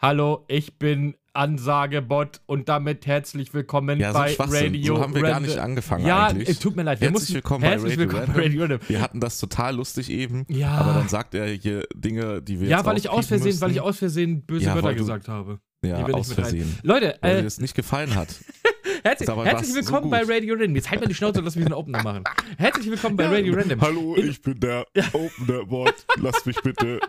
[0.00, 4.34] Hallo, ich bin Ansagebot und damit herzlich willkommen Ja, so bei.
[4.38, 5.50] Radio So haben wir gar Random.
[5.50, 6.48] nicht angefangen Ja, eigentlich.
[6.48, 7.00] es tut mir leid.
[7.00, 8.80] Wir Herzlich mussten, willkommen bei herzlich Radio willkommen bei Radio Random.
[8.88, 10.70] Wir hatten das total lustig eben, Ja.
[10.72, 13.70] aber dann sagt er hier Dinge, die wir Ja, jetzt weil ich aus Versehen, weil
[13.70, 13.88] ich müssen.
[13.88, 15.60] aus Versehen böse Ja, Wörter du- gesagt habe.
[15.84, 16.32] ja, aus.
[16.32, 18.28] Versehen, Leute, weil äh, dir das nicht gefallen hat.
[19.02, 20.22] herzlich, herzlich war's so willkommen bei.
[20.22, 20.74] Radio Random.
[20.76, 22.24] Jetzt halt mal die Schnauze und lass mich einen Opener machen.
[22.58, 23.80] Herzlich willkommen bei Radio Random.
[23.80, 25.94] Hallo, In- ich bin der Opener Bot.
[26.20, 27.00] Lass mich bitte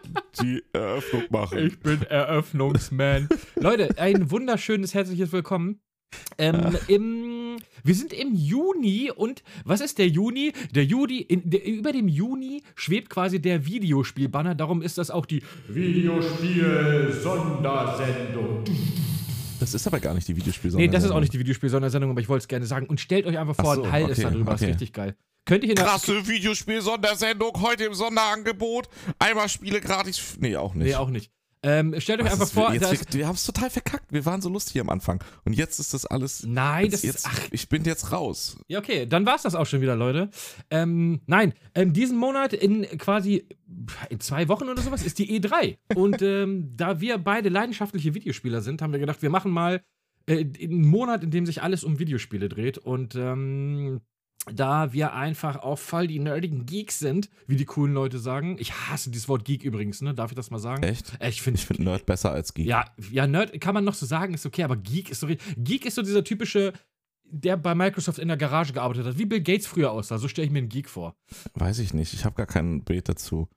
[0.41, 1.57] die Eröffnung machen.
[1.59, 3.29] Ich bin Eröffnungsman.
[3.55, 5.79] Leute, ein wunderschönes herzliches Willkommen.
[6.37, 10.51] Ähm, im, wir sind im Juni und was ist der Juni?
[10.75, 14.53] Der Juni, in, der, über dem Juni schwebt quasi der Videospielbanner.
[14.55, 18.65] Darum ist das auch die Videospiel-Sondersendung.
[19.61, 22.19] Das ist aber gar nicht die Videospiel, Nee, das ist auch nicht die Videospiel-Sondersendung, aber
[22.19, 22.87] ich wollte es gerne sagen.
[22.87, 24.39] Und stellt euch einfach vor, so, ein ist okay.
[24.39, 24.65] Ist okay.
[24.65, 25.15] richtig geil.
[25.45, 28.89] Könnt ihr in der, Krasse Videospiel-Sondersendung, heute im Sonderangebot.
[29.19, 30.37] Einmal Spiele gratis.
[30.39, 30.87] Nee, auch nicht.
[30.87, 31.31] Nee, auch nicht.
[31.63, 34.11] Ähm, stellt euch Was einfach vor, jetzt, wir, wir haben es total verkackt.
[34.11, 35.23] Wir waren so lustig am Anfang.
[35.45, 36.43] Und jetzt ist das alles.
[36.43, 37.27] Nein, jetzt, das jetzt, ist.
[37.27, 38.57] Ach, Ich bin jetzt raus.
[38.67, 40.29] Ja, okay, dann war's das auch schon wieder, Leute.
[40.71, 43.47] Ähm, nein, ähm, diesen Monat in quasi
[44.09, 45.77] in zwei Wochen oder sowas ist die E3.
[45.95, 49.83] Und ähm, da wir beide leidenschaftliche Videospieler sind, haben wir gedacht, wir machen mal
[50.25, 52.79] äh, einen Monat, in dem sich alles um Videospiele dreht.
[52.79, 54.01] Und ähm,
[54.51, 58.55] da wir einfach auch voll die nerdigen Geeks sind, wie die coolen Leute sagen.
[58.59, 60.13] Ich hasse dieses Wort Geek übrigens, ne?
[60.15, 60.81] Darf ich das mal sagen?
[60.83, 61.13] Echt?
[61.19, 62.65] Äh, Ich finde Ich finde Nerd besser als Geek.
[62.65, 65.27] ja, ja, Nerd kann man noch so sagen, ist okay, aber Geek ist so.
[65.57, 66.73] Geek ist so dieser typische,
[67.23, 70.17] der bei Microsoft in der Garage gearbeitet hat, wie Bill Gates früher aussah.
[70.17, 71.15] So stelle ich mir einen Geek vor.
[71.53, 72.13] Weiß ich nicht.
[72.13, 73.47] Ich habe gar kein Bild dazu.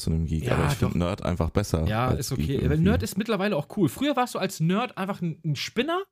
[0.00, 0.44] Zu einem Geek.
[0.44, 1.84] Ja, aber ich finde Nerd einfach besser.
[1.88, 2.68] Ja, als ist okay.
[2.76, 3.88] Nerd ist mittlerweile auch cool.
[3.88, 6.04] Früher warst du als Nerd einfach ein, ein Spinner,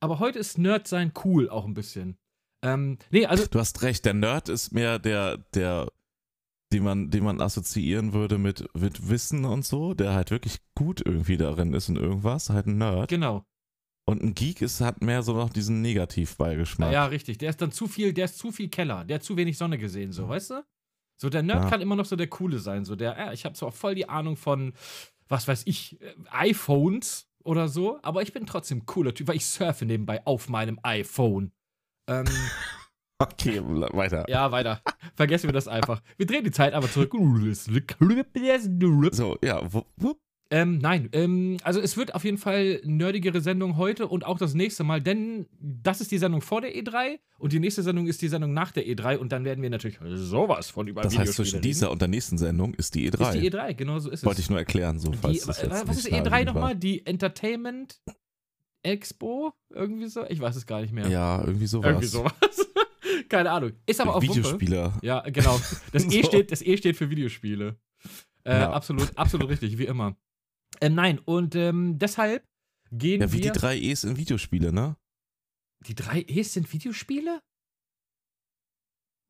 [0.00, 2.18] aber heute ist Nerd sein cool auch ein bisschen.
[2.62, 4.04] Ähm, nee, also, Du hast recht.
[4.04, 5.90] Der Nerd ist mehr der, der,
[6.72, 11.00] den man, den man assoziieren würde mit, mit Wissen und so, der halt wirklich gut
[11.04, 12.50] irgendwie darin ist und irgendwas.
[12.50, 13.08] Halt ein Nerd.
[13.10, 13.44] genau.
[14.06, 16.92] Und ein Geek ist, hat mehr so noch diesen Negativbeigeschmack.
[16.92, 17.38] Ja, richtig.
[17.38, 19.04] Der ist dann zu viel, der ist zu viel Keller.
[19.04, 20.64] Der hat zu wenig Sonne gesehen, so, weißt du?
[21.16, 21.70] So, der Nerd Ja.
[21.70, 22.84] kann immer noch so der Coole sein.
[22.84, 24.72] So, der, ja, ich habe zwar voll die Ahnung von,
[25.28, 29.46] was weiß ich, äh, iPhones oder so, aber ich bin trotzdem cooler Typ, weil ich
[29.46, 31.52] surfe nebenbei auf meinem iPhone.
[32.10, 32.26] Ähm,
[33.22, 34.24] Okay, weiter.
[34.28, 34.80] ja, weiter.
[35.14, 36.00] Vergessen wir das einfach.
[36.16, 37.12] Wir drehen die Zeit aber zurück.
[39.12, 39.60] So, ja.
[40.52, 44.54] Ähm, nein, ähm, also es wird auf jeden Fall nerdigere Sendung heute und auch das
[44.54, 48.20] nächste Mal, denn das ist die Sendung vor der E3 und die nächste Sendung ist
[48.20, 51.34] die Sendung nach der E3 und dann werden wir natürlich sowas von über Das heißt,
[51.34, 53.34] zwischen dieser und der nächsten Sendung ist die E3.
[53.34, 54.24] Ist die E3, genau so ist es.
[54.24, 56.74] Wollte ich nur erklären, so die, falls das jetzt was ist E3 naheliegend nochmal?
[56.74, 58.00] Die Entertainment
[58.82, 59.52] Expo?
[59.70, 60.24] Irgendwie so?
[60.28, 61.08] Ich weiß es gar nicht mehr.
[61.08, 61.86] Ja, irgendwie sowas.
[61.88, 62.32] Irgendwie sowas.
[63.28, 63.72] Keine Ahnung.
[63.86, 64.34] Ist aber auch Wumpe.
[64.36, 64.98] Videospieler.
[65.02, 65.60] Ja, genau.
[65.92, 66.28] Das E, So.
[66.28, 67.78] steht, das e steht für Videospiele.
[68.44, 68.72] Äh, Ja.
[68.72, 70.16] Absolut, absolut richtig, wie immer.
[70.80, 72.44] Ähm, nein, und ähm, deshalb
[72.92, 73.52] gehen Ja, wie wir.
[73.52, 74.96] die drei E's in Videospiele, ne?
[75.86, 77.40] die drei E's sind Videospiele?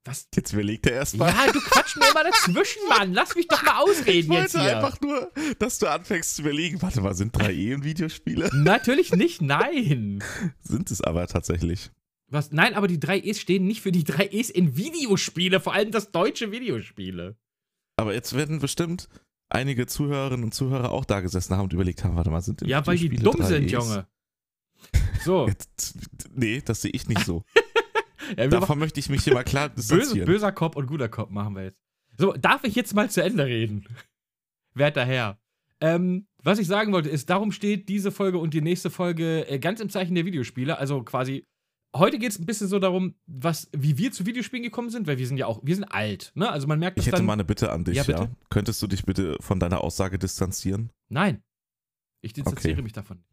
[0.04, 0.28] Was?
[0.34, 1.30] Jetzt überlegt er erstmal.
[1.30, 3.12] Ja, du quatsch mir immer dazwischen, Mann.
[3.12, 4.76] Lass mich doch mal ich ausreden jetzt wollte hier.
[4.78, 8.48] einfach nur, dass du anfängst zu überlegen, warte mal, sind drei E in Videospiele?
[8.54, 10.24] Natürlich nicht, nein.
[10.62, 11.90] sind es aber tatsächlich.
[12.28, 12.50] Was?
[12.50, 15.90] Nein, aber die drei E's stehen nicht für die drei E's in Videospiele, vor allem
[15.90, 17.36] das deutsche Videospiele.
[17.96, 19.08] Aber jetzt werden bestimmt
[19.50, 22.68] einige Zuhörerinnen und Zuhörer auch da gesessen haben und überlegt haben, warte mal, sind im
[22.68, 23.70] Ja, weil die dumm sind?
[23.70, 24.06] Junge.
[25.24, 25.46] So.
[25.48, 25.96] Jetzt,
[26.34, 27.44] nee, das sehe ich nicht so.
[28.36, 31.54] Ja, Davon möchte ich mich hier mal klar Böse, böser Kopf und guter Kopf machen
[31.54, 31.80] wir jetzt.
[32.18, 33.84] So, darf ich jetzt mal zu Ende reden?
[34.74, 35.38] Werter Herr.
[35.80, 39.58] Ähm, was ich sagen wollte, ist, darum steht diese Folge und die nächste Folge äh,
[39.58, 40.76] ganz im Zeichen der Videospiele.
[40.78, 41.46] Also quasi,
[41.96, 45.16] heute geht es ein bisschen so darum, was, wie wir zu Videospielen gekommen sind, weil
[45.18, 46.50] wir sind ja auch, wir sind alt, ne?
[46.50, 47.26] Also man merkt das Ich hätte dann.
[47.26, 48.28] mal eine Bitte an dich, Ja, ja?
[48.50, 50.90] Könntest du dich bitte von deiner Aussage distanzieren?
[51.08, 51.42] Nein.
[52.22, 52.82] Ich distanziere Okay.
[52.82, 53.24] mich davon.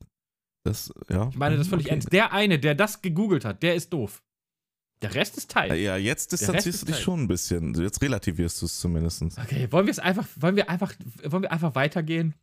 [0.63, 1.27] Das, ja.
[1.29, 1.93] Ich meine das völlig Okay.
[1.95, 2.13] ernst.
[2.13, 4.23] Der eine, der das gegoogelt hat, der ist doof.
[5.01, 5.75] Der Rest ist Teil.
[5.75, 7.03] Ja, jetzt distanzierst ist du dich Teil.
[7.03, 7.73] schon ein bisschen.
[7.75, 9.21] Jetzt relativierst du es zumindest.
[9.21, 10.93] Okay, wollen wir es einfach, wollen wir einfach,
[11.23, 12.33] wollen wir einfach weitergehen?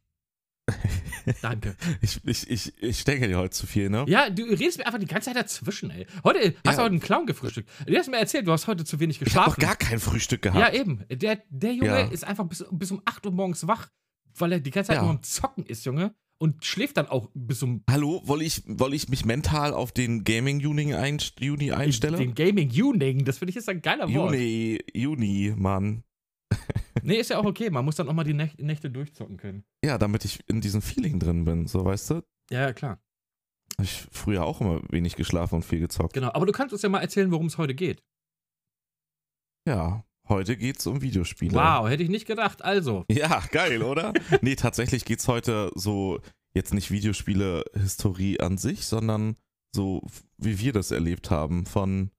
[1.43, 1.77] Danke.
[2.01, 4.05] Ich, ich, ich, ich denke dir heute zu viel, ne?
[4.09, 6.07] Ja, du redest mir einfach die ganze Zeit dazwischen, ey.
[6.23, 6.77] Heute hast du Ja.
[6.79, 7.69] heute einen Clown gefrühstückt.
[7.87, 9.61] Du hast mir erzählt, du hast heute zu wenig Ich habe geschlafen.
[9.61, 10.75] gar kein Frühstück ja, gehabt.
[10.75, 11.05] eben.
[11.11, 12.07] Der, der Junge Ja.
[12.09, 13.89] ist einfach bis, bis um 8 Uhr morgens wach,
[14.37, 15.03] weil er die ganze Zeit Ja.
[15.03, 16.15] nur am Zocken ist, Junge.
[16.39, 20.25] Und schläft dann auch bis um Hallo, woll ich, woll ich mich mental auf den
[20.25, 22.19] Gaming-Juni einst Juni einstellen?
[22.19, 23.25] den Gaming Uning.
[23.25, 24.35] Das finde ich ist ein geiler Wort.
[24.35, 26.03] Juni, Juni, Mann.
[27.03, 27.69] Nee, ist ja auch okay.
[27.69, 29.65] Man muss dann auch mal die Näch Nächte durchzocken können.
[29.85, 32.23] Ja, damit ich in diesem Feeling drin bin, so weißt du?
[32.51, 32.99] Ja, ja, klar.
[33.77, 36.15] Hab ich früher auch immer wenig geschlafen und viel gezockt.
[36.15, 36.33] Genau.
[36.33, 38.03] Aber du kannst uns ja mal erzählen, worum es heute geht.
[39.67, 41.55] Ja, heute geht's um Videospiele.
[41.55, 42.63] Wow, hätte ich nicht gedacht.
[42.63, 43.05] Also.
[43.11, 44.13] Ja, geil, oder?
[44.43, 46.21] nee, tatsächlich geht's heute so
[46.55, 49.37] jetzt nicht Videospiele-Historie an sich, sondern
[49.75, 50.03] so,
[50.39, 52.11] wie wir das erlebt haben von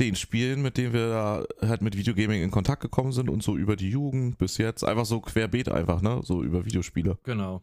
[0.00, 3.56] den Spielen, mit denen wir da halt mit Videogaming in Kontakt gekommen sind und so
[3.56, 4.82] über die Jugend bis jetzt.
[4.82, 6.20] Einfach so querbeet einfach, ne?
[6.24, 7.18] So über Videospiele.
[7.22, 7.62] Genau.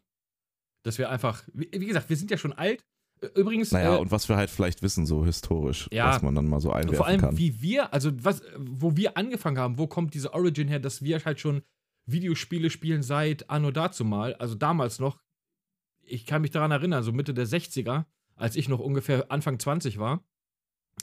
[0.86, 2.86] Dass wir einfach, wie gesagt, wir sind ja schon alt.
[3.36, 3.72] Übrigens.
[3.72, 6.08] Naja, äh, und was wir halt vielleicht wissen, so historisch, Ja.
[6.10, 7.38] was man dann mal so einwerfen vor allem, kann.
[7.38, 11.24] wie wir, also was, wo wir angefangen haben, wo kommt diese Origin her, dass wir
[11.26, 11.62] halt schon
[12.06, 15.20] Videospiele spielen seit Anno dazu mal, also damals noch.
[16.02, 18.06] Ich kann mich daran erinnern, so Mitte der 60er,
[18.36, 20.24] als ich noch ungefähr Anfang 20 war.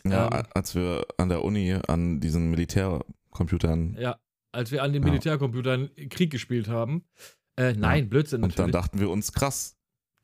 [0.05, 4.19] ja, ähm, als wir an der Uni an diesen Militärcomputern Ja,
[4.53, 5.09] als wir an den Ja.
[5.11, 7.05] Militärcomputern Krieg gespielt haben.
[7.57, 8.73] Äh, nein, Blödsinn und dann natürlich.
[8.73, 9.76] dachten wir uns, krass,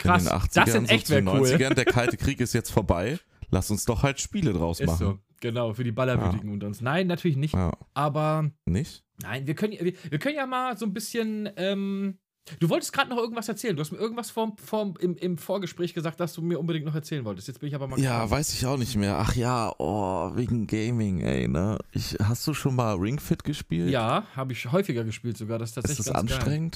[0.03, 1.49] Krass, in den 80ern, das in echt so zu wär den cool.
[1.49, 3.19] 90ern, der kalte Krieg ist jetzt vorbei,
[3.51, 4.99] lass uns doch halt Spiele draus Ist machen.
[4.99, 6.81] so, genau, für die Ballerwütigen unter uns.
[6.81, 7.55] Nein, natürlich nicht.
[7.55, 9.05] Ja, Aber nicht?
[9.23, 11.49] nein, wir können, wir, wir können ja mal so ein bisschen.
[11.57, 12.19] Ähm,
[12.59, 13.77] du wolltest gerade noch irgendwas erzählen.
[13.77, 16.95] Du hast mir irgendwas vorm, vorm, im, im Vorgespräch gesagt, dass du mir unbedingt noch
[16.95, 17.47] erzählen wolltest.
[17.47, 18.31] Jetzt bin ich aber mal Ja, gespannt.
[18.33, 19.17] weiß ich auch nicht mehr.
[19.19, 21.79] Ach ja, oh, wegen Gaming, ey, ne?
[21.93, 23.91] Ich, hast du schon mal Ring Fit gespielt?
[23.91, 25.61] Ja, habe ich häufiger gespielt sogar.
[25.61, 26.71] Das ist Ist tatsächlich das ganz Geil.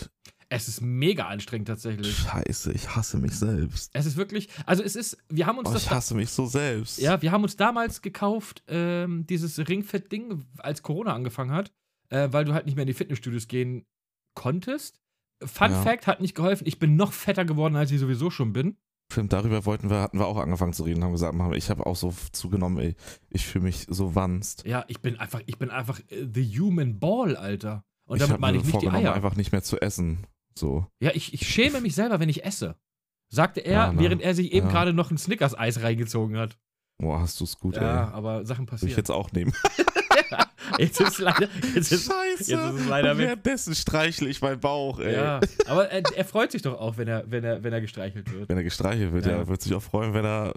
[0.49, 2.17] Es ist mega anstrengend tatsächlich.
[2.17, 3.91] Scheiße, ich hasse mich selbst.
[3.95, 6.47] Es ist wirklich, also es ist, wir haben uns Oh, das ich hasse mich so
[6.47, 6.99] selbst.
[6.99, 11.73] Ja, wir haben uns damals gekauft, ähm, dieses Ringfit-Ding, als Corona angefangen hat,
[12.11, 13.87] äh, weil du halt nicht mehr in die Fitnessstudios gehen
[14.35, 15.01] konntest.
[15.45, 15.83] Fun Ja.
[15.83, 16.67] Fact hat nicht geholfen.
[16.67, 18.77] Ich bin noch fetter geworden, als ich sowieso schon bin.
[19.13, 21.97] Stimmt, darüber wollten wir, hatten wir auch angefangen zu reden, haben gesagt, ich habe auch
[21.97, 22.97] so zugenommen, ey.
[23.31, 24.65] Ich fühle mich so wanst.
[24.67, 27.85] Ja, ich bin einfach, ich bin einfach äh, the human ball, Alter.
[28.07, 29.15] Und ich damit meine ich nicht die Eier.
[29.15, 30.27] einfach nicht mehr zu essen.
[30.59, 30.87] So.
[31.01, 32.77] Ja, ich, ich schäme mich selber, wenn ich esse.
[33.29, 34.01] Sagte er, Ja, ne?
[34.01, 34.73] während er sich eben Ja.
[34.73, 36.57] gerade noch ein Snickers-Eis reingezogen hat.
[36.99, 38.13] Boah, hast du's gut, Ja, ey.
[38.15, 38.97] aber Sachen Würde ich passieren.
[38.97, 39.53] jetzt auch nehmen.
[40.79, 42.51] Jetzt ist es leider, jetzt ist, Scheiße.
[42.53, 45.15] jetzt ist es leider währenddessen streichle ich meinen Bauch, ey.
[45.15, 48.33] Ja, aber er, er freut sich doch auch, wenn er, wenn er, wenn er gestreichelt
[48.33, 48.49] wird.
[48.49, 49.33] Wenn er gestreichelt wird, Ja.
[49.39, 50.55] ja, würde sich auch freuen, wenn er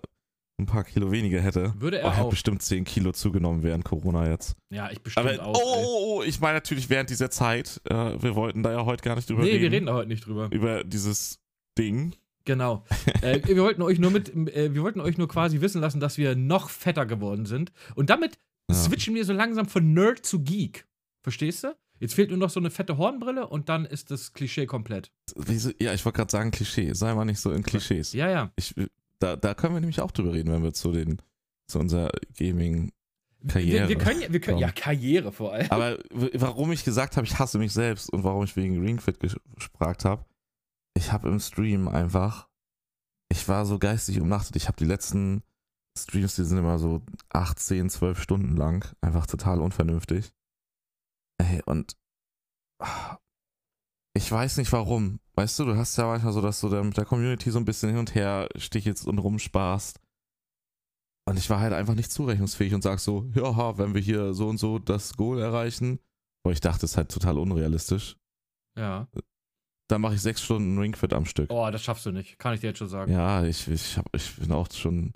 [0.60, 1.74] ein paar Kilo weniger hätte.
[1.78, 2.30] Würde Oh, er hat auch.
[2.30, 4.56] bestimmt 10 Kilo zugenommen während Corona jetzt.
[4.70, 5.56] Ja, ich bestimmt Aber, auch.
[5.56, 5.84] oh, ey.
[5.86, 7.82] oh, oh, ich meine natürlich während dieser Zeit.
[7.90, 9.62] Äh, wir wollten da ja heute gar nicht drüber Nee, reden.
[9.64, 10.50] wir reden da heute nicht drüber.
[10.52, 11.40] Über dieses
[11.78, 12.14] Ding.
[12.46, 12.84] Genau.
[13.22, 16.18] äh, wir wollten euch nur mit, äh, wir wollten euch nur quasi wissen lassen, dass
[16.18, 17.72] wir noch fetter geworden sind.
[17.96, 18.38] Und damit
[18.70, 18.76] Ja.
[18.76, 20.86] switchen wir so langsam von Nerd zu Geek.
[21.24, 21.76] Verstehst du?
[22.02, 25.12] Jetzt fehlt nur noch so eine fette Hornbrille und dann ist das Klischee komplett.
[25.82, 26.94] Ja, ich wollte gerade sagen Klischee.
[26.94, 28.14] Sei mal nicht so in Klischees.
[28.14, 28.52] Ja, ja.
[28.56, 28.74] Ich,
[29.20, 31.22] da, da können wir nämlich auch drüber reden, wenn wir zu den
[31.68, 32.92] zu unserer Gaming.
[33.42, 33.90] Wir, Karriere.
[33.90, 35.72] wir können ja, wir können, ja, Karriere vor allem.
[35.72, 40.04] Aber warum ich gesagt habe, ich hasse mich selbst und warum ich wegen Ringfit gespragt
[40.04, 40.26] habe,
[40.94, 42.50] ich habe im Stream einfach,
[43.30, 44.58] ich war so geistig umnachtet.
[44.58, 45.44] Ich habe die letzten
[45.98, 50.34] Streams, die sind immer so 8, 10, 12 Stunden lang, einfach total unvernünftig.
[51.38, 51.96] Ey, und
[52.80, 53.18] ah,
[54.14, 55.20] ich weiß nicht warum.
[55.40, 57.64] Weißt du, du hast ja manchmal so, dass du da mit der Community so ein
[57.64, 59.98] bisschen hin und her stichelst und rumsparst.
[61.26, 64.50] Und ich war halt einfach nicht zurechnungsfähig und sag so, ja, wenn wir hier so
[64.50, 66.00] und so das Goal erreichen,
[66.44, 68.18] wo ich dachte, das ist halt total unrealistisch,
[68.78, 69.08] Ja.
[69.90, 71.50] dann mache ich sechs Stunden Ringfit am Stück.
[71.54, 72.38] Oh, das schaffst du nicht.
[72.38, 73.10] Kann ich dir jetzt schon sagen.
[73.10, 75.14] Ja, ich, ich, hab, ich bin auch schon,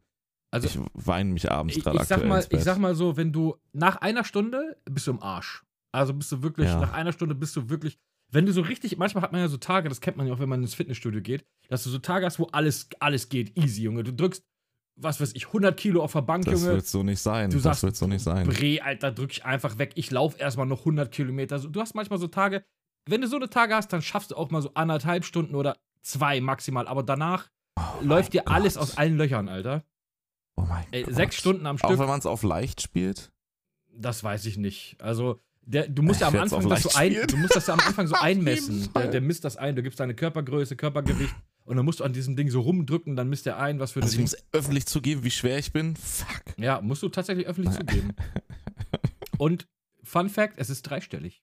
[0.54, 3.34] also, ich weine mich abends gerade ich, sag aktuell mal, ich sag mal so, wenn
[3.34, 5.66] du nach einer Stunde bist du im Arsch.
[5.92, 6.80] Also bist du wirklich, Ja.
[6.80, 8.00] nach einer Stunde bist du wirklich,
[8.34, 10.40] wenn du so richtig, manchmal hat man ja so Tage, das kennt man ja auch,
[10.40, 13.84] wenn man ins Fitnessstudio geht, dass du so Tage hast, wo alles, alles geht, easy,
[13.84, 14.04] Junge.
[14.04, 14.44] Du drückst,
[15.00, 16.76] was weiß ich, 100 Kilo auf der Bank, das Junge.
[16.76, 17.50] wird so nicht sein.
[17.50, 18.48] Du das sagst, wird so nicht sein.
[18.48, 19.92] Bre, Alter, drück ich einfach weg.
[19.96, 21.60] Ich laufe erstmal noch 100 Kilometer.
[21.60, 22.64] Du hast manchmal so Tage,
[23.10, 25.78] wenn du so eine Tage hast, dann schaffst du auch mal so anderthalb Stunden oder
[26.02, 26.88] zwei maximal.
[26.88, 28.84] Aber danach Oh läuft dir mein alles Gott.
[28.84, 29.84] aus allen Löchern, Alter.
[30.56, 31.16] Oh mein Ey, Gott.
[31.16, 33.32] sechs Stunden am Auch Stück, wenn man es auf leicht spielt?
[33.96, 34.96] das weiß ich nicht.
[35.02, 37.80] Also, der, du musst ja am Anfang das so ein, du musst das ja am
[37.80, 38.90] Anfang so einmessen.
[38.94, 39.76] Der, der misst das ein.
[39.76, 41.34] Du gibst deine Körpergröße, Körpergewicht
[41.66, 44.02] und dann musst du an diesem Ding so rumdrücken, dann misst er ein, was für
[44.02, 45.96] Also ich eine muss öffentlich zugeben, wie schwer ich bin.
[45.96, 46.44] Fuck.
[46.58, 48.10] Ja, musst du tatsächlich öffentlich zugeben.
[49.38, 49.68] Und
[50.04, 51.42] Fun Fact, es ist dreistellig.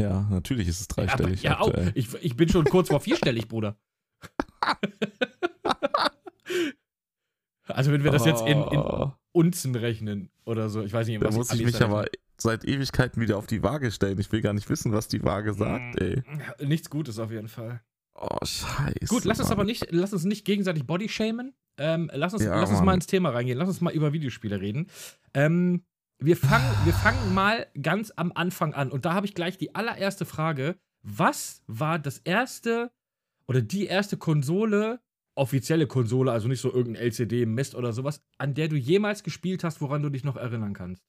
[0.00, 1.42] Ja, natürlich ist es dreistellig.
[1.42, 1.72] Ja, auch.
[1.94, 3.76] Ich, ich bin schon kurz vor vierstellig, Bruder.
[7.66, 9.12] also, wenn wir das jetzt in, in Oh.
[9.32, 12.06] Unzen rechnen oder so, ich weiß nicht, Da was muss ich mich da aber
[12.38, 14.18] seit Ewigkeiten wieder auf die Waage stellen.
[14.18, 16.22] Ich will gar nicht wissen, was die Waage sagt, ey.
[16.64, 17.80] Nichts Gutes auf jeden Fall.
[18.14, 19.06] Oh, scheiße.
[19.08, 21.54] Gut, lass uns aber nicht, lass uns nicht gegenseitig bodyshamen.
[21.76, 22.86] Ähm, lass uns, Ja, lass uns Mann.
[22.86, 23.56] mal ins Thema reingehen.
[23.58, 24.88] Lass uns mal über Videospiele reden.
[25.34, 25.84] Ähm,
[26.18, 28.90] wir, fangen, wir fangen mal ganz am Anfang an.
[28.90, 30.76] Und da habe ich gleich die allererste Frage.
[31.02, 32.90] Was war das erste
[33.46, 35.00] oder die erste Konsole,
[35.38, 39.64] offizielle Konsole, also nicht so irgendein LCD, Mist oder sowas, an der du jemals gespielt
[39.64, 41.04] hast, woran du dich noch erinnern kannst?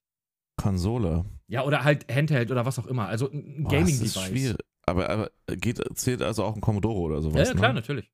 [0.57, 1.25] Konsole.
[1.47, 3.07] Ja, oder halt Handheld oder was auch immer.
[3.07, 4.27] Also ein Boah, das ist Gaming-Device.
[4.27, 4.57] schwierig.
[4.85, 7.47] aber, aber geht, zählt also auch ein Commodore oder sowas?
[7.47, 7.79] Ja, ja klar, ne?
[7.79, 8.11] natürlich.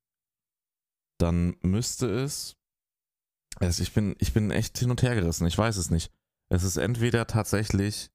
[1.18, 2.56] Dann müsste es.
[3.58, 6.12] Also ich bin, ich bin echt hin und her gerissen, ich weiß es nicht.
[6.50, 8.10] Es ist entweder tatsächlich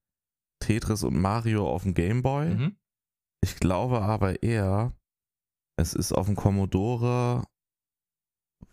[0.62, 2.56] Tetris und Mario auf dem Gameboy.
[2.56, 2.76] Mhm.
[3.44, 4.94] Ich glaube aber eher,
[5.78, 7.44] es ist auf dem Commodore.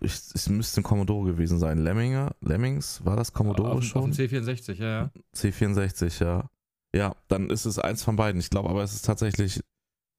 [0.00, 1.78] Ich, es müsste ein Commodore gewesen sein.
[1.78, 4.10] Lemminge, Lemmings, war das Commodore auf, schon?
[4.10, 5.10] Auf dem C64, ja, ja.
[5.34, 6.50] C64, ja.
[6.94, 8.40] Ja, dann ist es eins von beiden.
[8.40, 9.60] Ich glaube aber, es ist tatsächlich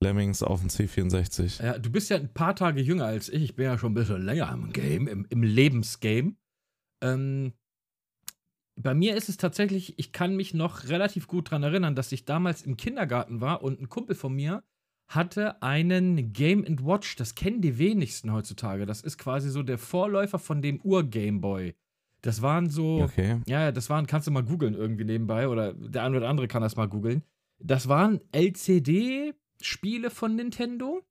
[0.02, 1.64] Lemmings auf dem C64.
[1.64, 3.44] Ja, du bist ja ein paar Tage jünger als ich.
[3.44, 6.36] Ich bin ja schon ein bisschen länger im Game, im, im Lebensgame.
[7.02, 7.54] Ähm,
[8.76, 12.26] bei mir ist es tatsächlich, ich kann mich noch relativ gut daran erinnern, dass ich
[12.26, 14.64] damals im Kindergarten war und ein Kumpel von mir
[15.10, 17.16] hatte einen Game Watch.
[17.16, 18.86] Das kennen die wenigsten heutzutage.
[18.86, 21.76] Das ist quasi so der Vorläufer von dem Ur-Gameboy.
[22.22, 23.02] Das waren so.
[23.02, 23.42] Okay.
[23.48, 26.48] Ja, ja, das waren, kannst du mal googeln irgendwie nebenbei oder der eine oder andere
[26.48, 27.24] kann das mal googeln.
[27.60, 31.02] Das waren LCD-Spiele von Nintendo,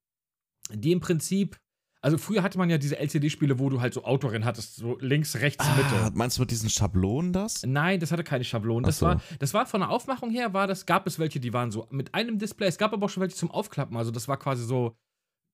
[0.71, 1.57] die im Prinzip,
[2.01, 5.35] also früher hatte man ja diese LCD-Spiele, wo du halt so Autorennen hattest, so links,
[5.37, 6.15] rechts, Ah, Mitte.
[6.17, 7.63] meinst du mit diesen Schablonen das?
[7.65, 8.83] Nein, das hatte keine Schablonen.
[8.85, 9.05] Das, so.
[9.07, 11.87] war, das war von der Aufmachung her, war das, gab es welche, die waren so
[11.91, 12.67] mit einem Display.
[12.67, 13.97] Es gab aber auch schon welche zum Aufklappen.
[13.97, 14.95] Also das war quasi so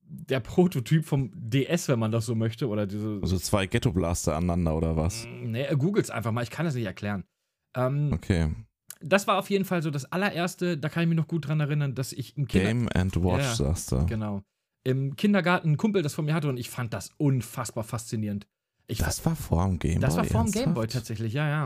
[0.08, 2.68] der Prototyp vom DS, wenn man das so möchte.
[2.68, 3.20] Oder diese.
[3.24, 5.26] Also zwei Ghetto-Blaster aneinander oder was?
[5.42, 7.24] Nee, googles einfach mal, ich kann das nicht erklären.
[7.76, 8.52] Ähm, Okay.
[9.02, 11.60] Das war auf jeden Fall so das allererste, da kann ich mich noch gut dran
[11.60, 14.06] erinnern, dass ich im Kinder Game and Watch, Ja, sagst du.
[14.06, 14.42] genau,
[14.86, 18.48] im Kindergarten einen Kumpel das von mir hatte und ich fand das unfassbar faszinierend.
[18.88, 20.02] Ich Das war vor dem Gameboy.
[20.02, 20.66] das war vor dem ernsthaft?
[20.66, 21.66] Gameboy tatsächlich, ja, ja.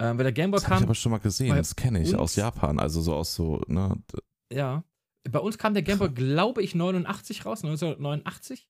[0.00, 2.14] Ähm, weil der Gameboy Das habe ich kam, aber schon mal gesehen, das kenne ich
[2.14, 3.96] aus Japan, also so aus so, ne?
[4.52, 4.84] ja.
[5.28, 8.68] Bei uns kam der Gameboy, glaube ich, 89 raus, 1989.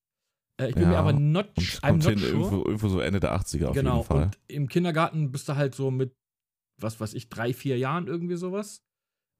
[0.61, 1.51] Äh, ich bin Ja, mir aber not,
[1.83, 2.31] I'm not hin sure.
[2.31, 4.23] irgendwo, irgendwo so Ende der 80er auf genau, jeden Fall.
[4.25, 6.17] und im Kindergarten bist du halt so mit,
[6.81, 8.83] was weiß ich, drei, vier Jahren irgendwie sowas.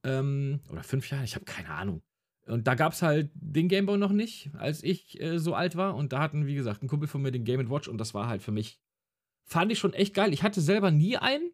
[0.05, 2.03] Ähm, oder fünf Jahren, ich habe keine Ahnung.
[2.47, 5.95] Und da gab es halt den Gameboy noch nicht, als ich äh, so alt war.
[5.95, 8.27] Und da hatten, wie gesagt, ein Kumpel von mir den Game Watch und das war
[8.27, 8.79] halt für mich,
[9.45, 10.33] fand ich schon echt geil.
[10.33, 11.51] Ich hatte selber nie einen,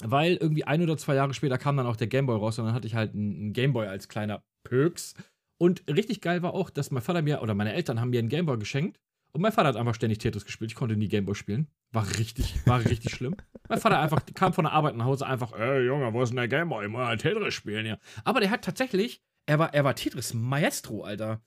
[0.00, 2.74] weil irgendwie ein oder zwei Jahre später kam dann auch der Gameboy raus und dann
[2.74, 5.14] hatte ich halt einen, Gameboy als kleiner Pöks.
[5.58, 8.28] Und richtig geil war auch, dass mein Vater mir, oder meine Eltern haben mir einen
[8.28, 8.98] Gameboy geschenkt.
[9.34, 10.70] Und mein Vater hat einfach ständig Tetris gespielt.
[10.70, 11.68] Ich konnte nie Gameboy spielen.
[11.90, 13.36] War richtig, war richtig schlimm.
[13.68, 16.36] Mein Vater einfach kam von der Arbeit nach Hause einfach, ey Junge, wo ist denn
[16.36, 16.88] der Gameboy?
[16.88, 17.98] Mal Tetris spielen hier.
[18.24, 21.42] Aber der hat tatsächlich, er war, er war Tetris Maestro, Alter.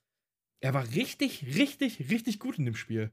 [0.61, 3.11] Er war richtig, richtig, richtig gut in dem Spiel.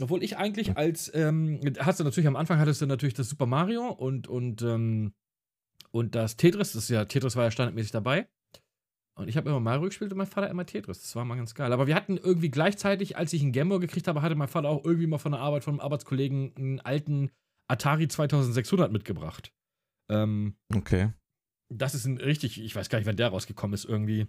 [0.00, 3.46] Obwohl ich eigentlich als, ähm, hast du natürlich am Anfang hattest du natürlich das Super
[3.46, 5.14] Mario und, und, ähm,
[5.90, 6.72] und das Tetris.
[6.72, 8.28] Das ist ja, Tetris war ja standardmäßig dabei.
[9.16, 11.00] Und ich habe immer Mario gespielt und mein Vater immer Tetris.
[11.00, 11.72] Das war mal ganz geil.
[11.72, 14.84] Aber wir hatten irgendwie gleichzeitig, als ich einen Gameboy gekriegt habe, hatte mein Vater auch
[14.84, 17.32] irgendwie mal von der Arbeit von einem Arbeitskollegen einen alten
[17.66, 19.52] Atari 2600 mitgebracht.
[20.08, 21.12] Ähm, Okay.
[21.68, 24.26] Das ist ein richtig, ich weiß gar nicht, wann der rausgekommen ist, irgendwie.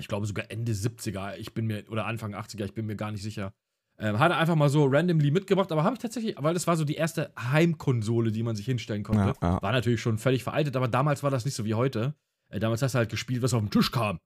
[0.00, 3.12] Ich glaube sogar Ende 70er, ich bin mir, oder Anfang 80er, ich bin mir gar
[3.12, 3.52] nicht sicher.
[3.96, 6.76] Ähm, hat er einfach mal so randomly mitgebracht, aber habe ich tatsächlich, weil das war
[6.76, 9.34] so die erste Heimkonsole, die man sich hinstellen konnte.
[9.40, 9.62] Ja, ja.
[9.62, 12.14] War natürlich schon völlig veraltet, aber damals war das nicht so wie heute.
[12.48, 14.18] Äh, damals hast du halt gespielt, was auf den Tisch kam.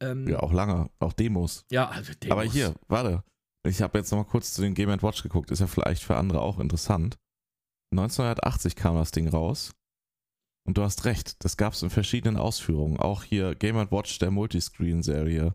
[0.00, 1.66] Ähm, ja, auch lange, auch Demos.
[1.70, 2.32] ja, also Demos.
[2.32, 3.22] Aber hier, warte.
[3.66, 5.50] Ich habe jetzt noch mal kurz zu den Game Watch geguckt.
[5.50, 7.16] Ist ja vielleicht für andere auch interessant.
[7.92, 9.74] 1980 kam das Ding raus.
[10.66, 12.98] Und du hast recht, das gab es in verschiedenen Ausführungen.
[12.98, 15.54] Auch hier Game Watch der Multiscreen-Serie.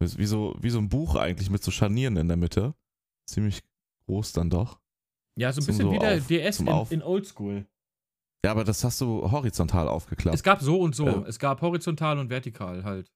[0.00, 2.74] Wie so, wie so ein Buch eigentlich mit so Scharnieren in der Mitte.
[3.28, 3.62] Ziemlich
[4.06, 4.80] groß dann doch.
[5.36, 7.66] Ja, so ein zum bisschen so wie der auf- DS in, in Oldschool.
[8.44, 10.34] Ja, aber das hast du horizontal aufgeklappt.
[10.36, 11.06] Es gab so und so.
[11.06, 11.22] Ja.
[11.26, 13.12] Es gab horizontal und vertikal halt.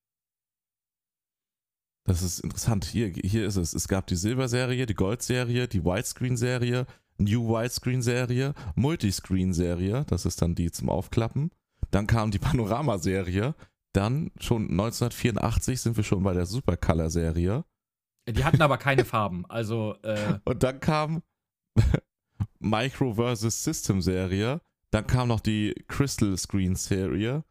[2.04, 2.84] Das ist interessant.
[2.84, 3.74] Hier, hier ist es.
[3.74, 6.86] Es gab die Silber-Serie, die Gold-Serie, die Widescreen-Serie,
[7.24, 10.04] New Widescreen-Serie, Multiscreen-Serie.
[10.08, 11.50] Das ist dann die zum Aufklappen.
[11.90, 13.54] Dann kam die Panorama-Serie.
[13.92, 17.64] Dann schon 1984 sind wir schon bei der Supercolor-Serie.
[18.28, 19.44] Die hatten aber keine Farben.
[19.48, 21.22] Also, äh, Und dann kam
[22.58, 23.64] Micro vs.
[23.64, 24.60] System-Serie.
[24.90, 27.44] Dann kam noch die Crystal Screen-Serie.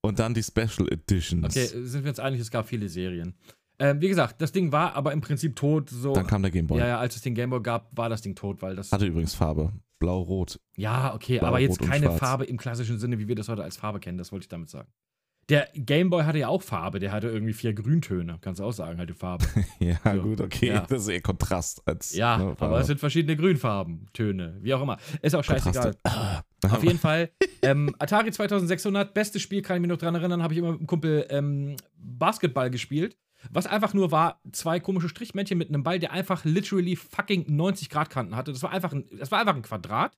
[0.00, 1.44] Und dann die Special Editions.
[1.44, 3.34] okay, sind wir uns einig, es gab viele Serien.
[3.80, 5.88] Ähm, wie gesagt, das Ding war aber im Prinzip tot.
[5.90, 6.80] So, Dann kam der Game Boy.
[6.80, 8.90] ja, ja, als es den Gameboy gab, war das Ding tot, weil das.
[8.92, 9.72] Hatte übrigens Farbe.
[10.00, 10.60] Blau-Rot.
[10.76, 12.10] Ja, okay, Blau, aber jetzt Rot keine.
[12.12, 14.68] Farbe im klassischen Sinne, wie wir das heute als Farbe kennen, das wollte ich damit
[14.70, 14.88] sagen.
[15.48, 18.98] Der Gameboy hatte ja auch Farbe, der hatte irgendwie vier Grüntöne, kannst du auch sagen,
[18.98, 19.46] halt die Farbe.
[19.80, 20.68] Ja, So, gut, okay.
[20.68, 20.80] ja.
[20.86, 22.14] Das ist eher Kontrast als.
[22.14, 24.98] Ja, ne, aber es sind verschiedene Grünfarben, Töne, wie auch immer.
[25.22, 25.96] Ist auch scheißegal.
[26.70, 27.30] Auf jeden Fall,
[27.62, 30.80] ähm, Atari 2600, bestes Spiel, kann ich mich noch dran erinnern, habe ich immer mit
[30.80, 33.16] einem Kumpel ähm, Basketball gespielt.
[33.50, 37.88] Was einfach nur war, zwei komische Strichmännchen mit einem Ball, der einfach literally fucking 90
[37.88, 38.52] Grad Kanten hatte.
[38.52, 40.16] Das war einfach ein, das war einfach ein Quadrat.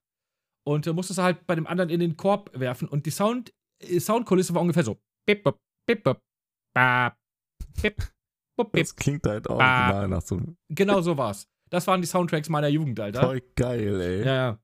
[0.66, 2.88] Und äh, musstest du halt bei dem anderen in den Korb werfen.
[2.88, 5.00] Und die Sound, äh, Soundkulisse war ungefähr so.
[5.26, 5.44] Bip,
[5.86, 6.20] bip, bop,
[6.74, 7.16] bap,
[7.80, 7.96] Pip,
[8.56, 8.82] bup, pip.
[8.82, 9.52] Das klingt halt Ah.
[9.54, 10.56] original nach so einem.
[10.68, 11.48] Genau so war's.
[11.70, 13.20] Das waren die Soundtracks meiner Jugend, Alter.
[13.22, 14.24] Voll geil, ey.
[14.26, 14.58] Ja, ja.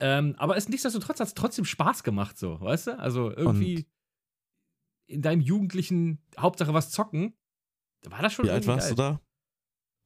[0.00, 2.98] Ähm, aber es nichtsdestotrotz hat es trotzdem Spaß gemacht, so, weißt du?
[2.98, 3.86] Also irgendwie
[5.08, 7.34] in deinem jugendlichen Hauptsache was zocken,
[8.02, 9.14] da war das schon Wie alt warst du geil.
[9.14, 9.20] da?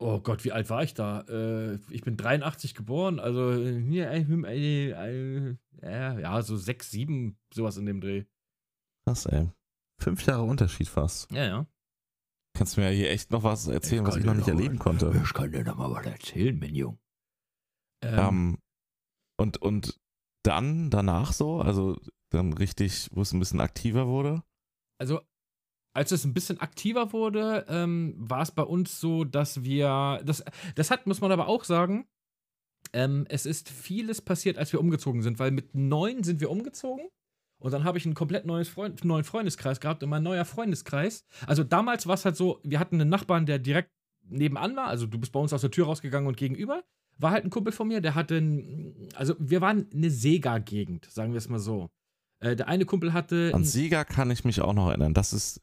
[0.03, 1.21] Oh Gott, wie alt war ich da?
[1.29, 7.77] Äh, ich bin 83 geboren, also äh, äh, äh, äh, ja, so 6, 7, sowas
[7.77, 8.25] in dem Dreh.
[9.07, 9.51] Krass, ey.
[10.01, 11.31] Fünf Jahre Unterschied fast.
[11.31, 11.67] Ja, ja.
[12.57, 15.13] Kannst du mir ja hier echt noch was erzählen, was ich noch nicht erleben konnte.
[15.23, 16.99] Ich kann dir noch mal was erzählen, mein Jung.
[18.03, 18.59] Ähm, Ähm,
[19.39, 20.01] und, und
[20.43, 24.43] dann, danach so, also dann richtig, wo es ein bisschen aktiver wurde.
[24.99, 25.21] also
[25.93, 30.45] als es ein bisschen aktiver wurde, ähm, war es bei uns so, dass wir, das,
[30.75, 32.07] das hat, muss man aber auch sagen,
[32.93, 37.09] ähm, es ist vieles passiert, als wir umgezogen sind, weil mit neun sind wir umgezogen
[37.59, 41.25] und dann habe ich einen komplett neues Freund, neuen Freundeskreis gehabt und mein neuer Freundeskreis,
[41.47, 43.91] also damals war es halt so, wir hatten einen Nachbarn, der direkt
[44.23, 46.85] nebenan war, also du bist bei uns aus der Tür rausgegangen und gegenüber
[47.19, 51.33] war halt ein Kumpel von mir, der hatte, ein, also wir waren eine Sega-Gegend, sagen
[51.33, 51.91] wir es mal so.
[52.41, 55.13] Äh, der eine Kumpel hatte An Sega kann ich mich auch noch erinnern.
[55.13, 55.61] Das ist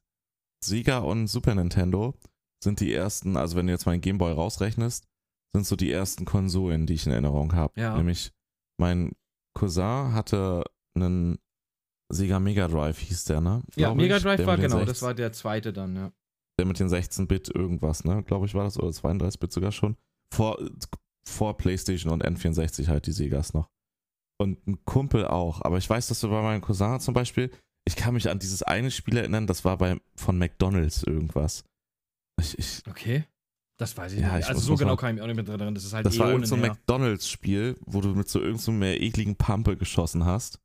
[0.64, 2.16] Sega und Super Nintendo
[2.64, 5.06] sind die ersten, also wenn du jetzt meinen Gameboy rausrechnest,
[5.54, 7.80] sind so die ersten Konsolen, die ich in Erinnerung habe.
[7.80, 7.96] Ja.
[7.96, 8.32] Nämlich
[8.80, 9.14] mein
[9.54, 10.64] Cousin hatte
[10.96, 11.40] einen
[12.12, 13.64] Sega Mega Drive, hieß der, ne?
[13.76, 14.20] Ja, Mega.
[14.20, 16.12] Drive war genau, 16 das war der zweite dann, ja.
[16.60, 18.24] der mit den 16-Bit irgendwas, ne?
[18.24, 19.98] Glaube ich, war das, oder 32-Bit sogar schon.
[20.34, 20.58] Vor,
[21.28, 23.70] vor PlayStation und N64 halt die Segas noch.
[24.40, 25.62] Und ein Kumpel auch.
[25.64, 27.52] Aber ich weiß, dass du bei meinem Cousin zum Beispiel,
[27.88, 31.64] ich kann mich an dieses eine Spiel erinnern, das war bei, von McDonalds irgendwas.
[32.40, 33.26] Ich, ich, Okay.
[33.80, 34.46] Das weiß ich Ja, nicht.
[34.46, 35.76] ich also so genau kann ich mich auch nicht mehr dran erinnern.
[35.76, 36.62] Das ist halt das war Äonen irgend so ein.
[36.62, 40.60] McDonalds-Spiel, wo du mit so irgendeinem so ekligen Pampe geschossen hast.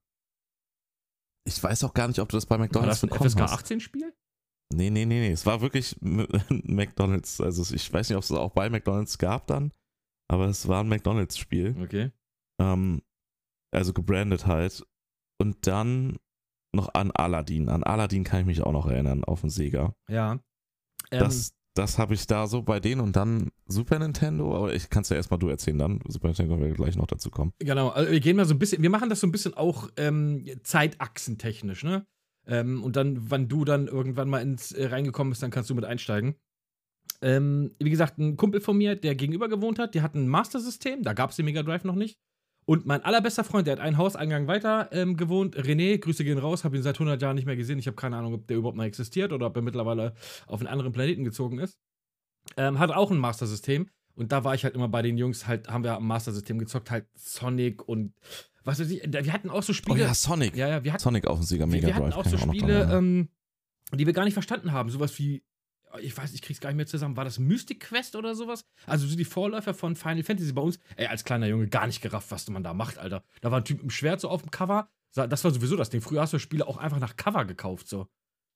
[1.44, 3.40] Ich weiß auch gar nicht, ob du das bei War McDonalds das ein bekommen FSK
[3.40, 3.52] hast.
[3.52, 4.14] 18 Spiel?
[4.72, 5.32] Nee, nee, nee, nee.
[5.32, 7.40] Es war wirklich McDonalds.
[7.40, 9.72] Also ich weiß nicht, ob es auch bei McDonalds gab dann,
[10.30, 11.76] aber es war ein McDonalds-Spiel.
[11.82, 12.12] Okay.
[12.60, 13.02] Ähm,
[13.74, 14.86] also gebrandet halt.
[15.38, 16.18] Und dann
[16.74, 17.68] noch an Aladdin.
[17.68, 19.94] An Aladdin kann ich mich auch noch erinnern, auf dem Sega.
[20.08, 20.40] Ja.
[21.10, 24.90] Ähm, das das habe ich da so bei denen und dann Super Nintendo, aber ich
[24.90, 26.00] kann es ja erstmal du erzählen dann.
[26.06, 27.52] Super Nintendo werden wir gleich noch dazu kommen.
[27.60, 29.88] Genau, also wir gehen mal so ein bisschen, wir machen das so ein bisschen auch
[29.96, 32.06] ähm, zeitachsentechnisch, ne?
[32.46, 35.74] Ähm, und dann, wann du dann irgendwann mal ins äh, reingekommen bist, dann kannst du
[35.74, 36.34] mit einsteigen.
[37.22, 41.02] Ähm, wie gesagt, ein Kumpel von mir, der gegenüber gewohnt hat, der hat ein Master-System,
[41.04, 42.18] da gab es den Mega Drive noch nicht.
[42.64, 46.62] Und mein allerbester Freund, der hat einen Hauseingang weiter ähm, gewohnt, René, Grüße gehen raus,
[46.64, 47.78] habe ihn seit 100 Jahren nicht mehr gesehen.
[47.78, 50.14] Ich habe keine Ahnung, ob der überhaupt mal existiert oder ob er mittlerweile
[50.46, 51.78] auf einen anderen Planeten gezogen ist.
[52.56, 53.88] Ähm, hat auch ein Master-System.
[54.14, 56.90] Und da war ich halt immer bei den Jungs, halt, haben wir am Master-System gezockt,
[56.90, 58.12] halt Sonic und
[58.62, 59.02] was weiß ich.
[59.02, 60.00] Wir hatten auch so Oh Spiele.
[60.00, 60.54] ja, Sonic.
[60.54, 62.16] ja, ja, wir hatten, Sonic auf dem wir, Mega wir hatten Drive.
[62.16, 62.98] auch so Spiele, erinnern.
[62.98, 63.28] ähm,
[63.98, 64.88] die wir gar nicht verstanden haben.
[64.90, 65.42] Sowas wie,
[66.00, 67.16] ich weiß, ich krieg's gar nicht mehr zusammen.
[67.16, 68.64] War das Mystic Quest oder sowas?
[68.86, 70.78] Also so die Vorläufer von Final Fantasy bei uns.
[70.96, 73.24] Ey, als kleiner Junge gar nicht gerafft, was man da macht, Alter.
[73.40, 74.88] Da war ein Typ im Schwert so auf dem Cover.
[75.14, 76.00] Das war sowieso das Ding.
[76.00, 78.08] Früher hast du Spiele auch einfach nach Cover gekauft, so.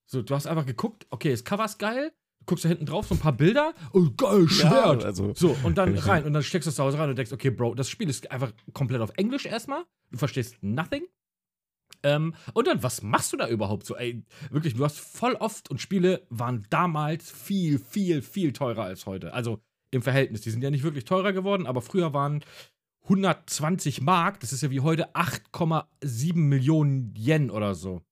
[0.07, 2.13] So, du hast einfach geguckt, okay, das Cover ist geil.
[2.39, 3.75] Du guckst da hinten drauf so ein paar Bilder.
[3.93, 5.03] Oh, geil, Schwert.
[5.03, 6.25] Ja, also, So, und dann rein.
[6.25, 8.31] Und dann steckst du es zu Hause rein und denkst, okay, Bro, das Spiel ist
[8.31, 9.85] einfach komplett auf Englisch erstmal.
[10.11, 11.03] Du verstehst nothing.
[12.03, 13.97] Ähm, und dann, was machst du da überhaupt so?
[13.97, 19.07] Ey, wirklich, du hast voll oft und Spiele waren damals viel, viel, viel teurer als
[19.07, 19.33] heute.
[19.33, 20.43] Also im Verhältnis.
[20.43, 22.45] Die sind ja nicht wirklich teurer geworden, aber früher waren
[23.05, 28.03] 120 Mark, das ist ja wie heute 8,7 Millionen Yen oder so.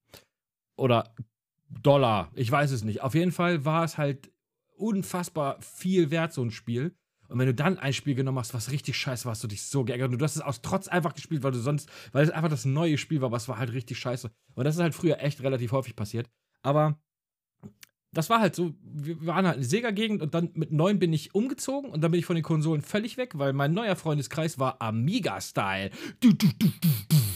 [0.77, 1.15] Oder
[1.69, 3.03] Dollar, ich weiß es nicht.
[3.03, 4.31] Auf jeden Fall war es halt
[4.77, 6.95] unfassbar viel wert, so ein Spiel.
[7.29, 9.63] Und wenn du dann ein Spiel genommen hast, was richtig scheiße war, hast du dich
[9.63, 10.13] so geärgert.
[10.13, 12.65] Und du hast es aus Trotz einfach gespielt, weil du sonst, weil es einfach das
[12.65, 14.31] neue Spiel war, es war halt richtig scheiße.
[14.55, 16.29] Und das ist halt früher echt relativ häufig passiert.
[16.63, 16.99] Aber
[18.13, 21.35] das war halt so, wir waren halt in Sega-Gegend und dann mit neun bin ich
[21.35, 24.81] umgezogen und dann bin ich von den Konsolen völlig weg, weil mein neuer Freundeskreis war
[24.81, 25.91] Amiga-Style.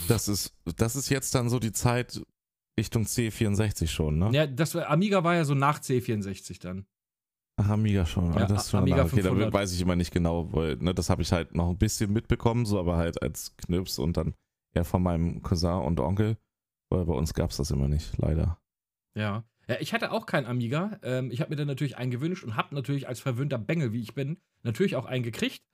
[0.06, 2.22] Das ist, das ist jetzt dann so die Zeit
[2.78, 4.30] Richtung C64 schon, ne?
[4.32, 6.86] Ja, das Amiga war ja so nach C64 dann.
[7.60, 8.32] Ach, Amiga schon.
[8.34, 9.48] Ja, das ist schon Amiga okay, 500.
[9.48, 12.12] da weiß ich immer nicht genau, weil ne, das habe ich halt noch ein bisschen
[12.12, 14.34] mitbekommen, so aber halt als Knips und dann
[14.76, 16.36] ja von meinem Cousin und Onkel,
[16.88, 18.60] weil bei uns gab es das immer nicht, leider.
[19.16, 19.42] Ja.
[19.66, 21.00] ja ich hatte auch keinen Amiga.
[21.02, 24.02] Ähm, ich habe mir dann natürlich einen gewünscht und habe natürlich als verwöhnter Bengel, wie
[24.02, 25.64] ich bin, natürlich auch einen gekriegt.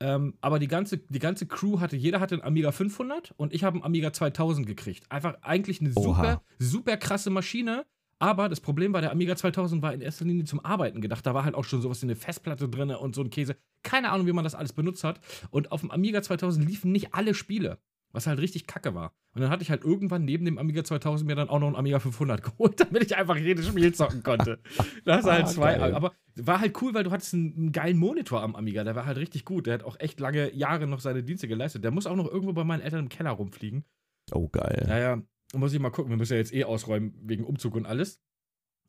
[0.00, 3.62] Ähm, aber die ganze, die ganze Crew hatte, jeder hatte einen Amiga 500 und ich
[3.62, 5.08] habe einen Amiga 2000 gekriegt.
[5.08, 6.02] Einfach eigentlich eine Oha.
[6.02, 7.86] super, super krasse Maschine.
[8.20, 11.24] Aber das Problem war, der Amiga 2000 war in erster Linie zum Arbeiten gedacht.
[11.24, 13.56] Da war halt auch schon sowas in der Festplatte drin und so ein Käse.
[13.84, 15.20] Keine Ahnung, wie man das alles benutzt hat.
[15.50, 17.78] Und auf dem Amiga 2000 liefen nicht alle Spiele.
[18.10, 19.12] Was halt richtig kacke war.
[19.34, 21.76] Und dann hatte ich halt irgendwann neben dem Amiga 2000 mir dann auch noch einen
[21.76, 24.60] Amiga 500 geholt, damit ich einfach jedes Spiel zocken konnte.
[25.04, 25.74] Da hast du halt Ah, zwei.
[25.76, 25.94] geil.
[25.94, 28.82] Aber war halt cool, weil du hattest einen, einen geilen Monitor am Amiga.
[28.82, 29.66] Der war halt richtig gut.
[29.66, 31.84] Der hat auch echt lange Jahre noch seine Dienste geleistet.
[31.84, 33.84] Der muss auch noch irgendwo bei meinen Eltern im Keller rumfliegen.
[34.32, 34.86] Oh, geil.
[34.88, 35.22] Naja,
[35.54, 36.10] muss ich mal gucken.
[36.10, 38.20] Wir müssen ja jetzt eh ausräumen wegen Umzug und alles.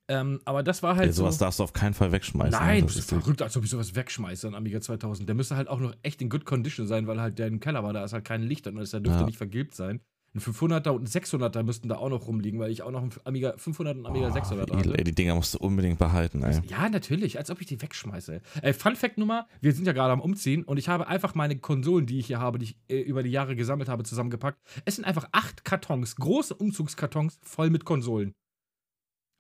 [0.08, 1.46] Ähm, aber das war halt Ey, sowas so.
[1.46, 2.52] darfst du auf keinen Fall wegschmeißen.
[2.60, 5.30] Nein, das das ist verrückt, als ob ich sowas wegschmeiße, ein Amiga 2000.
[5.30, 7.84] Der müsste halt auch noch echt in good condition sein, weil halt der im Keller
[7.84, 9.26] war, da ist halt kein Licht und der dürfte Ja.
[9.26, 10.02] nicht vergilbt sein.
[10.36, 13.12] Ein 500er und ein 600er müssten da auch noch rumliegen, weil ich auch noch ein
[13.24, 14.98] Amiga 500 und ein Amiga Oh, 600 wie edel, habe.
[15.00, 16.62] ey, die Dinger musst du unbedingt behalten, ey.
[16.68, 18.42] Ja, natürlich, als ob ich die wegschmeiße.
[18.62, 21.58] Äh, Fun Fact Nummer: Wir sind ja gerade am Umziehen und ich habe einfach meine
[21.58, 24.60] Konsolen, die ich hier habe, die ich äh, über die Jahre gesammelt habe, zusammengepackt.
[24.86, 28.34] Es sind einfach acht Kartons, große Umzugskartons voll mit Konsolen.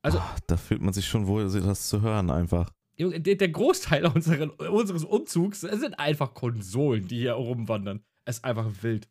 [0.01, 2.71] Also, Ah, da fühlt man sich schon wohl, das zu hören einfach.
[2.97, 8.01] Der Großteil unseren, unseres Umzugs sind einfach Konsolen, die hier rumwandern.
[8.25, 9.07] Es ist einfach wild.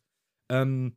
[0.51, 0.95] Ähm,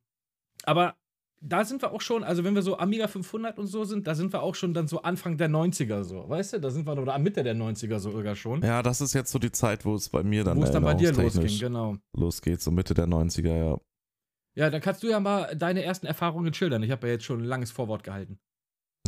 [0.65, 0.97] aber
[1.41, 4.15] da sind wir auch schon, also wenn wir so Amiga 500 und so sind, da
[4.15, 6.61] sind wir auch schon dann so Anfang der 90er so, weißt du?
[6.61, 8.63] Da sind wir, oder Mitte der 90er so sogar schon.
[8.63, 10.85] Ja, das ist jetzt so die Zeit, wo es bei mir dann, wo es dann
[10.85, 11.97] bei dir losging, genau.
[12.17, 13.81] losgeht, so Mitte der 90er, ja.
[14.55, 16.83] Ja, dann kannst du ja mal deine ersten Erfahrungen schildern.
[16.83, 18.39] Ich habe ja jetzt schon ein langes Vorwort gehalten.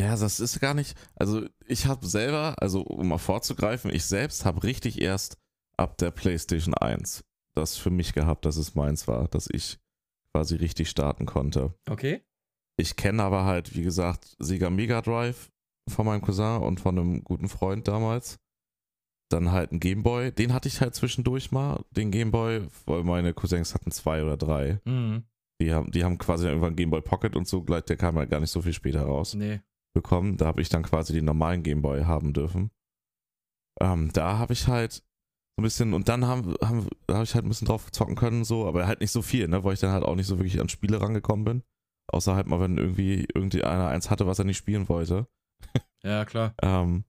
[0.01, 4.45] Ja, das ist gar nicht, also ich habe selber, also um mal vorzugreifen, ich selbst
[4.45, 5.39] habe richtig erst
[5.77, 7.23] ab der PlayStation 1
[7.55, 9.79] das für mich gehabt, dass es meins war, dass ich
[10.35, 11.75] quasi richtig starten konnte.
[11.89, 12.23] Okay?
[12.77, 15.51] Ich kenne aber halt, wie gesagt, Sega Mega Drive
[15.89, 18.39] von meinem Cousin und von einem guten Freund damals.
[19.31, 23.75] Dann halt ein Gameboy, den hatte ich halt zwischendurch mal, den Gameboy, weil meine Cousins
[23.75, 24.81] hatten zwei oder drei.
[24.85, 25.25] Mhm.
[25.61, 28.41] Die haben, die haben quasi irgendwann Gameboy Pocket und so, gleich, der kam halt gar
[28.41, 29.61] nicht so viel später raus Nee.
[29.95, 30.37] bekommen.
[30.37, 32.71] Da habe ich dann quasi den normalen Gameboy haben dürfen.
[33.81, 35.05] Ähm, da habe ich halt
[35.57, 38.45] so ein bisschen, und dann haben, haben, habe ich halt ein bisschen drauf zocken können,
[38.45, 40.61] so, aber halt nicht so viel, ne, weil ich dann halt auch nicht so wirklich
[40.61, 41.63] an Spiele rangekommen bin.
[42.13, 43.27] Außer halt mal, wenn irgendwie
[43.65, 45.27] einer eins hatte, was er nicht spielen wollte.
[46.05, 46.53] Ja, klar.
[46.61, 47.05] Ähm,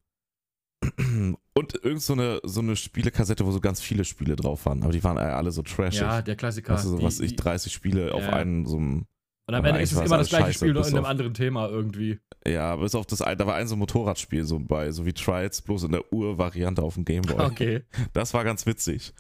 [1.57, 4.93] und irgend so eine, so eine Spielekassette, wo so ganz viele Spiele drauf waren, aber
[4.93, 5.99] die waren alle so trashig.
[6.01, 6.75] Ja, der Klassiker.
[6.75, 8.29] Du, so Die- was ich, die- 30 Spiele auf Ja.
[8.33, 9.05] einen so einem
[9.47, 11.05] Und am aber Ende ist es immer das gleiche alles Spiel, nur scheiße, in einem
[11.05, 12.19] auf- anderen Thema irgendwie.
[12.47, 15.13] Ja, bis auf das eine, da war ein so ein Motorradspiel so bei, so wie
[15.13, 17.45] Trials, bloß in der Ur-Variante auf dem Gameboy.
[17.45, 17.83] Okay.
[18.13, 19.13] Das war ganz witzig.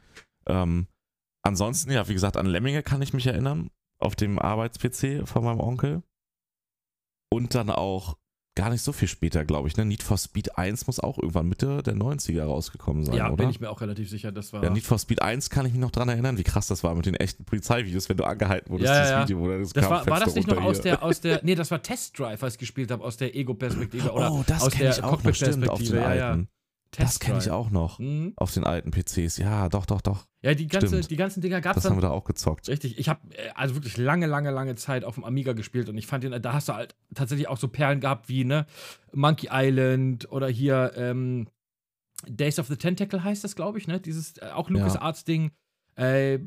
[0.47, 0.87] Ähm,
[1.43, 5.59] ansonsten, ja, wie gesagt, an Lemminge kann ich mich erinnern, auf dem Arbeits-PC von meinem
[5.59, 6.01] Onkel.
[7.31, 8.17] Und dann auch
[8.55, 9.85] gar nicht so viel später, glaube ich, ne?
[9.85, 13.35] Need for Speed 1 muss auch irgendwann Mitte der 90er rausgekommen sein, Ja, oder?
[13.37, 14.63] bin ich mir auch relativ sicher, das war.
[14.63, 16.95] ja, Need for Speed 1 kann ich mich noch dran erinnern, wie krass das war
[16.95, 19.23] mit den echten Polizeivideos, wenn du angehalten wurdest, Ja, dieses ja.
[19.23, 21.69] Video, wo das, das war, war das nicht noch aus der, aus der, nee, das
[21.69, 24.83] war Test Drive, was ich gespielt habe, aus der Ego-Perspektive oder oh, das aus kenne
[24.85, 26.39] der ich auch noch, stimmt, auf den ja, ja.
[26.99, 27.07] Alten.
[27.07, 27.99] Das kenne ich auch noch.
[27.99, 28.33] Mhm.
[28.35, 29.37] Auf den alten PCs.
[29.37, 30.25] Ja, doch, doch, doch.
[30.41, 31.11] Ja, die, ganze, Stimmt.
[31.11, 32.03] die ganzen Dinger gab es Das haben dann.
[32.03, 32.67] wir da auch gezockt.
[32.67, 33.21] Richtig, ich habe
[33.55, 36.53] also wirklich lange, lange, lange Zeit auf dem Amiga gespielt und ich fand den, da
[36.53, 38.65] hast du halt tatsächlich auch so Perlen gehabt wie, ne,
[39.13, 41.47] Monkey Island oder hier, ähm,
[42.27, 43.99] Days of the Tentacle heißt das, glaube ich, ne?
[43.99, 45.51] Dieses, äh, auch LucasArts-Ding.
[45.95, 46.39] Äh,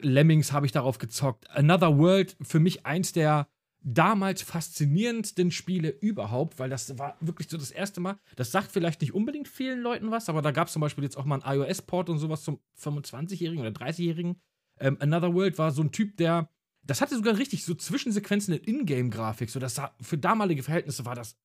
[0.00, 1.48] Lemmings habe ich darauf gezockt.
[1.50, 3.48] Another World, für mich eins der
[3.84, 8.18] damals faszinierendsten Spiele überhaupt, weil das war wirklich so das erste Mal.
[8.36, 11.16] Das sagt vielleicht nicht unbedingt vielen Leuten was, aber da gab es zum Beispiel jetzt
[11.16, 14.40] auch mal einen iOS-Port und sowas zum 25-Jährigen oder 30-Jährigen.
[14.80, 16.48] Ähm, Another World war so ein Typ, der.
[16.84, 19.50] Das hatte sogar richtig so Zwischensequenzen in Ingame-Grafik.
[19.50, 21.36] So, das für damalige Verhältnisse war das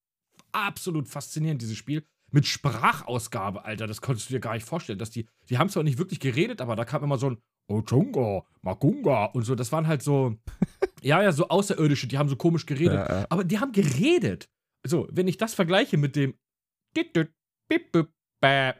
[0.51, 2.03] absolut faszinierend, dieses Spiel.
[2.31, 4.99] Mit Sprachausgabe, Alter, das konntest du dir gar nicht vorstellen.
[4.99, 7.37] Dass die, die haben zwar nicht wirklich geredet, aber da kam immer so ein
[7.69, 9.55] Ochunga, Magunga und so.
[9.55, 10.35] Das waren halt so,
[11.01, 12.93] ja, ja, so Außerirdische, die haben so komisch geredet.
[12.93, 13.27] Ja, ja.
[13.29, 14.49] Aber die haben geredet.
[14.85, 16.35] So, wenn ich das vergleiche mit dem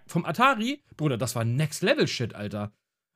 [0.08, 2.74] vom Atari, Bruder, das war Next Level Shit, Alter.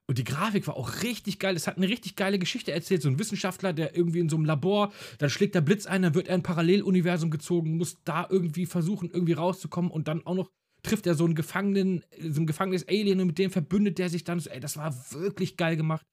[0.08, 1.56] Und die Grafik war auch richtig geil.
[1.56, 3.02] Es hat eine richtig geile Geschichte erzählt.
[3.02, 6.16] So ein Wissenschaftler, der irgendwie in so einem Labor, dann schlägt der Blitz ein, dann
[6.16, 10.36] wird er in ein Paralleluniversum gezogen, muss da irgendwie versuchen, irgendwie rauszukommen und dann auch
[10.36, 10.52] noch
[10.84, 14.24] trifft er so einen Gefangenen, so ein gefangenes Alien und mit dem verbündet der sich
[14.24, 14.40] dann.
[14.40, 16.06] So, ey, das war wirklich geil gemacht.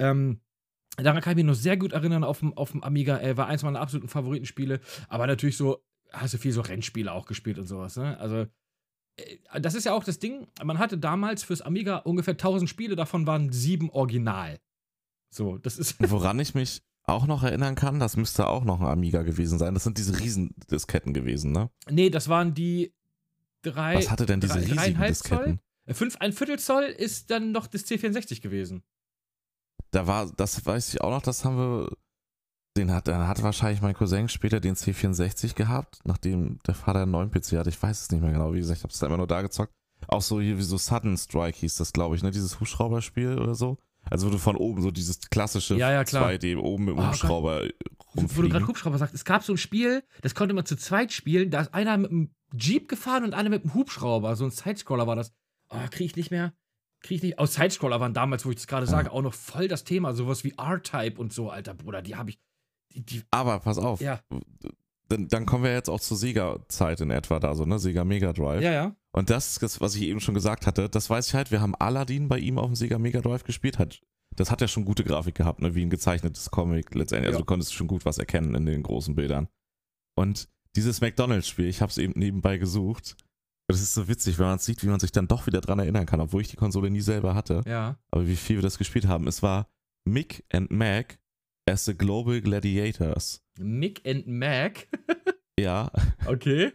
[0.00, 0.40] Ähm,
[1.04, 3.16] daran kann ich mich noch sehr gut erinnern auf dem, auf dem Amiga.
[3.18, 4.80] Ey, war eins meiner absoluten Favoritenspiele.
[5.08, 5.82] Aber natürlich so,
[6.12, 8.18] hast du viel so Rennspiele auch gespielt und sowas, ne?
[8.18, 8.46] Also,
[9.16, 10.46] äh, das ist ja auch das Ding.
[10.62, 14.58] Man hatte damals fürs Amiga ungefähr 1000 Spiele, davon waren sieben original.
[15.30, 15.96] So, das ist.
[16.10, 19.74] Woran ich mich auch noch erinnern kann, das müsste auch noch ein Amiga gewesen sein.
[19.74, 21.70] Das sind diese Riesendisketten gewesen, ne?
[21.90, 22.92] nee, das waren die
[23.62, 23.96] drei.
[23.96, 25.60] Was hatte denn diese drei- riesigen Disketten?
[25.86, 25.94] Zoll?
[25.94, 28.82] Fünf, ein Viertel Zoll ist dann noch das C64 gewesen.
[29.90, 31.90] Da war, das weiß ich auch noch, das haben wir,
[32.76, 37.10] den hat, dann hat wahrscheinlich mein Cousin später den C64 gehabt, nachdem der Vater einen
[37.12, 37.70] neuen PC hatte.
[37.70, 39.42] Ich weiß es nicht mehr genau, wie gesagt, ich habe es da immer nur da
[39.42, 39.72] gezockt.
[40.06, 42.30] Auch so hier wie so Sudden Strike hieß das, glaube ich, ne?
[42.30, 43.78] Dieses Hubschrauberspiel oder so.
[44.10, 46.30] Also wo du von oben so dieses klassische Ja, ja, klar.
[46.30, 47.08] 2D oben mit dem Oh.
[47.08, 48.50] Hubschrauber Wo du rumfliegen.
[48.50, 51.50] gerade Hubschrauber sagst, es gab so ein Spiel, das konnte man zu zweit spielen.
[51.50, 54.36] Da ist einer mit einem Jeep gefahren und einer mit einem Hubschrauber.
[54.36, 55.32] So ein Sidescroller war das.
[55.70, 56.52] Oh, krieg ich nicht mehr.
[57.00, 57.38] Krieg ich nicht.
[57.38, 58.90] Aus Sidescroller waren damals, wo ich das gerade Ja.
[58.92, 60.14] sage, auch noch voll das Thema.
[60.14, 62.02] Sowas wie R-Type und so, alter Bruder.
[62.02, 62.38] Die habe ich.
[62.94, 64.20] Die, die, Aber pass auf, ja,
[65.08, 67.78] dann, dann kommen wir jetzt auch zur Sega-Zeit in etwa da so, ne?
[67.78, 68.62] Sega Mega Drive.
[68.62, 68.96] ja, ja.
[69.12, 71.74] Und das, das, was ich eben schon gesagt hatte, das weiß ich halt, wir haben
[71.74, 73.78] Aladdin bei ihm auf dem Sega Mega Drive gespielt.
[73.78, 74.00] Hat,
[74.36, 75.74] das hat ja schon gute Grafik gehabt, ne?
[75.74, 77.28] wie ein gezeichnetes Comic letztendlich.
[77.28, 77.42] Also Ja.
[77.42, 79.48] du konntest schon gut was erkennen in den großen Bildern.
[80.16, 83.16] Und dieses McDonalds-Spiel, ich habe es eben nebenbei gesucht.
[83.68, 86.06] Das ist so witzig, wenn man sieht, wie man sich dann doch wieder dran erinnern
[86.06, 87.62] kann, obwohl ich die Konsole nie selber hatte.
[87.66, 87.98] Ja.
[88.10, 89.26] Aber wie viel wir das gespielt haben.
[89.26, 89.68] Es war
[90.06, 91.18] Mick and Mac
[91.68, 93.44] as the Global Gladiators.
[93.58, 94.88] Mick and Mac.
[95.58, 95.90] Ja,
[96.24, 96.70] Okay.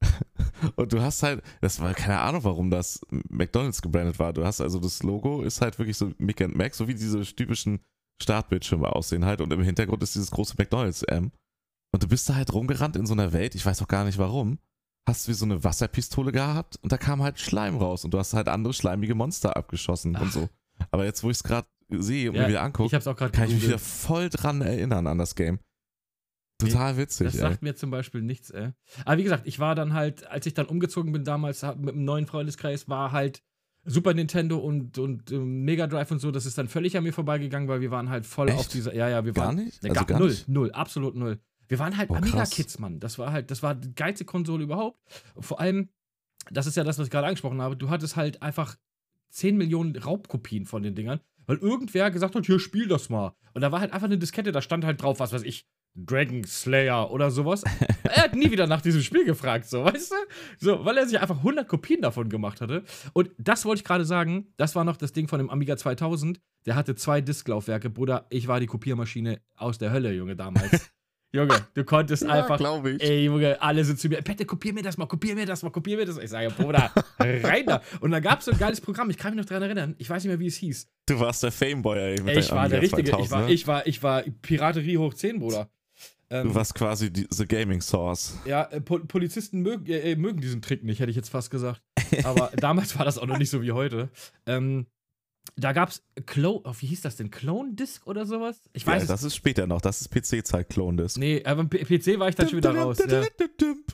[0.76, 4.32] Und du hast halt, das war keine Ahnung, warum das McDonalds gebrandet war.
[4.32, 7.20] Du hast also das Logo ist halt wirklich so Mick and Mac, so wie diese
[7.22, 7.80] typischen
[8.20, 9.40] Startbildschirme aussehen halt.
[9.40, 11.32] Und im Hintergrund ist dieses große McDonalds M.
[11.92, 14.18] Und du bist da halt rumgerannt in so einer Welt, ich weiß auch gar nicht
[14.18, 14.58] warum.
[15.06, 18.32] Hast wie so eine Wasserpistole gehabt und da kam halt Schleim raus und du hast
[18.32, 20.32] halt andere schleimige Monster abgeschossen und Ach.
[20.32, 20.48] so.
[20.90, 23.48] Aber jetzt, wo ich es gerade sehe und Ja, mir wieder angucke, kann ich mich
[23.48, 23.80] wieder gegoogelt.
[23.80, 25.60] voll dran erinnern an das Game.
[26.58, 27.40] Total witzig, Das ey.
[27.40, 28.70] sagt mir zum Beispiel nichts, ey.
[29.04, 32.04] Aber wie gesagt, ich war dann halt, als ich dann umgezogen bin damals mit einem
[32.04, 33.42] neuen Freundeskreis, war halt
[33.86, 37.12] Super Nintendo und, und ähm, Mega Drive und so, das ist dann völlig an mir
[37.12, 38.58] vorbeigegangen, weil wir waren halt voll Echt?
[38.58, 39.82] auf dieser, ja, ja, wir Gar waren, nicht?
[39.82, 40.48] Ne, Also gar, gar null, nicht?
[40.48, 41.38] null, absolut null.
[41.68, 42.10] Wir waren halt.
[42.10, 43.00] Amiga-Kids, Mann.
[43.00, 44.98] Das war halt, das war die geilste Konsole überhaupt.
[45.38, 45.88] Vor allem,
[46.50, 48.76] das ist ja das, was ich gerade angesprochen habe, du hattest halt einfach
[49.30, 53.34] 10 Millionen Raubkopien von den Dingern, weil irgendwer gesagt hat, hier, spiel das mal.
[53.52, 56.42] Und da war halt einfach eine Diskette, da stand halt drauf, was weiß ich, Dragon
[56.44, 57.62] Slayer oder sowas.
[58.02, 60.16] er hat nie wieder nach diesem Spiel gefragt, so, weißt du?
[60.58, 62.82] So, weil er sich einfach 100 Kopien davon gemacht hatte.
[63.12, 66.40] Und das wollte ich gerade sagen, das war noch das Ding von dem Amiga 2000.
[66.66, 67.90] Der hatte zwei Disklaufwerke.
[67.90, 70.90] Bruder, ich war die Kopiermaschine aus der Hölle, Junge, damals.
[71.34, 73.02] Junge, du konntest einfach glaube ich.
[73.02, 75.70] Ey, Junge, alle sind zu mir, Pette, kopier mir das mal, kopier mir das mal,
[75.70, 76.16] kopier mir das.
[76.18, 77.82] Ich sage, Bruder, rein da.
[78.00, 80.08] Und da gab es so ein geiles Programm, ich kann mich noch dran erinnern, ich
[80.08, 80.88] weiß nicht mehr, wie es hieß.
[81.06, 82.22] Du warst der Fameboy, ey.
[82.22, 83.52] Mit ich war der Richtige, 2000, ich war, ne?
[83.52, 85.68] ich war, ich war Piraterie hoch 10, Bruder.
[86.30, 88.38] Ähm, Du warst quasi die, the Gaming Source.
[88.44, 91.50] ja, äh, Pol Polizisten mögen, äh, äh, mögen diesen Trick nicht, hätte ich jetzt fast
[91.50, 91.82] gesagt.
[92.22, 94.08] Aber damals war das auch noch nicht so wie heute.
[94.46, 94.86] Ähm,
[95.56, 97.30] da gab's Clone, oh, wie hieß das denn?
[97.30, 98.60] Clone Disc oder sowas?
[98.72, 99.80] Ich weiß ja, es das ist später noch.
[99.80, 101.16] Das ist PC-Zeit, Clone Disc.
[101.18, 102.98] Nee, aber PC war ich dann schon wieder raus.
[103.08, 103.22] Ja.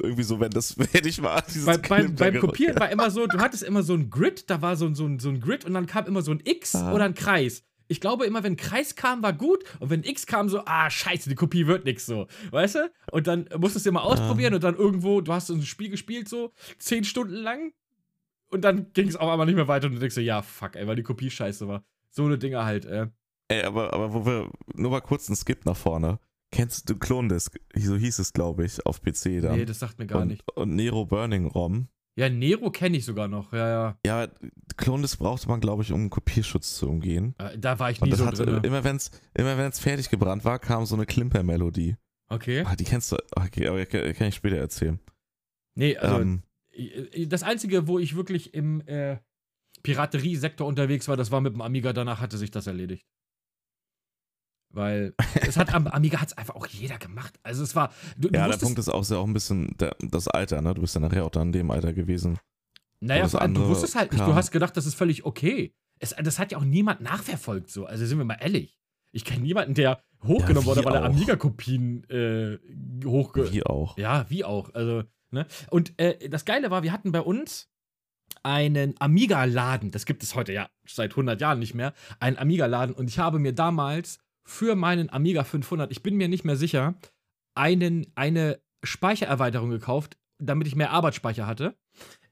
[0.01, 1.43] Irgendwie so, wenn das fertig war.
[1.67, 2.39] Bei, beim, beim.
[2.39, 5.05] Kopieren war immer so, du hattest immer so ein Grid, da war so ein, so
[5.07, 6.93] ein, so ein Grid und dann kam immer so ein X Ah.
[6.93, 7.63] oder ein Kreis.
[7.89, 10.63] Ich glaube immer, wenn ein Kreis kam, war gut und wenn ein X kam, so,
[10.65, 12.29] ah, scheiße, die Kopie wird nix so.
[12.53, 12.91] Weißt du?
[13.11, 16.29] Und dann musstest du immer ausprobieren und dann irgendwo, du hast so ein Spiel gespielt,
[16.29, 17.73] so zehn Stunden lang
[18.51, 20.77] und dann ging es auf einmal nicht mehr weiter und du denkst so, ja, fuck,
[20.77, 21.85] ey, weil die Kopie scheiße war.
[22.11, 23.09] So eine Dinger halt, äh.
[23.49, 26.19] Ey, aber, aber wo wir, nur mal kurz einen Skip nach vorne.
[26.53, 27.57] Kennst du Clone Disc?
[27.77, 29.57] So hieß es, glaube ich, auf PC dann.
[29.57, 30.43] Nee, das sagt mir gar und, nicht.
[30.57, 31.89] und Nero Burning ROM.
[32.19, 33.99] Ja, Nero kenne ich sogar noch, ja, ja.
[34.05, 34.29] Ja,
[34.77, 37.35] Clone Disc brauchte man, glaube ich, um Kopierschutz zu umgehen.
[37.39, 38.63] Äh, Da war ich nie so hat, drin.
[38.65, 41.97] immer wenn es immer wenn's fertig gebrannt war, kam so eine Klimper-Melodie.
[42.29, 42.65] Okay.
[42.67, 44.99] Ah, die kennst du, okay, aber kann ich später erzählen.
[45.77, 46.43] Nee, also ähm,
[47.27, 49.19] Das Einzige, wo ich wirklich im äh,
[49.83, 51.93] Piraterie-Sektor unterwegs war, das war mit dem Amiga.
[51.93, 53.07] Danach hatte sich das erledigt.
[54.73, 55.15] Weil
[55.47, 57.39] es hat am Amiga hat es einfach auch jeder gemacht.
[57.43, 57.93] Also es war.
[58.17, 60.63] Du, du ja, der wusstest, Punkt ist auch sehr auch ein bisschen der, das Alter,
[60.63, 60.75] ne?
[60.75, 62.39] Du bist ja nachher auch dann in dem Alter gewesen.
[63.01, 64.21] naja, vor allem, du wusstest halt nicht.
[64.21, 64.37] Du kam.
[64.37, 65.75] hast gedacht, das ist völlig okay.
[65.99, 67.85] Es, das hat ja auch niemand nachverfolgt so.
[67.85, 68.79] Also sind wir mal ehrlich.
[69.13, 71.05] Ich kenne niemanden, der hochgenommen Ja, wurde, weil er.
[71.05, 72.59] Amiga-Kopien äh,
[73.05, 73.99] hochge Wie auch.
[73.99, 74.73] Ja, wie auch.
[74.75, 75.47] Also, ne?
[75.71, 77.69] Und äh, das Geile war, wir hatten bei uns
[78.43, 79.91] einen Amiga-Laden.
[79.91, 81.93] Das gibt es heute ja seit 100 Jahren nicht mehr.
[82.21, 82.95] Einen Amiga-Laden.
[82.95, 86.95] Und ich habe mir damals für meinen Amiga 500, ich bin mir nicht mehr sicher,
[87.55, 91.77] einen, eine Speichererweiterung gekauft, damit ich mehr Arbeitsspeicher hatte.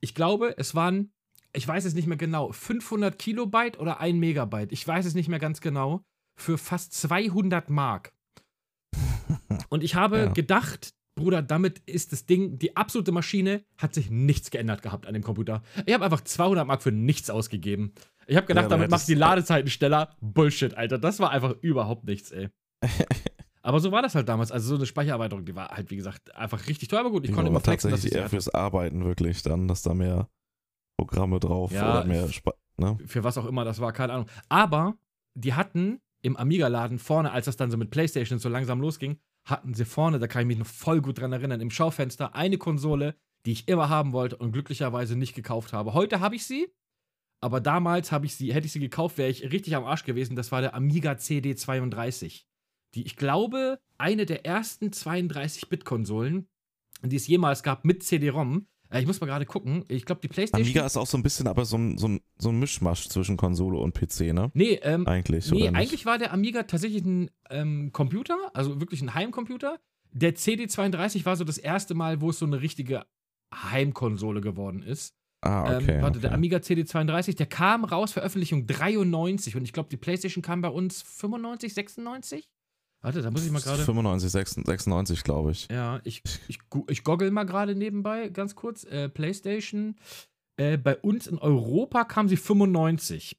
[0.00, 1.12] Ich glaube, es waren,
[1.52, 4.72] ich weiß es nicht mehr genau, 500 Kilobyte oder 1 Megabyte.
[4.72, 6.02] Ich weiß es nicht mehr ganz genau.
[6.40, 8.12] Für fast 200 Mark.
[9.68, 10.32] Und ich habe Ja.
[10.32, 15.14] gedacht, Bruder, damit ist das Ding, die absolute Maschine, hat sich nichts geändert gehabt an
[15.14, 15.62] dem Computer.
[15.87, 17.92] Ich habe einfach 200 Mark für nichts ausgegeben.
[18.26, 20.11] Ich habe gedacht, Ja, damit macht die Ladezeiten schneller.
[20.20, 20.98] Bullshit, Alter.
[20.98, 22.48] Das war einfach überhaupt nichts, ey.
[23.62, 24.52] aber so war das halt damals.
[24.52, 27.24] Also so eine Speichererweiterung, die war halt, wie gesagt, einfach richtig teuer, aber gut.
[27.24, 29.94] Ich Die konnte immer flexen, dass ich tatsächlich eher fürs Arbeiten wirklich dann, dass da
[29.94, 30.28] mehr
[30.98, 32.98] Programme drauf Ja, oder mehr Spe ne?
[33.07, 34.26] für was auch immer das war, keine Ahnung.
[34.48, 34.96] Aber
[35.35, 39.18] die hatten im Amiga-Laden vorne, als das dann so mit PlayStation so langsam losging,
[39.50, 42.58] hatten sie vorne, da kann ich mich noch voll gut dran erinnern, im Schaufenster eine
[42.58, 43.14] Konsole,
[43.46, 45.94] die ich immer haben wollte und glücklicherweise nicht gekauft habe.
[45.94, 46.68] Heute habe ich sie,
[47.40, 50.37] Aber damals ich sie, hätte ich sie gekauft, wäre ich richtig am Arsch gewesen.
[50.37, 52.44] Das war der Amiga CD32.
[52.94, 56.48] Die, ich glaube, eine der ersten 32-Bit-Konsolen,
[57.02, 58.66] die es jemals gab mit CD-ROM.
[58.90, 59.85] Äh, ich muss mal gerade gucken.
[59.88, 60.64] Ich glaube, die PlayStation.
[60.64, 63.37] Amiga ist auch so ein bisschen aber so ein, so ein, so ein Mischmasch zwischen
[63.37, 64.51] Konsole und PC, ne?
[64.55, 65.51] Nee, ähm, eigentlich.
[65.51, 69.79] Nee, eigentlich war der Amiga tatsächlich ein ähm, Computer, also wirklich ein Heimcomputer.
[70.12, 73.05] Der CD32 war so das erste Mal, wo es so eine richtige
[73.55, 75.14] Heimkonsole geworden ist.
[75.40, 75.96] Ah, okay.
[75.96, 76.29] Ähm, warte, okay.
[76.29, 80.68] der Amiga CD32, der kam raus, Veröffentlichung 93 und ich glaube, die PlayStation kam bei
[80.68, 82.48] uns 95, 96?
[83.00, 83.82] Warte, da muss ich mal gerade.
[83.82, 85.68] 95, 96, glaube ich.
[85.70, 86.58] Ja, ich, ich,
[86.88, 88.84] ich goggle mal gerade nebenbei, ganz kurz.
[88.84, 89.96] Äh, PlayStation.
[90.56, 93.38] Äh, bei uns in Europa kam sie 95.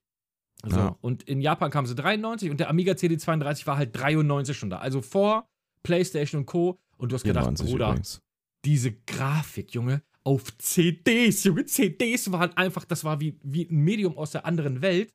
[0.65, 0.97] So, ja.
[1.01, 4.79] und in Japan kam sie 93 und der Amiga CD32 war halt 93 schon da.
[4.79, 5.47] Also vor
[5.83, 6.79] PlayStation und Co.
[6.97, 8.21] Und du hast gedacht, Bruder, übrigens.
[8.65, 14.17] diese Grafik, Junge, auf CDs, Junge, CDs waren einfach, das war wie, wie ein Medium
[14.17, 15.13] aus der anderen Welt.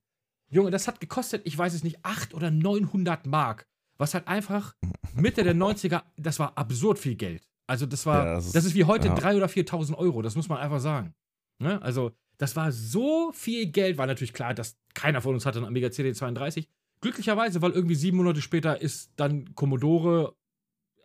[0.50, 3.66] Junge, das hat gekostet, ich weiß es nicht, 800 oder 900 Mark
[3.98, 4.74] was halt einfach
[5.14, 7.48] Mitte der 90er, das war absurd viel Geld.
[7.66, 9.14] Also das war, ja, das, ist, das, ist, wie heute ja.
[9.14, 11.14] 3.000 oder 4.000 Euro, das muss man einfach sagen.
[11.58, 11.80] Ne?
[11.80, 15.66] Also das war so viel Geld, war natürlich klar, dass keiner von uns hatte einen
[15.66, 16.66] Amiga CD32.
[17.00, 20.34] Glücklicherweise, weil irgendwie sieben Monate später ist dann Commodore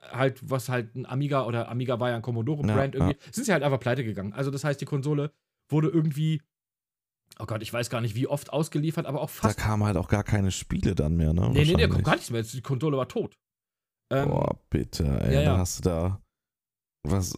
[0.01, 3.53] halt, was halt ein Amiga oder Amiga war ja ein Commodore-Brand ja, irgendwie, sind sie
[3.53, 4.33] halt einfach pleite gegangen.
[4.33, 5.31] Also das heißt, die Konsole
[5.67, 6.41] wurde irgendwie
[7.37, 9.57] oh Gott, ich weiß gar nicht, wie oft ausgeliefert, aber auch fast.
[9.57, 11.49] Da kamen halt auch gar keine Spiele dann mehr, ne?
[11.53, 12.43] Nee, nee, der kommt gar nichts mehr.
[12.43, 13.37] Die Konsole war tot.
[14.11, 15.35] Ähm, Boah, bitte, ey.
[15.35, 15.51] Ja, ja.
[15.53, 16.21] Da hast du da.
[17.07, 17.35] Was.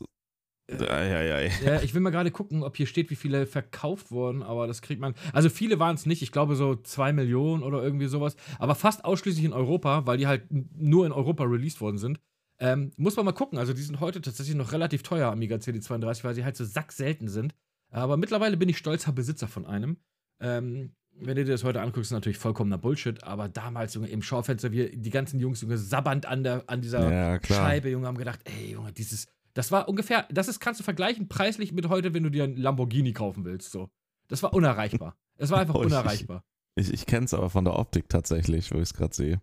[0.69, 1.51] Eieiei.
[1.65, 4.81] Ja, ich will mal gerade gucken, ob hier steht, wie viele verkauft wurden, aber das
[4.81, 5.15] kriegt man.
[5.33, 9.03] Also viele waren es nicht, ich glaube so zwei Millionen oder irgendwie sowas, aber fast
[9.03, 12.19] ausschließlich in Europa, weil die halt nur in Europa released worden sind.
[12.59, 16.23] Ähm, muss man mal gucken, also die sind heute tatsächlich noch relativ teuer, Amiga CD32,
[16.23, 17.53] weil sie halt so sackselten sind.
[17.91, 19.97] Aber mittlerweile bin ich stolzer Besitzer von einem.
[20.39, 24.21] Ähm, wenn du dir das heute anguckst, ist natürlich vollkommener Bullshit, aber damals, Junge, im
[24.21, 28.17] Schaufenster, wir, die ganzen Jungs, Junge, sabbernd an, der, an dieser ja, Scheibe, Junge, haben
[28.17, 32.13] gedacht, ey, Junge, dieses, das war ungefähr, das ist, kannst du vergleichen preislich mit heute,
[32.13, 33.89] wenn du dir einen Lamborghini kaufen willst, so.
[34.29, 35.17] Das war unerreichbar.
[35.35, 36.45] Es war einfach oh, unerreichbar.
[36.75, 39.41] Ich, ich, ich kenne es aber von der Optik tatsächlich, wo ich es gerade sehe.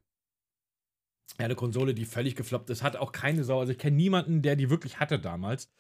[1.39, 3.61] Ja, eine Konsole, die völlig gefloppt ist, hat auch keine Sau.
[3.61, 5.71] Also ich kenne niemanden, der die wirklich hatte damals.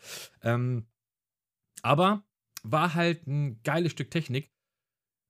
[0.42, 0.87] Ähm,
[1.81, 2.22] aber
[2.62, 4.51] war halt ein geiles Stück Technik.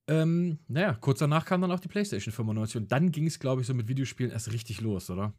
[0.09, 3.61] Ähm, naja, kurz danach kam dann auch die PlayStation 95 und dann ging es, glaube
[3.61, 5.35] ich, so mit Videospielen erst richtig los, oder?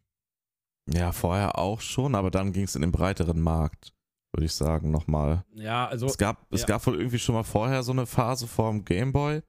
[0.88, 3.92] Ja, vorher auch schon, aber dann ging es in den breiteren Markt,
[4.32, 5.44] würde ich sagen, nochmal.
[5.54, 6.06] Ja, also.
[6.06, 6.56] Es gab, ja.
[6.56, 9.42] es gab wohl irgendwie schon mal vorher so eine Phase vor dem Gameboy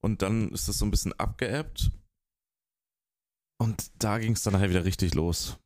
[0.00, 1.90] und dann ist das so ein bisschen abgeebbt.
[3.58, 5.58] Und da ging es dann halt wieder richtig los.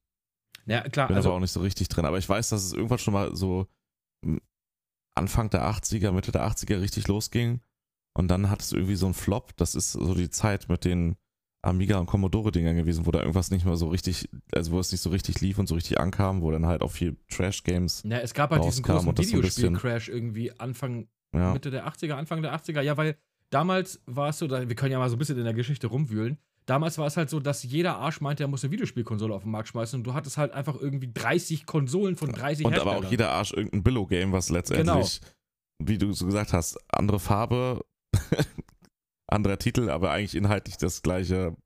[0.66, 1.08] Ja, klar.
[1.08, 2.04] Bin also, aber auch nicht so richtig drin.
[2.04, 3.66] Aber ich weiß, dass es irgendwann schon mal so
[5.16, 7.60] Anfang der 80er, Mitte der 80er richtig losging.
[8.14, 9.56] Und dann hattest du irgendwie so einen Flop.
[9.56, 11.16] Das ist so die Zeit mit den
[11.62, 15.00] Amiga und Commodore-Dingern gewesen, wo da irgendwas nicht mehr so richtig, also wo es nicht
[15.00, 18.04] so richtig lief und so richtig ankam, wo dann halt auch viel Trash-Games.
[18.06, 21.52] Ja, es gab halt diesen großen Videospiel-Crash irgendwie Anfang, ja.
[21.52, 22.82] Mitte der 80er, Anfang der 80er.
[22.82, 23.16] Ja, weil
[23.50, 26.38] damals war es so, wir können ja mal so ein bisschen in der Geschichte rumwühlen.
[26.66, 29.52] Damals war es halt so, dass jeder Arsch meinte, er muss eine Videospielkonsole auf den
[29.52, 33.10] Markt schmeißen und du hattest halt einfach irgendwie 30 Konsolen von 30 Und aber auch
[33.10, 35.32] jeder Arsch irgendein Billo-Game, was letztendlich, genau.
[35.78, 37.84] wie du so gesagt hast, andere Farbe,
[39.28, 41.56] anderer Titel, aber eigentlich inhaltlich das gleiche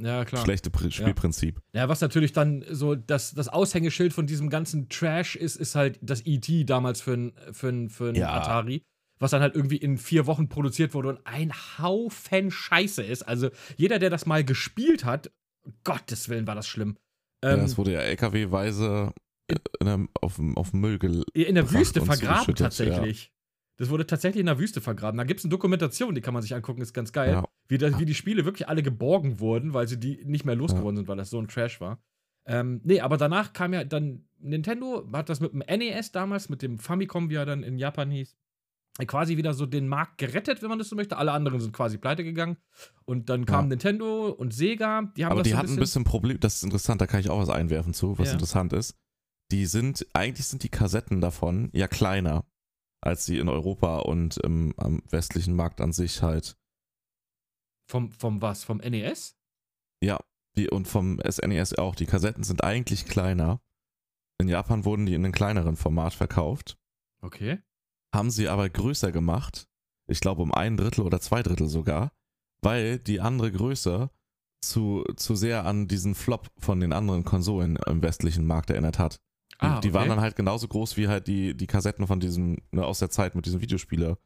[0.00, 0.42] ja, klar.
[0.42, 1.60] Schlechte Spielprinzip.
[1.72, 1.82] Ja.
[1.82, 1.88] ja.
[1.88, 6.26] was natürlich dann so das, das Aushängeschild von diesem ganzen Trash ist, ist halt das
[6.26, 6.64] E.T.
[6.64, 8.32] damals für ein, für ein, für ein ja.
[8.32, 8.82] Atari
[9.22, 13.22] was dann halt irgendwie in vier Wochen produziert wurde und ein Haufen Scheiße ist.
[13.22, 15.30] Also jeder, der das mal gespielt hat,
[15.84, 16.98] Gottes Willen war das schlimm.
[17.42, 19.12] Ähm, ja, es wurde ja LKW-weise
[20.20, 21.30] auf, auf Müll gelegt.
[21.34, 23.24] In der Wüste vergraben tatsächlich.
[23.24, 23.30] Ja.
[23.78, 25.18] Das wurde tatsächlich in der Wüste vergraben.
[25.18, 27.30] Da gibt es eine Dokumentation, die kann man sich angucken, ist ganz geil.
[27.30, 27.44] Ja.
[27.68, 30.96] Wie, das, wie die Spiele wirklich alle geborgen wurden, weil sie die nicht mehr losgeworden
[30.96, 32.02] sind, weil das so ein Trash war.
[32.44, 36.62] Ähm, nee, aber danach kam ja dann Nintendo, hat das mit dem NES damals, mit
[36.62, 38.36] dem Famicom, wie er dann in Japan hieß,
[39.06, 41.16] quasi wieder so den Markt gerettet, wenn man das so möchte.
[41.16, 42.58] Alle anderen sind quasi pleite gegangen.
[43.04, 43.68] Und dann kam ja.
[43.70, 45.10] Nintendo und Sega.
[45.16, 47.30] Die haben Aber die so hatten ein bisschen Problem, das ist interessant, da kann ich
[47.30, 48.34] auch was einwerfen zu, was ja.
[48.34, 48.96] interessant ist.
[49.50, 52.44] Die sind, eigentlich sind die Kassetten davon ja kleiner,
[53.00, 56.56] als sie in Europa und im, am westlichen Markt an sich halt.
[57.86, 58.64] Vom, vom was?
[58.64, 59.36] Vom NES?
[60.02, 60.20] Ja,
[60.56, 61.94] die, und vom SNES auch.
[61.94, 63.60] Die Kassetten sind eigentlich kleiner.
[64.38, 66.78] In Japan wurden die in einem kleineren Format verkauft.
[67.20, 67.62] Okay
[68.14, 69.66] haben sie aber größer gemacht.
[70.08, 72.12] Ich glaube um ein Drittel oder zwei Drittel sogar,
[72.62, 74.10] weil die andere Größe
[74.60, 79.20] zu, zu sehr an diesen Flop von den anderen Konsolen im westlichen Markt erinnert hat.
[79.58, 79.94] Ah, die okay.
[79.94, 83.10] waren dann halt genauso groß wie halt die, die Kassetten von diesem, ne, aus der
[83.10, 84.18] Zeit mit diesem Videospieler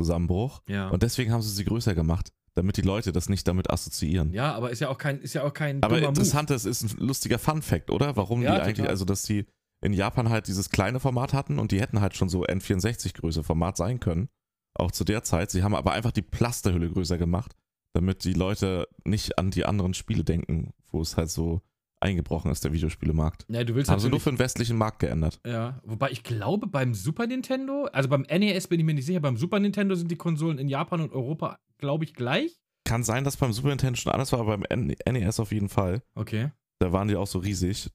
[0.00, 0.62] Zusammenbruch.
[0.68, 0.88] Ja.
[0.88, 4.32] Und deswegen haben sie sie größer gemacht, damit die Leute das nicht damit assoziieren.
[4.32, 6.98] ja, aber ist ja auch kein, ist ja auch kein Aber interessant, das ist ein
[6.98, 8.16] lustiger Fun-Fact, oder?
[8.16, 8.90] Warum Ja, die eigentlich, total.
[8.90, 9.46] also dass die
[9.84, 13.76] in Japan halt dieses kleine Format hatten und die hätten halt schon so N64-Größe Format
[13.76, 14.28] sein können.
[14.74, 15.50] Auch zu der Zeit.
[15.50, 17.54] Sie haben aber einfach die Plasterhülle größer gemacht,
[17.92, 21.60] damit die Leute nicht an die anderen Spiele denken, wo es halt so
[22.00, 23.46] eingebrochen ist, der Videospielemarkt.
[23.48, 25.40] Ja, du willst Haben sie nur für den westlichen Markt geändert.
[25.46, 29.20] Ja, wobei ich glaube, beim Super Nintendo, also beim NES bin ich mir nicht sicher,
[29.20, 32.60] beim Super Nintendo sind die Konsolen in Japan und Europa, glaube ich, gleich.
[32.84, 36.02] Kann sein, dass beim Super Nintendo schon anders war, aber beim NES auf jeden Fall.
[36.14, 36.50] Okay.
[36.78, 37.90] Da waren die auch so riesig.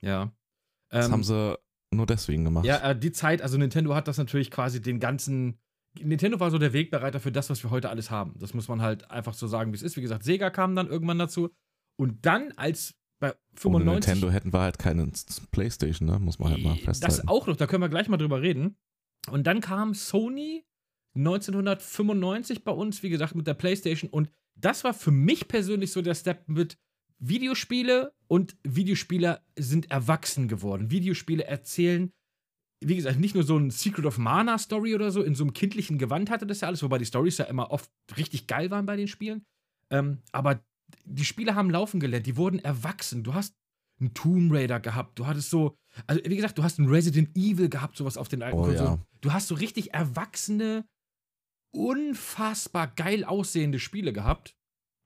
[0.00, 0.32] Ja.
[0.90, 1.58] Das Ähm, haben sie
[1.90, 2.64] nur deswegen gemacht.
[2.64, 5.58] Ja, äh, die Zeit, also Nintendo hat das natürlich quasi den ganzen.
[6.00, 8.34] Nintendo war so der Wegbereiter für das, was wir heute alles haben.
[8.38, 9.96] Das muss man halt einfach so sagen, wie es ist.
[9.96, 11.50] Wie gesagt, Sega kam dann irgendwann dazu.
[11.96, 13.36] Und dann, als bei Ohne
[13.84, 14.08] 95.
[14.14, 15.10] Nintendo hätten wir halt keine
[15.50, 16.18] Playstation, ne?
[16.18, 17.16] Muss man halt mal festhalten.
[17.16, 18.76] Das auch noch, da können wir gleich mal drüber reden.
[19.30, 20.64] Und dann kam Sony
[21.16, 24.10] 1995 bei uns, wie gesagt, mit der PlayStation.
[24.10, 26.78] Und das war für mich persönlich so der Step mit
[27.18, 30.90] Videospiele und Videospieler sind erwachsen geworden.
[30.90, 32.12] Videospiele erzählen,
[32.84, 35.52] wie gesagt, nicht nur so ein Secret of Mana Story oder so, in so einem
[35.52, 38.86] kindlichen Gewand hatte das ja alles, wobei die Storys ja immer oft richtig geil waren
[38.86, 39.44] bei den Spielen.
[39.90, 40.62] Ähm, aber
[41.04, 43.24] die Spiele haben laufen gelernt, die wurden erwachsen.
[43.24, 43.54] Du hast
[44.00, 47.68] einen Tomb Raider gehabt, du hattest so, also wie gesagt, du hast einen Resident Evil
[47.68, 48.92] gehabt, sowas auf den alten Oh, Konsolen.
[48.92, 49.06] ja.
[49.20, 50.86] Du hast so richtig erwachsene,
[51.74, 54.54] unfassbar geil aussehende Spiele gehabt.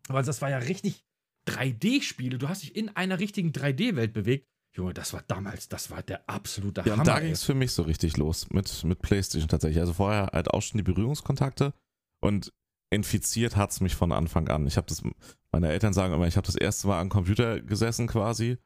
[0.08, 1.04] Aber das war ja richtig
[1.48, 2.38] 3D-Spiele.
[2.38, 4.48] Du hast dich in einer richtigen 3D-Welt bewegt.
[4.74, 7.04] Junge, das war damals, das war der absolute Ja, und Hammer.
[7.04, 7.24] da ey.
[7.24, 9.80] ging es für mich so richtig los mit, mit PlayStation tatsächlich.
[9.80, 11.74] Also vorher halt auch schon die Berührungskontakte
[12.20, 12.52] und
[12.90, 14.66] infiziert hat es mich von Anfang an.
[14.66, 15.02] Ich habe das,
[15.50, 18.56] meine Eltern sagen immer, ich habe das erste Mal am Computer gesessen quasi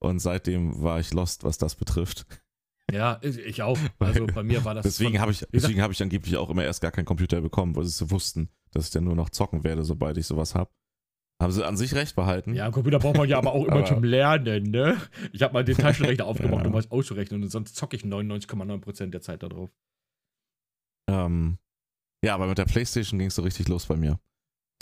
[0.00, 2.26] und seitdem war ich lost, was das betrifft.
[2.92, 3.78] Ja, ich auch.
[3.98, 4.82] Also bei mir war das.
[4.82, 7.84] Deswegen habe ich, deswegen habe ich angeblich auch immer erst gar keinen Computer bekommen, weil
[7.86, 10.70] sie wussten, dass ich dann nur noch zocken werde, sobald ich sowas habe.
[11.44, 12.54] Haben sie an sich recht behalten.
[12.54, 15.00] Ja, Computer braucht man ja aber auch immer Aber- zum Lernen, ne?
[15.32, 16.68] Ich habe mal den Taschenrechner aufgemacht, Ja.
[16.68, 19.70] um was auszurechnen und sonst zocke ich 99,9% der Zeit da drauf.
[21.08, 21.58] Ähm,
[22.24, 24.18] ja, aber mit der Playstation ging es so richtig los bei mir.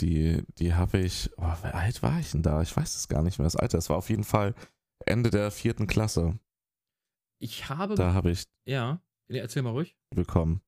[0.01, 2.61] Die, die habe ich, oh, wie alt war ich denn da?
[2.61, 3.77] Ich weiß es gar nicht mehr, das Alter.
[3.77, 4.55] Es war auf jeden Fall
[5.05, 6.39] Ende der vierten Klasse.
[7.39, 7.95] Ich habe.
[7.95, 9.01] Da habe ich ja.
[9.27, 9.97] Nee, erzähl mal ruhig.
[10.15, 10.61] bekommen.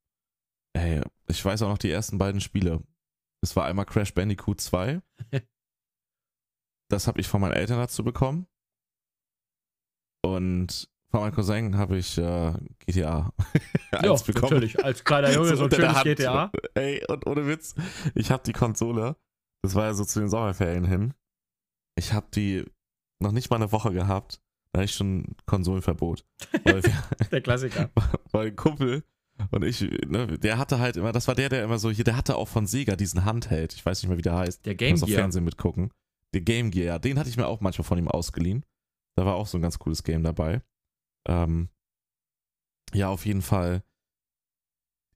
[0.74, 2.84] Ey, ich weiß auch noch die ersten beiden Spiele.
[3.42, 5.02] Es war einmal Crash Bandicoot 2.
[6.90, 8.48] das habe ich von meinen Eltern dazu bekommen.
[10.24, 12.54] Und von meinem Cousin habe ich äh,
[12.86, 13.32] GTA
[13.92, 14.54] 1 bekommen.
[14.54, 14.84] natürlich.
[14.84, 16.18] Als kleiner Junge so ein unter der schönes.
[16.18, 16.52] GTA.
[16.74, 17.76] Ey, und ohne Witz,
[18.16, 19.16] ich habe die Konsole,
[19.64, 21.14] das war ja so zu den Sommerferien hin,
[21.98, 22.66] ich habe die
[23.22, 24.42] noch nicht mal eine Woche gehabt,
[24.74, 26.26] da hatte ich schon Konsolenverbot.
[26.66, 26.82] Wir,
[27.32, 27.90] Der Klassiker.
[28.32, 29.04] weil ein Kumpel
[29.52, 32.18] und ich, ne, der hatte halt immer, das war der, der immer so, hier, der
[32.18, 34.78] hatte auch von Sega diesen Handheld, ich weiß nicht mehr, wie der heißt, Der ich
[34.78, 35.20] Game muss auf Gear.
[35.20, 35.92] Fernsehen mitgucken.
[36.36, 38.64] Der Game Gear, den hatte ich mir auch manchmal von ihm ausgeliehen.
[39.18, 40.62] Da war auch so ein ganz cooles Game dabei.
[41.28, 41.70] Ähm,
[42.94, 43.84] ja, auf jeden Fall.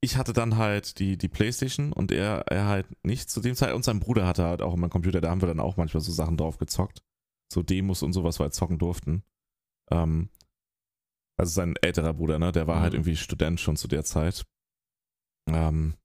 [0.02, 3.74] Ich hatte dann halt die, die Playstation und er, er halt nicht zu dem Zeit.
[3.74, 6.02] Und sein Bruder hatte halt auch immer einen Computer, da haben wir dann auch manchmal
[6.02, 7.04] so Sachen drauf gezockt.
[7.52, 9.24] So Demos und sowas, weil wir zocken durften.
[9.92, 10.30] Ähm,
[11.38, 12.82] also sein älterer Bruder, ne, der war Mhm.
[12.82, 14.46] halt irgendwie Student schon zu der Zeit.
[15.50, 15.96] Ähm,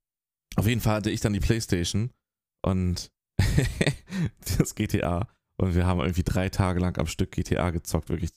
[0.56, 2.10] auf jeden Fall hatte ich dann die Playstation
[2.64, 3.12] und
[4.58, 5.28] das GTA.
[5.56, 8.30] Und wir haben irgendwie drei Tage lang am Stück GTA gezockt, wirklich.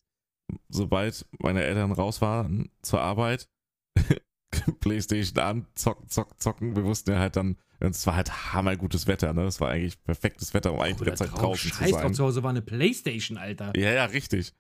[0.70, 3.50] Sobald meine Eltern raus waren zur Arbeit,
[4.80, 6.76] Playstation an, zocken, zocken, zocken.
[6.76, 9.44] Wir wussten ja halt dann, es war halt hammergutes Wetter, ne?
[9.44, 11.42] Es war eigentlich perfektes Wetter, um eigentlich die ganze Zeit drauf.
[11.42, 12.14] draußen zu Scheiß drauf, sein.
[12.14, 13.74] zu Hause war eine Playstation, Alter.
[13.76, 14.54] Ja, ja, richtig.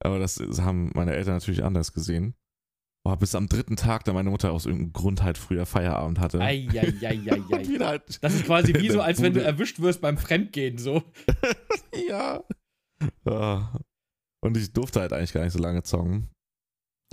[0.00, 2.34] Aber das haben meine Eltern natürlich anders gesehen.
[3.06, 6.38] Boah, bis am dritten Tag, da meine Mutter aus irgendeinem Grund halt früher Feierabend hatte.
[6.38, 7.68] Und Eieieiei.
[7.68, 11.04] wieder halt, Das ist quasi wie so, als wenn du erwischt wirst beim Fremdgehen, so.
[12.08, 12.42] ja.
[13.24, 13.72] ja.
[14.40, 16.30] Und ich durfte halt eigentlich gar nicht so lange zocken.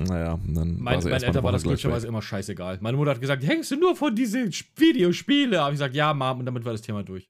[0.02, 2.80] Naja, dann Mein, war mal Eltern war das glücklicherweise immer scheißegal.
[2.82, 5.60] Meine Mutter hat gesagt, hängst du nur von diesen Sch- Videospiele?
[5.62, 7.30] Habe ich gesagt, ja, Mom, und damit war das Thema durch.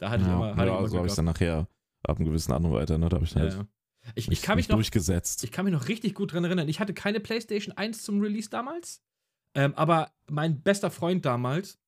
[0.00, 1.68] Da hatte ich ja, immer, hatte ja, ich immer so habe ich dann nachher
[2.02, 3.08] ab einem gewissen anderen Alter, ne?
[3.08, 3.66] Da habe ich halt ja, ja.
[4.14, 5.44] Ich, ich, kann mich noch, durchgesetzt.
[5.44, 6.68] ich kann mich noch richtig gut dran erinnern.
[6.68, 9.02] Ich hatte keine PlayStation 1 zum Release damals.
[9.54, 11.78] Ähm, aber mein bester Freund damals,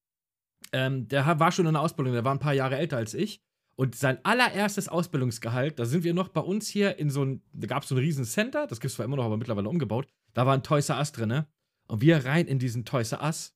[0.73, 3.41] ähm, der war schon in der Ausbildung, der war ein paar Jahre älter als ich.
[3.75, 7.67] Und sein allererstes Ausbildungsgehalt, da sind wir noch bei uns hier in so ein, da
[7.67, 10.07] gab es so ein riesen Center, das gibt es zwar immer noch, aber mittlerweile umgebaut.
[10.35, 11.47] Da war ein Toys R Us drin, ne?
[11.89, 13.55] Und wir rein in diesen Toys R Us.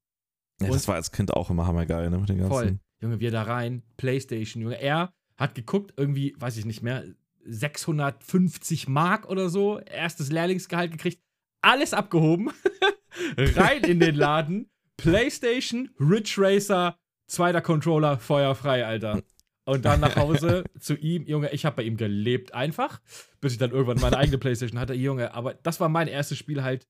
[0.61, 2.19] ja, das war als Kind auch immer hammergeil, ne?
[2.19, 2.53] Mit den ganzen.
[2.53, 2.79] Voll.
[3.01, 4.81] Junge, wir da rein, Playstation, Junge.
[4.81, 7.05] Er hat geguckt, irgendwie, weiß ich nicht mehr,
[7.47, 11.23] 650 Mark oder so, erstes Lehrlingsgehalt gekriegt,
[11.63, 12.51] alles abgehoben,
[13.37, 19.23] rein in den Laden, PlayStation, Ridge Racer, zweiter Controller, feuerfrei, Alter.
[19.65, 23.01] Und dann nach Hause zu ihm, Junge, ich habe bei ihm gelebt einfach,
[23.41, 25.35] bis ich dann irgendwann meine eigene Playstation hatte, Junge.
[25.35, 26.87] Aber das war mein erstes Spiel halt,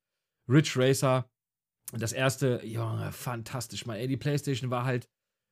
[0.49, 1.29] Ridge Racer.
[1.93, 3.97] Das erste, Junge, fantastisch, man.
[3.97, 5.09] Ey, die Playstation war halt,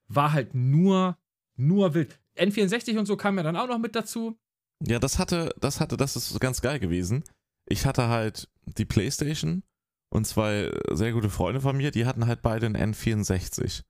[0.09, 1.16] war halt nur,
[1.57, 2.20] nur wild.
[2.36, 4.38] N64 und so kam ja dann auch noch mit dazu.
[4.81, 7.25] Ja, das hatte, das hatte, das ist ganz geil gewesen.
[7.66, 9.62] Ich hatte halt die Playstation
[10.11, 13.83] und zwei sehr gute Freunde von mir, die hatten halt beide einen N64.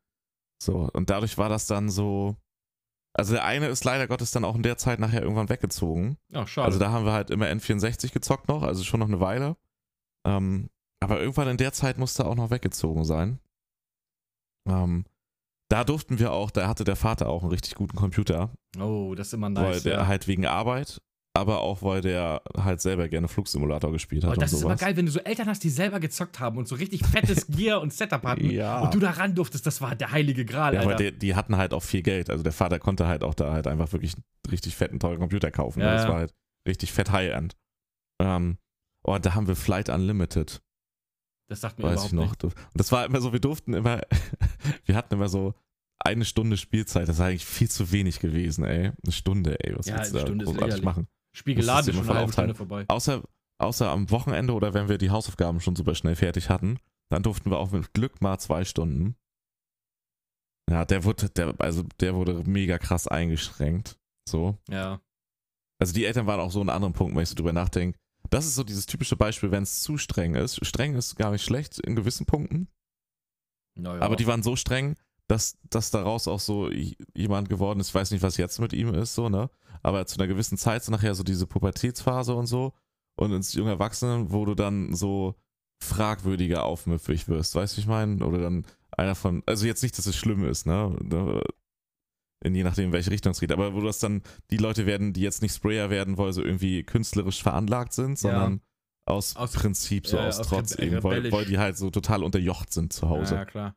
[0.62, 2.36] So, und dadurch war das dann so.
[3.16, 6.16] Also der eine ist leider Gottes dann auch in der Zeit nachher irgendwann weggezogen.
[6.32, 6.66] Ach, schade.
[6.66, 9.56] Also da haben wir halt immer N64 gezockt noch, also schon noch eine Weile.
[10.26, 10.68] Ähm,
[11.00, 13.38] aber irgendwann in der Zeit musste er auch noch weggezogen sein.
[14.66, 15.04] Ähm,
[15.74, 19.26] da durften wir auch, da hatte der Vater auch einen richtig guten Computer, oh, das
[19.26, 19.82] ist immer weil nice.
[19.82, 20.06] der ja.
[20.06, 21.02] halt wegen Arbeit,
[21.36, 24.96] aber auch weil der halt selber gerne Flugsimulator gespielt hat Oh, das ist immer geil,
[24.96, 27.92] wenn du so Eltern hast, die selber gezockt haben und so richtig fettes Gear und
[27.92, 28.50] Setup hatten.
[28.50, 28.82] Ja.
[28.82, 31.10] Und du da ran durftest, das war der heilige Gral, Ja, aber Alter.
[31.10, 32.30] die, die hatten halt auch viel Geld.
[32.30, 34.22] Also der Vater konnte halt auch da halt einfach wirklich einen
[34.52, 35.80] richtig fetten, teuren Computer kaufen.
[35.80, 36.34] Ja, das war halt
[36.68, 37.56] richtig fett High-End.
[38.22, 38.58] Ähm,
[39.02, 40.62] oh, da haben wir Flight Unlimited,
[41.48, 42.52] das sagt mir weiß ich überhaupt noch.
[42.52, 44.00] Und das war immer so, wir durften immer,
[44.86, 45.54] wir hatten immer so
[46.04, 47.08] eine Stunde Spielzeit.
[47.08, 48.92] Das ist eigentlich viel zu wenig gewesen, ey.
[49.02, 49.76] Eine Stunde, ey.
[49.76, 51.00] Was Ja, willst du da Stunde großartig machen?
[51.02, 51.10] nicht.
[51.36, 52.84] Spiel geladen ist schon eine halbe Stunde vorbei.
[52.88, 53.22] Außer,
[53.58, 56.78] außer am Wochenende oder wenn wir die Hausaufgaben schon super schnell fertig hatten,
[57.10, 59.16] dann durften wir auch mit Glück mal zwei Stunden.
[60.70, 63.98] Ja, der wurde, der, also der wurde mega krass eingeschränkt.
[64.28, 64.56] So.
[64.68, 65.00] Ja.
[65.80, 67.98] Also die Eltern waren auch so ein anderen Punkt, wenn ich so drüber nachdenke.
[68.30, 70.64] Das ist so dieses typische Beispiel, wenn es zu streng ist.
[70.64, 72.68] Streng ist gar nicht schlecht in gewissen Punkten,
[73.76, 74.00] Naja.
[74.00, 74.96] aber die waren so streng,
[75.28, 76.70] dass, dass daraus auch so
[77.14, 77.88] jemand geworden ist.
[77.88, 79.50] Ich weiß nicht, was jetzt mit ihm ist, so, ne?
[79.82, 82.72] Aber zu einer gewissen Zeit so nachher so diese Pubertätsphase und so
[83.16, 85.34] und ins junge Erwachsenen, wo du dann so
[85.82, 88.24] fragwürdiger aufmüpfig wirst, weißt du, wie ich meine?
[88.24, 88.64] Oder dann
[88.96, 90.96] einer von, also jetzt nicht, dass es schlimm ist, ne?
[92.42, 95.12] In je nachdem, in welche Richtung es geht, aber wo das dann die Leute werden,
[95.14, 98.60] die jetzt nicht Sprayer werden, weil sie irgendwie künstlerisch veranlagt sind, sondern
[99.06, 101.90] aus, Aus- Prinzip, so ja, ja, aus aus Trotz eben, weil, weil die halt so
[101.90, 103.34] total unterjocht sind zu Hause.
[103.36, 103.76] Ja, klar.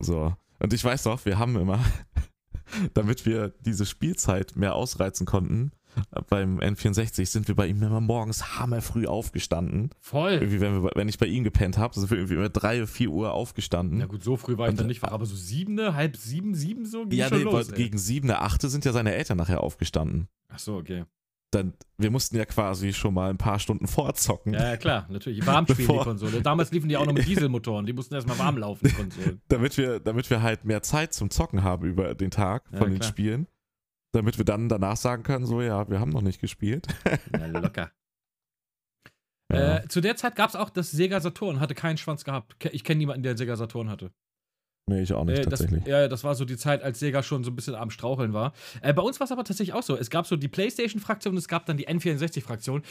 [0.00, 0.34] So.
[0.58, 1.78] Und ich weiß doch, wir haben immer,
[2.94, 5.72] damit wir diese Spielzeit mehr ausreizen konnten,
[6.28, 9.90] beim N64 sind wir bei ihm immer morgens hammerfrüh aufgestanden.
[10.00, 10.32] Voll.
[10.32, 13.10] Irgendwie, wenn, wir, wenn ich bei ihm gepennt habe, sind wir irgendwie immer drei, vier
[13.10, 13.98] Uhr aufgestanden.
[13.98, 16.54] Na gut, so früh war ich Und, dann nicht wach, aber so siebene, halb sieben,
[16.54, 17.70] sieben so ging ja, schon nee, los.
[17.70, 17.76] ey.
[17.76, 20.28] gegen sieben, achte sind ja seine Eltern nachher aufgestanden.
[20.48, 21.04] Ach so, okay.
[21.50, 25.46] Dann, wir mussten ja quasi schon mal ein paar Stunden vorzocken, Ja, ja, klar, natürlich.
[25.46, 26.42] Warm spielen die Bevor- Konsole.
[26.42, 27.86] Damals liefen die auch noch mit Dieselmotoren.
[27.86, 29.40] Die mussten erstmal warm laufen, die Konsolen.
[29.48, 32.90] damit, wir, damit wir halt mehr Zeit zum Zocken haben über den Tag Ja, von
[32.90, 33.08] den klar.
[33.08, 33.46] Spielen.
[34.12, 36.86] Damit wir dann danach sagen können, so ja, wir haben noch nicht gespielt.
[37.30, 37.92] Na, locker.
[39.50, 39.78] Ja.
[39.78, 42.56] Äh, zu der Zeit gab es auch das Sega Saturn, hatte keinen Schwanz gehabt.
[42.72, 44.12] Ich kenne niemanden, der einen Sega Saturn hatte.
[44.88, 45.86] Nee, ich auch nicht Äh, das, tatsächlich.
[45.86, 48.52] ja, das war so die Zeit, als Sega schon so ein bisschen am Straucheln war.
[48.82, 49.96] Äh, bei uns war es aber tatsächlich auch so.
[49.96, 52.82] Es gab so die PlayStation-Fraktion und es gab dann die N64-Fraktion.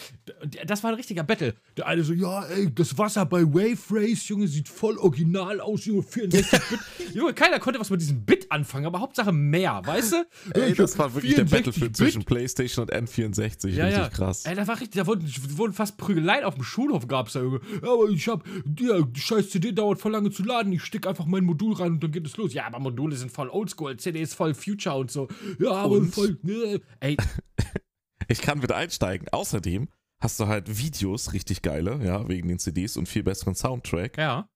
[0.44, 1.54] D- Das war ein richtiger Battle.
[1.76, 5.86] Der eine so, ja, ey, das Wasser bei Wave Race, Junge, sieht voll original aus,
[5.86, 6.80] Junge, 64-Bit.
[7.16, 10.26] Junge, keiner konnte was mit diesem Bit anfangen, aber Hauptsache mehr, weißt du?
[10.60, 11.98] Ey, das war wirklich der 64 Battlefield Bit.
[11.98, 13.70] zwischen PlayStation und N64.
[13.70, 14.10] Ja, richtig ja.
[14.10, 14.46] krass.
[14.46, 17.60] Ey, da war richtig, da wurden, wurden fast Prügeleien auf dem Schulhof gab's da, Junge.
[17.84, 18.44] Ja, aber ich hab,
[18.80, 21.87] ja, die scheiß CD dauert voll lange zu laden, ich steck einfach mein Modul rein
[21.88, 22.54] und dann geht es los.
[22.54, 25.28] Ja, aber Module sind voll oldschool, CD ist voll Future und so.
[25.60, 26.14] Ja, aber Und?
[26.14, 26.80] voll, ne.
[27.00, 27.18] Ey,
[28.28, 29.28] Ich kann mit einsteigen.
[29.30, 29.88] Außerdem
[30.20, 34.18] hast du halt Videos, richtig geile, ja, wegen den CDs und viel besseren Soundtrack.
[34.18, 34.50] ja.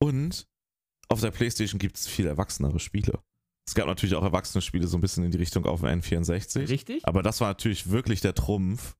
[0.00, 0.46] Und
[1.08, 3.20] auf der PlayStation gibt es viel erwachsenere Spiele.
[3.66, 6.68] Es gab natürlich auch erwachsene Spiele, so ein bisschen in die Richtung auf dem N64.
[6.68, 7.06] Richtig?
[7.06, 8.96] Aber das war natürlich wirklich der Trumpf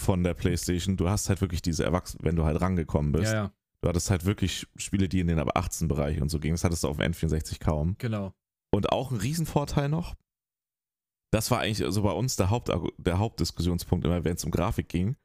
[0.00, 0.96] von der PlayStation.
[0.96, 3.32] Du hast halt wirklich diese Erwachsenen, wenn du halt rangekommen bist.
[3.32, 3.52] Ja, ja,
[3.82, 6.54] Du hattest halt wirklich Spiele, die in den ab 18 Bereich und so gingen.
[6.54, 7.96] Das hattest du auf dem N64 kaum.
[7.98, 8.32] genau.
[8.70, 10.14] Und auch ein Riesenvorteil noch,
[11.30, 14.88] das war eigentlich so bei uns der, Haupt, der Hauptdiskussionspunkt immer, wenn es um Grafik
[14.88, 15.16] ging.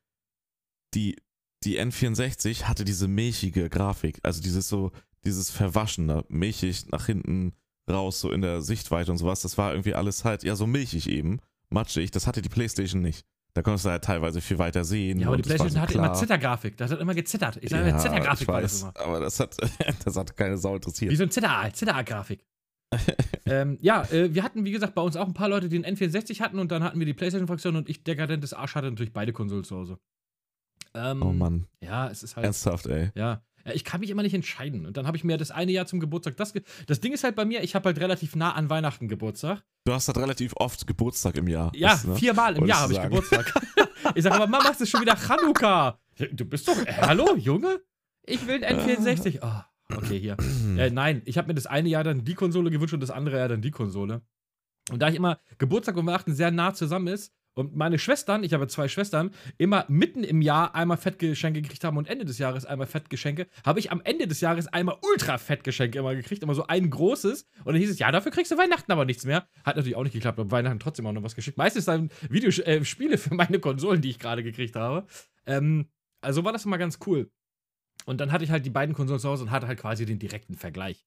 [0.94, 1.18] Die,
[1.64, 4.92] die N64 hatte diese milchige Grafik, also dieses so,
[5.24, 7.54] dieses Verwaschene, milchig nach hinten
[7.90, 9.42] raus, so in der Sichtweite und sowas.
[9.42, 11.40] Das war irgendwie alles halt, ja, so milchig eben,
[11.70, 12.12] matschig.
[12.12, 13.26] Das hatte die Playstation nicht.
[13.56, 15.20] Da konntest du halt teilweise viel weiter sehen.
[15.20, 16.08] Ja, aber die PlayStation so hatte klar.
[16.08, 16.76] immer Zittergrafik.
[16.78, 17.60] Das hat immer gezittert.
[17.62, 18.94] Ich sage, ja, Zittergrafik war das immer.
[18.98, 19.56] aber das hat,
[20.06, 21.12] das hat keine Sau interessiert.
[21.12, 22.44] Wie so ein Zitter, Zittergrafik.
[23.46, 25.96] ähm, ja, äh, wir hatten, wie gesagt, bei uns auch ein paar Leute, die den
[25.96, 29.34] N64 hatten und dann hatten wir die PlayStation-Fraktion und ich, dekadentes Arsch, hatte natürlich beide
[29.34, 30.00] Konsolen zu Hause.
[30.96, 32.46] Ähm, oh Mann, Ja, es ist halt.
[32.46, 33.12] ernsthaft, ey.
[33.16, 33.42] Ja.
[33.74, 34.86] Ich kann mich immer nicht entscheiden.
[34.86, 36.36] Und dann habe ich mir das eine Jahr zum Geburtstag.
[36.38, 39.08] Das, ge das Ding ist halt bei mir, ich habe halt relativ nah an Weihnachten
[39.08, 39.64] Geburtstag.
[39.86, 41.72] Du hast halt relativ oft Geburtstag im Jahr.
[41.76, 42.16] Ja, Das, ne?
[42.16, 43.10] viermal im Jahr du habe ich.
[43.10, 43.54] Geburtstag.
[44.16, 45.98] ich sage aber, Mama, es ist schon wieder Chanukka.
[46.34, 46.78] Du bist doch.
[46.86, 47.82] Äh, hallo, Junge?
[48.26, 49.40] Ich will ein N64.
[49.42, 50.38] Oh, Okay, hier.
[50.78, 53.38] äh, nein, ich habe mir das eine Jahr dann die Konsole gewünscht und das andere
[53.38, 54.22] Jahr dann die Konsole.
[54.92, 58.54] Und da ich immer Geburtstag und Weihnachten sehr nah zusammen ist und meine Schwestern, ich
[58.54, 62.66] habe zwei Schwestern, immer mitten im Jahr einmal Fettgeschenke gekriegt haben und Ende des Jahres
[62.66, 66.66] einmal Fettgeschenke, habe ich am Ende des Jahres einmal ultra Fettgeschenke immer gekriegt, immer so
[66.68, 67.46] ein großes.
[67.60, 69.48] Und dann hieß es, ja, dafür kriegst du Weihnachten aber nichts mehr.
[69.64, 71.58] Hat natürlich auch nicht geklappt, aber Weihnachten trotzdem auch noch was geschickt.
[71.58, 75.06] Meistens dann Videospiele äh, für meine Konsolen, die ich gerade gekriegt habe.
[75.46, 75.90] Ähm,
[76.22, 77.32] also war das immer ganz cool.
[78.06, 80.20] Und dann hatte ich halt die beiden Konsolen zu Hause und hatte halt quasi den
[80.20, 81.06] direkten Vergleich.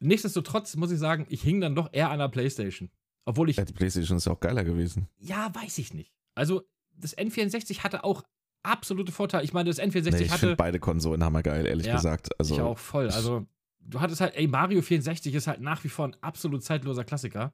[0.00, 2.90] Nichtsdestotrotz muss ich sagen, ich hing dann doch eher an der Playstation.
[3.28, 3.56] Obwohl ich.
[3.56, 5.06] Die Playstation ist auch geiler gewesen.
[5.18, 6.14] Ja, weiß ich nicht.
[6.34, 6.62] Also,
[6.96, 8.22] das N64 hatte auch
[8.62, 9.44] absolute Vorteile.
[9.44, 10.56] Ich meine, das N64 nee, ich hatte.
[10.56, 12.30] beide Konsolen hammergeil, ehrlich Ja, gesagt.
[12.38, 13.10] Also, ich auch voll.
[13.10, 13.46] Also,
[13.80, 17.52] du hattest halt, ey, Mario 64 ist halt nach wie vor ein absolut zeitloser Klassiker.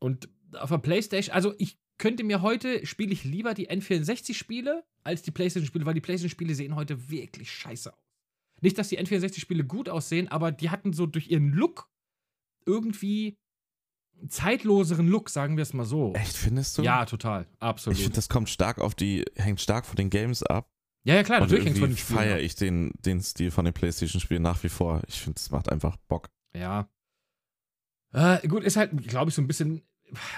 [0.00, 5.22] Und auf der Playstation, also ich könnte mir heute, spiele ich lieber die N64-Spiele als
[5.22, 8.04] die Playstation-Spiele, weil die Playstation-Spiele sehen heute wirklich scheiße aus.
[8.60, 11.88] Nicht, dass die N64-Spiele gut aussehen, aber die hatten so durch ihren Look
[12.66, 13.38] irgendwie
[14.28, 16.12] zeitloseren Look, sagen wir es mal so.
[16.14, 16.82] Echt, findest du?
[16.82, 17.46] Ja, total.
[17.58, 17.96] Absolut.
[17.96, 20.70] Ich finde, das kommt stark auf die, hängt stark von den Games ab.
[21.04, 23.64] ja, ja, klar, Und natürlich hängt von den Spielen feiere ich den, den Stil von
[23.64, 25.02] den Playstation-Spielen nach wie vor.
[25.08, 26.30] Ich finde, es macht einfach Bock.
[26.54, 26.88] Ja.
[28.12, 29.82] Äh, gut, ist halt, glaube ich, so ein bisschen,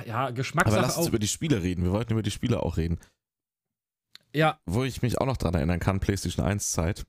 [0.07, 1.11] ja, Aber Geschmackssache lass uns auch.
[1.11, 1.85] über die Spiele reden.
[1.85, 2.99] Wir wollten über die Spiele auch reden.
[4.35, 7.07] Ja, Wo ich mich auch noch dran erinnern kann, PlayStation 1 Zeit,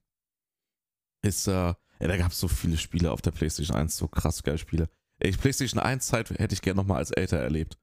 [1.23, 4.43] ist, äh, ja, da gab es so viele Spiele auf der PlayStation 1, so krass
[4.43, 4.89] geile Spiele.
[5.19, 7.77] Ey, PlayStation 1 Zeit hätte ich gerne nochmal als älter erlebt.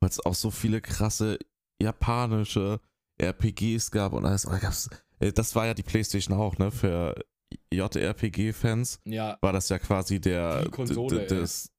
[0.00, 1.38] Weil es auch so viele krasse
[1.80, 2.80] japanische
[3.20, 4.44] RPGs gab und alles.
[5.18, 6.70] Ey, das war ja die PlayStation auch, ne?
[6.70, 7.14] Für
[7.72, 11.70] JRPG-Fans ja, war das ja quasi der, Konsole, das,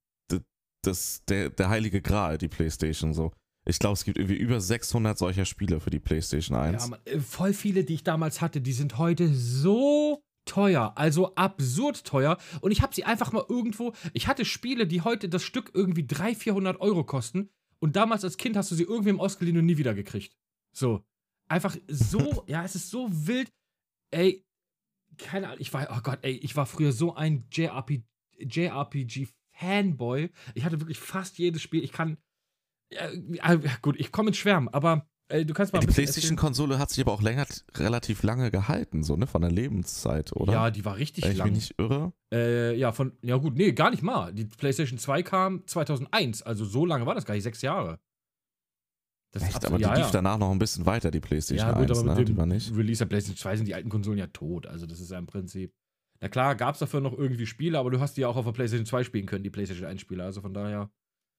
[0.86, 3.32] das, der, der heilige Gral, die PlayStation so.
[3.68, 6.84] Ich glaube, es gibt irgendwie über 600 solcher Spiele für die PlayStation 1.
[6.84, 11.36] ja, Mann, äh, voll viele, die ich damals hatte, die sind heute so teuer, also
[11.36, 12.38] absurd teuer.
[12.62, 13.94] Und ich habe sie einfach mal irgendwo.
[14.14, 17.50] Ich hatte Spiele, die heute das Stück irgendwie 300, 400 Euro kosten.
[17.80, 20.36] Und damals als Kind hast du sie irgendwem ausgeliehen und nie wieder gekriegt.
[20.72, 21.04] So.
[21.48, 23.52] Einfach so, ja, es ist so wild.
[24.12, 24.46] Ey,
[25.18, 28.04] keine Ahnung, ich war, oh Gott, ey, ich war früher so ein JRP,
[28.40, 30.32] JRPG-Fanboy.
[30.54, 31.84] Ich hatte wirklich fast jedes Spiel.
[31.84, 32.18] Ich kann.
[32.92, 36.04] Ja, ja, gut, ich komme ins Schwärmen, aber äh, du kannst mal die ein bisschen
[36.06, 37.46] PlayStation-Konsole hat sich aber auch länger,
[37.76, 39.28] relativ lange gehalten, so, ne?
[39.28, 40.54] Von der Lebenszeit, oder?
[40.54, 41.50] Ja, die war richtig Wenn ich lang.
[41.50, 42.14] mich nicht irre.
[42.34, 44.34] Äh, ja, von, ja gut, nee, gar nicht mal.
[44.34, 48.00] Die PlayStation 2 kam 2001, also so lange war das gar nicht, sechs Jahre.
[49.34, 50.12] Das Echt, absolut- aber die ja, lief ja.
[50.12, 52.20] danach noch ein bisschen weiter, die PlayStation Ja, gut, 1, aber ne?
[52.20, 52.74] mit Die dem war nicht.
[52.76, 54.66] Release der PlayStation 2 sind die alten Konsolen ja tot.
[54.68, 55.74] Also, das ist ja im Prinzip.
[56.22, 58.46] Na klar, gab es dafür noch irgendwie Spiele, aber du hast die ja auch auf
[58.46, 60.24] der PlayStation 2 spielen können, die PlayStation 1 Spiele.
[60.24, 60.90] Also von daher.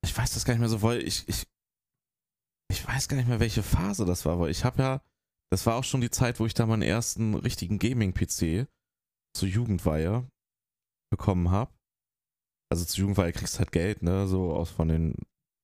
[0.05, 1.47] Ich weiß das gar nicht mehr so, weil ich, ich,
[2.68, 5.02] ich weiß gar nicht mehr, welche Phase das war, weil ich habe ja,
[5.50, 8.66] das war auch schon die Zeit, wo ich da meinen ersten richtigen Gaming-PC
[9.36, 10.28] zur Jugendweihe
[11.10, 11.72] bekommen habe.
[12.70, 15.14] Also zur Jugendweihe kriegst du halt Geld, ne, so aus von den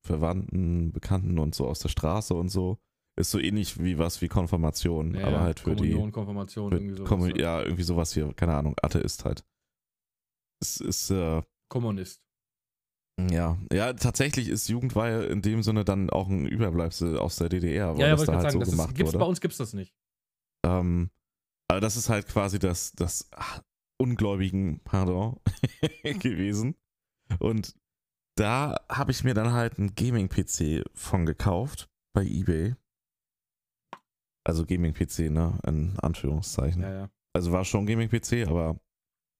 [0.06, 2.78] Verwandten, Bekannten und so aus der Straße und so.
[3.18, 6.76] Ist so ähnlich wie was wie Konfirmation, Ja, aber halt für die Kommunion, Konfirmation, für
[6.78, 7.10] irgendwie sowas.
[7.10, 9.44] Kommu- ja, irgendwie sowas hier, keine Ahnung, Atheist halt.
[10.62, 12.22] Es ist, äh, Kommunist.
[13.20, 17.94] Ja, ja, tatsächlich ist Jugendweihe in dem Sinne dann auch ein Überbleibsel aus der DDR,
[17.96, 19.28] Ja, ja, das wollte da ich halt sagen, so das ist, gemacht gibt's, bei wurde.
[19.28, 19.94] uns gibt's das nicht.
[20.64, 21.10] Ähm,
[21.68, 23.62] aber das ist halt quasi das, das ach,
[24.00, 25.38] Ungläubigen, pardon,
[26.02, 26.74] gewesen.
[27.38, 27.74] Und
[28.36, 32.74] da habe ich mir dann halt einen Gaming-PC von gekauft bei eBay.
[34.44, 36.82] Also Gaming-PC, ne, in Anführungszeichen.
[36.82, 37.10] Ja, ja.
[37.34, 38.80] Also war schon Gaming-PC, aber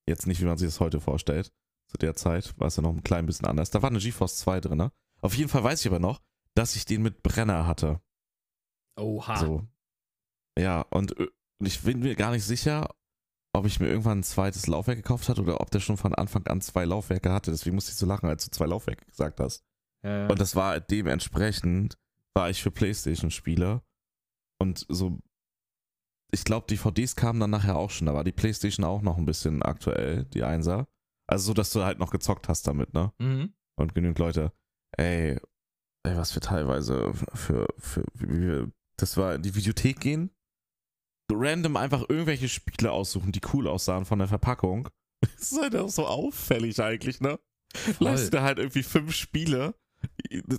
[0.08, 1.52] jetzt nicht, wie man sich das heute vorstellt.
[1.92, 3.70] Zu der Zeit war es ja noch ein klein bisschen anders.
[3.70, 4.78] Da war eine GeForce 2 drin.
[4.78, 4.92] Ne?
[5.20, 6.22] Auf jeden Fall weiß ich aber noch,
[6.54, 8.00] dass ich den mit Brenner hatte.
[8.98, 9.36] Oha.
[9.36, 9.66] So.
[10.58, 11.28] Ja, und äh,
[11.62, 12.92] und ich bin mir gar nicht sicher,
[13.52, 16.44] ob ich mir irgendwann ein zweites Laufwerk gekauft hatte oder ob der schon von Anfang
[16.48, 17.52] an zwei Laufwerke hatte.
[17.52, 19.64] Deswegen musste ich so lachen, als du zwei Laufwerke gesagt hast.
[20.02, 20.26] Ja, ja.
[20.26, 21.98] Und das war dementsprechend,
[22.34, 23.84] war ich für Playstation-Spieler.
[24.58, 25.20] Und so,
[26.32, 28.08] ich glaube, DVDs kamen dann nachher auch schon.
[28.08, 30.88] Da war die Playstation auch noch ein bisschen aktuell, die Einser.
[31.32, 33.10] Also so, dass du halt noch gezockt hast damit, ne?
[33.18, 33.54] mhm.
[33.74, 34.52] Und genügend Leute,
[34.98, 35.40] ey,
[36.02, 40.30] ey, was wir teilweise für, für, wie wir, das war in die Videothek gehen,
[41.32, 44.88] random einfach irgendwelche Spiele aussuchen, die cool aussahen von der Verpackung.
[45.36, 47.38] Das ist halt auch so auffällig eigentlich, ne?
[48.00, 49.76] Leist du halt irgendwie fünf Spiele,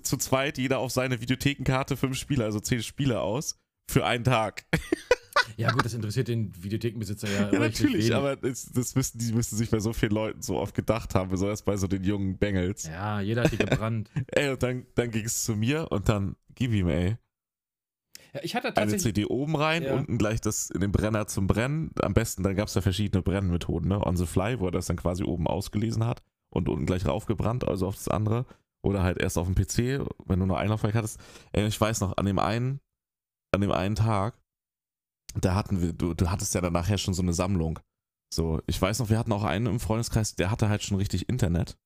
[0.03, 3.59] zu zweit, jeder auf seine Videothekenkarte fünf Spiele, also zehn Spiele aus,
[3.91, 4.65] für einen Tag.
[5.57, 8.15] Ja, gut, das interessiert den Videothekenbesitzer ja, Ja, richtig natürlich, wenig.
[8.15, 11.29] aber das, das müssen, die müssen sich bei so vielen Leuten so oft gedacht haben,
[11.29, 12.83] besonders bei so den jungen Bengels.
[12.87, 14.09] Ja, jeder hat die gebrannt.
[14.27, 17.17] Ey, und dann, dann ging es zu mir und dann gib ihm, ey.
[18.33, 19.13] Ja, ich hatte eine tatsächlich.
[19.15, 19.95] CD oben rein, Ja.
[19.95, 21.91] unten gleich das in den Brenner zum Brennen.
[22.01, 24.03] Am besten, dann gab es da verschiedene Brennmethoden, ne?
[24.05, 27.67] On the fly, wo er das dann quasi oben ausgelesen hat und unten gleich raufgebrannt,
[27.67, 28.45] also auf das andere.
[28.83, 31.19] Oder halt erst auf dem PC, wenn du nur ein Laufwerk hattest.
[31.51, 32.79] Ey, ich weiß noch, an dem einen,
[33.53, 34.35] an dem einen Tag,
[35.41, 37.79] da hatten wir, du, du hattest ja dann nachher schon so eine Sammlung.
[38.33, 41.29] So, ich weiß noch, wir hatten auch einen im Freundeskreis, der hatte halt schon richtig
[41.29, 41.77] Internet.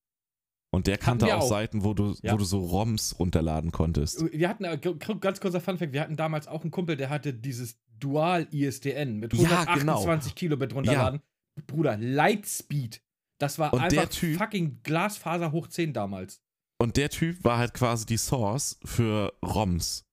[0.73, 1.47] Und der kannte auch, auch.
[1.49, 2.33] Seiten, wo du, Ja.
[2.33, 4.21] wo du so ROMs runterladen konntest.
[4.33, 7.77] Wir hatten, äh, ganz kurzer Funfact, wir hatten damals auch einen Kumpel, der hatte dieses
[7.99, 11.21] Dual-ISDN mit Ja, 128 Kilobit runterladen.
[11.67, 13.01] Bruder, Lightspeed.
[13.39, 16.41] Das war Und einfach Typ- fucking Glasfaser hoch 10 damals.
[16.79, 20.05] Und der Typ war halt quasi die Source für ROMs.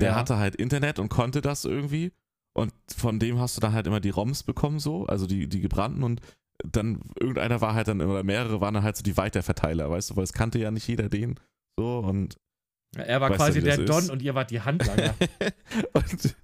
[0.00, 0.14] Der Ja.
[0.16, 2.12] hatte halt Internet und konnte das irgendwie.
[2.56, 5.60] Und von dem hast du dann halt immer die ROMs bekommen, so, also die, die
[5.60, 6.02] gebrannten.
[6.04, 6.20] Und
[6.64, 10.16] dann irgendeiner war halt dann, oder mehrere waren dann halt so die Weiterverteiler, weißt du,
[10.16, 11.40] weil es kannte ja nicht jeder den.
[11.76, 12.36] So, und,
[12.96, 14.10] Ja, er war du, quasi der Don ist?
[14.10, 15.14] und ihr wart die Handlanger.
[15.92, 16.36] und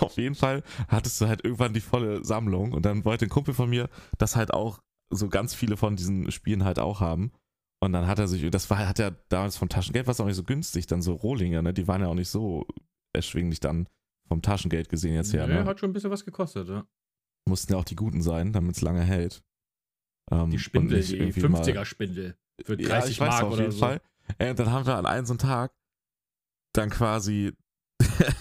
[0.00, 2.72] auf jeden Fall hattest du halt irgendwann die volle Sammlung.
[2.72, 3.88] Und dann wollte ein Kumpel von mir
[4.18, 7.32] das halt auch so ganz viele von diesen Spielen halt auch haben.
[7.80, 10.36] Und dann hat er sich, das war, hat ja damals vom Taschengeld, was auch nicht
[10.36, 11.72] so günstig, dann so Rohlinge, ne?
[11.74, 12.66] Die waren ja auch nicht so
[13.14, 13.88] erschwinglich dann
[14.26, 15.64] vom Taschengeld gesehen jetzt her, Nö, ne?
[15.64, 16.86] Hat schon ein bisschen was gekostet, ja.
[17.48, 19.44] Mussten ja auch die guten sein, damit es lange hält.
[20.30, 22.36] Ähm, Die Spindel, die irgendwie mal- 50er-Spindel.
[22.64, 23.78] Für 30 ja, ich weiß Mark auf oder jeden so.
[23.80, 24.00] Fall.
[24.38, 25.74] Äh, dann haben wir an einem so einen Tag
[26.72, 27.52] dann quasi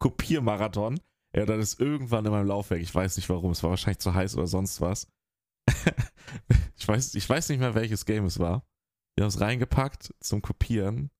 [0.00, 1.00] Kopiermarathon.
[1.34, 4.14] Ja, dann ist irgendwann in meinem Laufwerk, ich weiß nicht warum, es war wahrscheinlich zu
[4.14, 5.06] heiß oder sonst was.
[6.76, 8.66] ich, weiß, ich weiß nicht mehr, welches Game es war.
[9.16, 11.10] Wir haben es reingepackt zum Kopieren.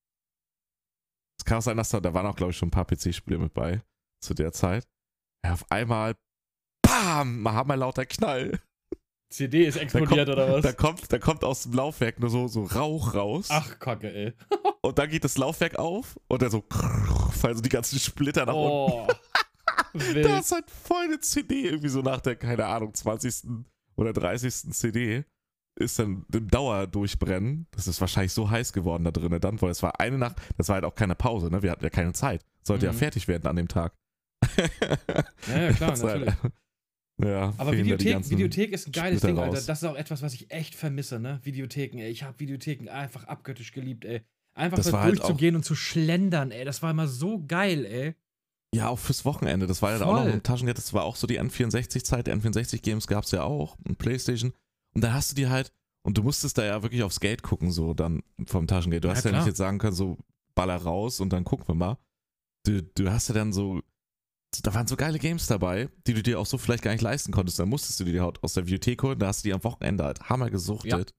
[1.38, 3.38] Es kann auch sein, dass da, da waren auch, glaube ich, schon ein paar PC-Spiele
[3.38, 3.82] mit bei
[4.20, 4.86] zu der Zeit.
[5.44, 6.16] Ja, auf einmal,
[6.82, 7.42] BAM!
[7.42, 8.60] Man haben wir lauter Knall.
[9.30, 10.62] CD ist explodiert oder was?
[10.62, 13.48] Da kommt, da kommt aus dem Laufwerk nur so, so Rauch raus.
[13.50, 14.32] Ach, Kacke, ey.
[14.80, 18.54] Und dann geht das Laufwerk auf und dann so fallen so die ganzen Splitter nach
[18.54, 18.70] unten.
[18.70, 19.06] Oh.
[19.92, 20.24] Wild.
[20.24, 23.50] Da ist halt voll eine CD, irgendwie so nach der, keine Ahnung, 20.
[23.96, 24.72] oder 30.
[24.72, 25.24] CD
[25.78, 27.66] ist dann im Dauerdurchbrennen.
[27.70, 30.68] Das ist wahrscheinlich so heiß geworden da drinnen dann, weil es war eine Nacht, das
[30.68, 31.62] war halt auch keine Pause, ne?
[31.62, 32.44] Wir hatten ja keine Zeit.
[32.62, 32.96] Sollte ja Mhm.
[32.98, 33.94] fertig werden an dem Tag.
[35.48, 36.34] Ja, ja, klar, natürlich.
[37.20, 39.56] Ja, Aber Videothek, Videothek ist ein geiles Splitter Ding, Alter.
[39.56, 39.66] raus.
[39.66, 41.40] Das ist auch etwas, was ich echt vermisse, ne?
[41.42, 42.10] Videotheken, ey.
[42.10, 44.22] Ich habe Videotheken einfach abgöttisch geliebt, ey.
[44.54, 46.64] Einfach Das da war halt durchzugehen und zu schlendern, ey.
[46.64, 48.14] Das war immer so geil, ey.
[48.74, 49.66] Ja, auch fürs Wochenende.
[49.66, 50.76] Das war ja auch noch im Taschengeld.
[50.78, 52.26] Das war auch so die N64-Zeit.
[52.26, 53.76] Die N64-Games gab es ja auch.
[53.88, 54.52] Und Playstation.
[54.98, 55.72] Und da hast du die halt.
[56.02, 59.04] Und du musstest da ja wirklich aufs Geld gucken, so dann vom Taschengeld.
[59.04, 59.42] Du Ja, hast ja klar.
[59.42, 60.18] nicht jetzt sagen können, so
[60.56, 61.98] baller raus und dann gucken wir mal.
[62.66, 63.80] Du, du hast ja dann so.
[64.62, 67.30] Da waren so geile Games dabei, die du dir auch so vielleicht gar nicht leisten
[67.30, 67.60] konntest.
[67.60, 69.20] Dann musstest du die halt aus der Videothek holen.
[69.20, 71.14] Da hast du die am Wochenende halt Hammer gesuchtet.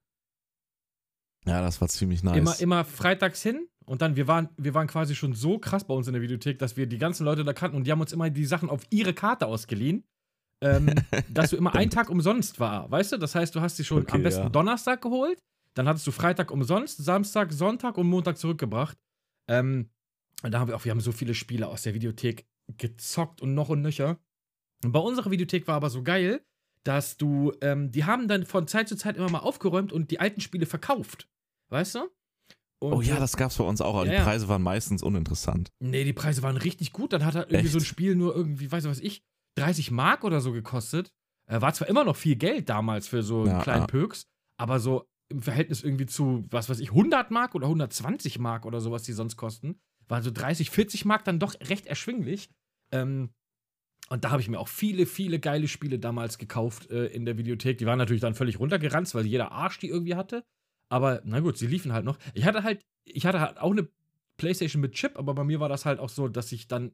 [1.46, 2.36] Ja, das war ziemlich nice.
[2.36, 5.94] Immer, immer freitags hin und dann, wir waren, wir waren quasi schon so krass bei
[5.94, 8.12] uns in der Videothek, dass wir die ganzen Leute da kannten und die haben uns
[8.12, 10.04] immer die Sachen auf ihre Karte ausgeliehen.
[10.62, 10.93] Ähm,
[11.30, 13.18] dass du immer einen Tag umsonst war, weißt du?
[13.18, 14.49] Das heißt, du hast sie schon Okay, am besten ja.
[14.49, 15.39] Donnerstag geholt,
[15.74, 18.97] dann hattest du Freitag umsonst, Samstag, Sonntag und Montag zurückgebracht.
[19.47, 19.89] Ähm,
[20.43, 22.45] und da haben wir auch, wir haben so viele Spiele aus der Videothek
[22.78, 24.20] gezockt und noch und nöcher.
[24.84, 26.41] Und bei unserer Videothek war aber so geil,
[26.84, 30.20] dass du, ähm, die haben dann von Zeit zu Zeit immer mal aufgeräumt und die
[30.20, 31.28] alten Spiele verkauft.
[31.70, 32.10] Weißt du?
[32.82, 33.95] Und oh ja, das gab's bei uns auch.
[33.95, 34.24] Aber Ja, die.
[34.24, 35.72] Preise waren meistens uninteressant.
[35.80, 37.12] Nee, die Preise waren richtig gut.
[37.12, 37.74] Dann hat halt irgendwie Echt?
[37.74, 39.22] so ein Spiel nur irgendwie, weiß was ich,
[39.60, 41.10] 30 Mark oder so gekostet.
[41.47, 43.88] Äh, war zwar immer noch viel Geld damals für so einen Ja, kleinen ja.
[43.88, 44.24] Pöks,
[44.57, 48.82] aber so im Verhältnis irgendwie zu, was weiß ich, 100 Mark oder 120 Mark oder
[48.82, 52.49] so, was die sonst kosten, waren so 30, 40 Mark dann doch recht erschwinglich.
[52.91, 53.30] Ähm,
[54.10, 57.38] und da habe ich mir auch viele, viele geile Spiele damals gekauft äh, in der
[57.38, 57.78] Videothek.
[57.78, 60.43] Die waren natürlich dann völlig runtergeranzt, weil jeder Arsch die irgendwie hatte.
[60.89, 62.18] Aber na gut, sie liefen halt noch.
[62.34, 63.88] Ich hatte halt, ich hatte halt auch eine
[64.38, 66.91] Playstation mit Chip, aber bei mir war das halt auch so, dass ich dann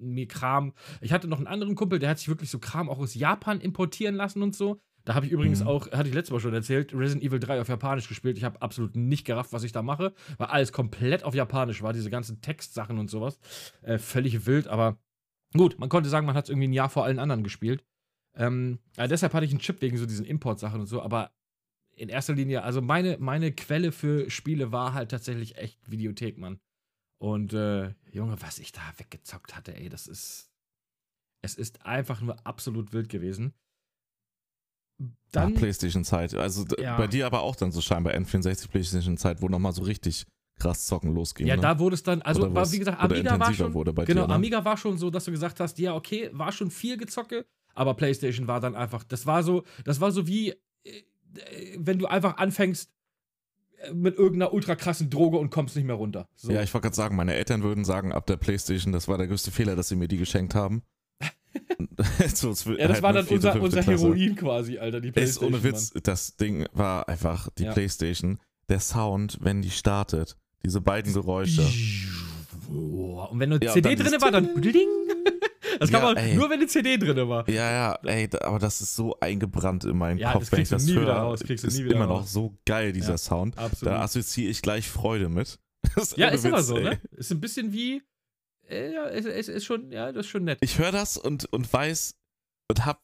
[0.00, 0.72] mir Kram.
[1.00, 3.60] Ich hatte noch einen anderen Kumpel, der hat sich wirklich so Kram auch aus Japan
[3.60, 4.80] importieren lassen und so.
[5.04, 5.66] Da habe ich übrigens Mhm.
[5.66, 8.36] auch, hatte ich letztes Mal schon erzählt, Resident Evil 3 auf Japanisch gespielt.
[8.36, 11.92] Ich habe absolut nicht gerafft, was ich da mache, weil alles komplett auf Japanisch war,
[11.92, 13.38] diese ganzen Textsachen und sowas.
[13.82, 14.98] Äh, völlig wild, aber
[15.56, 17.82] gut, man konnte sagen, man hat es irgendwie ein Jahr vor allen anderen gespielt.
[18.36, 21.32] Ähm, ja, deshalb hatte ich einen Chip wegen so diesen Importsachen und so, aber
[21.96, 26.60] in erster Linie, also meine, meine Quelle für Spiele war halt tatsächlich echt Videothek, Mann.
[27.20, 30.50] Und äh, Junge, was ich da weggezockt hatte, ey, das ist.
[31.42, 33.54] Es ist einfach nur absolut wild gewesen.
[35.32, 35.54] Dann.
[35.54, 36.34] ja, Playstation-Zeit.
[36.34, 36.98] Also Ja.
[36.98, 40.26] bei dir aber auch dann so scheinbar N64 Playstation-Zeit, wo nochmal so richtig
[40.58, 41.46] krass zocken losging.
[41.46, 41.62] ja, ne?
[41.62, 43.72] da wurde es dann, also war, wie gesagt, Amiga war schon.
[43.72, 44.34] wurde bei genau, dir, ne?
[44.34, 47.94] Amiga war schon so, dass du gesagt hast, ja, okay, war schon viel gezocke, aber
[47.94, 50.50] PlayStation war dann einfach, das war so, das war so wie,
[50.84, 51.02] äh,
[51.36, 52.92] äh, wenn du einfach anfängst,
[53.92, 56.28] mit irgendeiner ultra krassen Droge und kommst nicht mehr runter.
[56.36, 56.52] So.
[56.52, 59.26] Ja, ich wollte gerade sagen, meine Eltern würden sagen, ab der Playstation, das war der
[59.26, 60.82] größte Fehler, dass sie mir die geschenkt haben.
[62.34, 65.54] so, ja, das halt war dann unser, unser Heroin quasi, Alter, die Playstation.
[65.54, 66.02] Ist ohne Witz, Mann.
[66.04, 67.72] das Ding war einfach die ja.
[67.72, 68.38] Playstation.
[68.68, 71.62] Der Sound, wenn die startet, diese beiden Geräusche.
[72.70, 74.88] Und wenn eine ja, CD drin war, dann bling.
[75.80, 76.34] Das kann ja, man ey.
[76.34, 77.48] nur, wenn eine CD drin war.
[77.48, 80.68] Ja, ja, ey, aber das ist so eingebrannt in meinen ja, Kopf, das wenn ich
[80.68, 81.02] das nie höre.
[81.02, 82.20] Wieder raus, kriegst du nie wieder immer raus.
[82.20, 83.56] noch so geil, dieser ja, Sound.
[83.56, 83.94] Absolut.
[83.94, 85.58] Da assoziiere ich gleich Freude mit.
[86.16, 86.84] ja, ist Witz, immer so, ey.
[86.84, 87.00] ne?
[87.12, 88.02] Ist ein bisschen wie.
[88.68, 90.58] Äh, ja, es ist, ist, schon, ja, das ist schon nett.
[90.60, 92.14] Ich höre das und, und weiß
[92.68, 93.02] und hab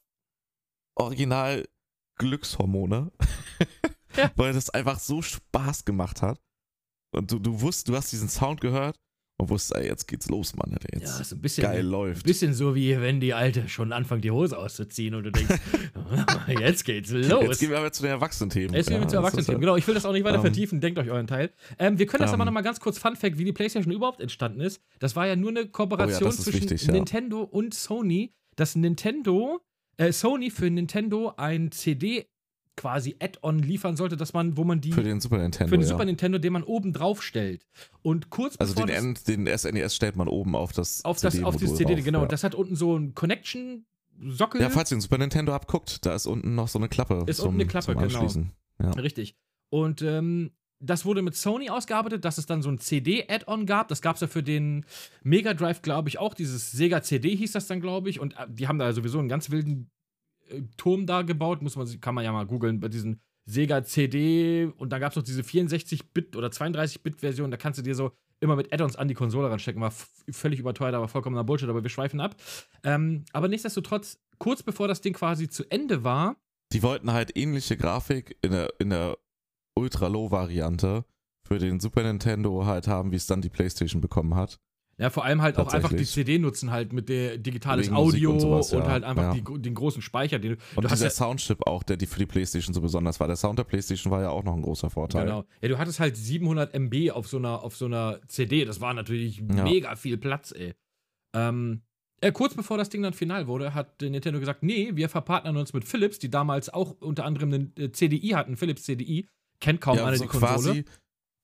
[0.93, 1.67] original
[2.19, 3.11] Glückshormone.
[4.15, 4.31] ja.
[4.35, 6.39] Weil das einfach so Spaß gemacht hat.
[7.11, 8.99] Und du, du wusst, du hast diesen Sound gehört
[9.39, 10.75] und wusste, ey, jetzt geht's los, Mann.
[10.91, 12.25] Jetzt ja, ist ein bisschen, geil läuft.
[12.25, 15.55] Ein bisschen so wie wenn die Alte schon anfängt, die Hose auszuziehen und du denkst,
[16.59, 17.43] jetzt geht's los.
[17.43, 18.73] Jetzt gehen wir aber zu den Erwachsenen-Themen.
[18.73, 19.61] Jetzt gehen wir zu Erwachsenen-Themen.
[19.61, 20.81] Genau, ich will das auch nicht weiter ähm, vertiefen.
[20.81, 21.51] Denkt euch euren Teil.
[21.77, 24.21] Ähm, wir können das um, aber nochmal ganz kurz Fun Fact, wie die PlayStation überhaupt
[24.21, 24.81] entstanden ist.
[24.99, 29.61] Das war ja nur eine Kooperation oh ja, zwischen wichtig, Nintendo und Sony, dass Nintendo,
[29.97, 32.27] äh, Sony für Nintendo ein CD
[32.77, 35.81] quasi Add-on liefern sollte, dass man, wo man die für den Super Nintendo, für den
[35.81, 35.87] ja.
[35.87, 37.65] Super Nintendo, den man oben drauf stellt.
[38.01, 41.57] Und kurz also den, das, den SNES stellt man oben auf das auf das auf
[41.57, 42.21] das CD, drauf, genau.
[42.21, 42.27] Ja.
[42.27, 43.85] Das hat unten so ein Connection
[44.19, 44.61] Sockel.
[44.61, 47.23] Ja, falls ihr den Super Nintendo abguckt, da ist unten noch so eine Klappe.
[47.27, 48.27] Ist zum, unten eine Klappe, genau.
[48.81, 48.91] Ja.
[48.91, 49.35] Richtig.
[49.69, 53.87] Und ähm, das wurde mit Sony ausgearbeitet, dass es dann so ein CD-Add-on gab.
[53.87, 54.85] Das gab es ja für den
[55.23, 56.33] Mega Drive, glaube ich, auch.
[56.33, 58.19] Dieses Sega CD hieß das dann, glaube ich.
[58.19, 59.89] Und äh, die haben da sowieso einen ganz wilden
[60.77, 64.89] Turm da gebaut, muss man, kann man ja mal googeln, bei diesen Sega CD und
[64.91, 68.71] dann gab es noch diese 64-Bit oder 32-Bit-Version, da kannst du dir so immer mit
[68.73, 69.81] Add-ons an die Konsole ranstecken.
[69.81, 69.93] War
[70.29, 72.35] völlig überteuert, aber vollkommener Bullshit, aber wir schweifen ab.
[72.83, 76.37] Ähm, aber nichtsdestotrotz, kurz bevor das Ding quasi zu Ende war.
[76.73, 79.17] Die wollten halt ähnliche Grafik in der, in der
[79.75, 81.05] Ultra-Low-Variante
[81.47, 84.59] für den Super Nintendo halt haben, wie es dann die PlayStation bekommen hat.
[84.99, 88.31] Ja, vor allem halt auch einfach die CD nutzen halt mit der digitales Wegen Audio
[88.31, 88.79] und, sowas, ja.
[88.79, 89.41] und, halt einfach ja.
[89.41, 90.39] die, den großen Speicher.
[90.39, 93.27] Den, und du dieser ja, Soundchip auch, der die für die Playstation so besonders war.
[93.27, 95.25] Der Sound der Playstation war ja auch noch ein großer Vorteil.
[95.25, 95.45] Genau.
[95.61, 98.65] Ja, du hattest halt 700 MB auf so einer, auf so einer CD.
[98.65, 100.73] Das war natürlich mega viel Platz, ey.
[101.35, 101.83] Ähm,
[102.19, 105.73] äh, kurz bevor das Ding dann final wurde, hat Nintendo gesagt, nee, wir verpartnern uns
[105.73, 109.27] mit Philips, die damals auch unter anderem einen äh, CDI hatten, Philips CDI.
[109.59, 110.53] Kennt kaum ja, einer so die Konsole.
[110.53, 110.85] quasi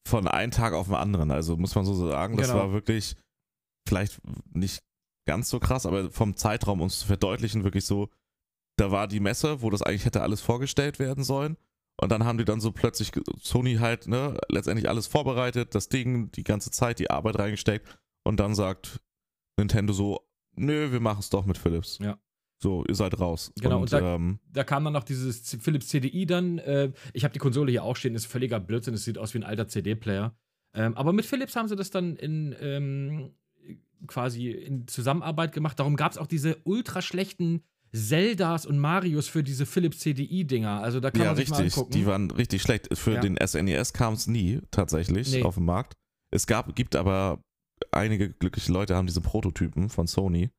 [0.07, 1.29] von einem Tag auf den anderen.
[1.29, 2.59] Also muss man so sagen, das genau.
[2.59, 3.15] war wirklich
[3.87, 4.19] vielleicht
[4.53, 4.83] nicht
[5.25, 8.09] ganz so krass, aber vom Zeitraum uns zu verdeutlichen, wirklich so,
[8.77, 11.57] da war die Messe, wo das eigentlich hätte alles vorgestellt werden sollen.
[12.01, 16.31] Und dann haben die dann so plötzlich Sony halt, ne, letztendlich alles vorbereitet, das Ding,
[16.31, 17.99] die ganze Zeit, die Arbeit reingesteckt.
[18.23, 18.99] Und dann sagt
[19.57, 20.19] Nintendo so,
[20.55, 21.99] nö, wir machen es doch mit Philips.
[21.99, 22.17] Ja.
[22.61, 23.51] So, ihr seid raus.
[23.59, 26.59] Genau, und, und da, ähm, da, kam dann noch dieses Philips CDI dann.
[26.59, 29.39] Äh, ich habe die Konsole hier auch stehen, ist völliger Blödsinn, es sieht aus wie
[29.39, 30.35] ein alter CD-Player.
[30.73, 33.35] Ähm, aber mit Philips haben sie das dann in, ähm,
[34.07, 35.79] quasi in Zusammenarbeit gemacht.
[35.79, 40.81] Darum gab es auch diese ultra schlechten Zeldas und Marios für diese Philips CDI-Dinger.
[40.81, 41.57] Also da kann ja, man sich richtig.
[41.57, 41.91] mal angucken.
[41.91, 42.97] Die waren richtig schlecht.
[42.97, 43.21] Für ja.
[43.21, 45.43] den SNES kam es nie tatsächlich nee.
[45.43, 45.93] auf dem Markt.
[46.31, 47.41] Es gab, gibt aber
[47.91, 50.49] einige glückliche Leute haben diese Prototypen von Sony,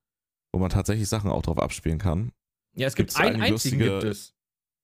[0.52, 2.30] wo man tatsächlich Sachen auch drauf abspielen kann.
[2.76, 4.34] Ja, es gibt einen einzigen lustige, gibt es.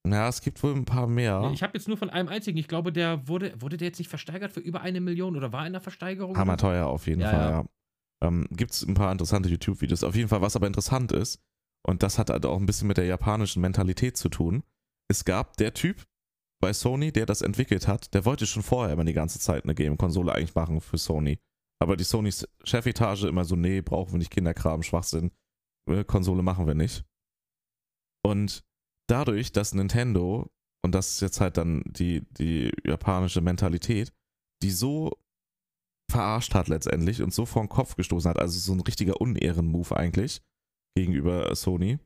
[0.09, 1.51] Ja, es gibt wohl ein paar mehr.
[1.53, 2.57] Ich habe jetzt nur von einem einzigen.
[2.59, 5.67] Ich glaube, der wurde, wurde der jetzt nicht versteigert für über eine Million oder war
[5.67, 6.37] in der Versteigerung?
[6.39, 7.65] Hammer teuer auf jeden ja, Fall, ja.
[8.23, 10.05] Ähm, Gibt es ein paar interessante YouTube-Videos.
[10.05, 11.41] Auf jeden Fall, was aber interessant ist,
[11.87, 14.63] und das hat halt auch ein bisschen mit der japanischen Mentalität zu tun.
[15.09, 16.07] Es gab der Typ
[16.61, 19.75] bei Sony, der das entwickelt hat, der wollte schon vorher immer die ganze Zeit eine
[19.75, 21.39] Game-Konsole eigentlich machen für Sony.
[21.83, 25.31] Aber die Sonys Chefetage immer so, nee, brauchen wir nicht Kinderkram, Schwachsinn,
[25.91, 27.05] äh, Konsole machen wir nicht.
[28.23, 28.63] Und
[29.09, 30.51] dadurch, dass Nintendo,
[30.85, 34.13] und das ist jetzt halt dann die, die japanische Mentalität,
[34.63, 35.17] die so
[36.11, 39.97] verarscht hat letztendlich und so vor den Kopf gestoßen hat, also so ein richtiger Unehren-Move
[39.97, 40.43] eigentlich
[40.95, 41.99] gegenüber Sony,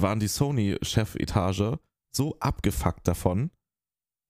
[0.00, 1.78] waren die Sony-Chefetage
[2.14, 3.50] so abgefuckt davon,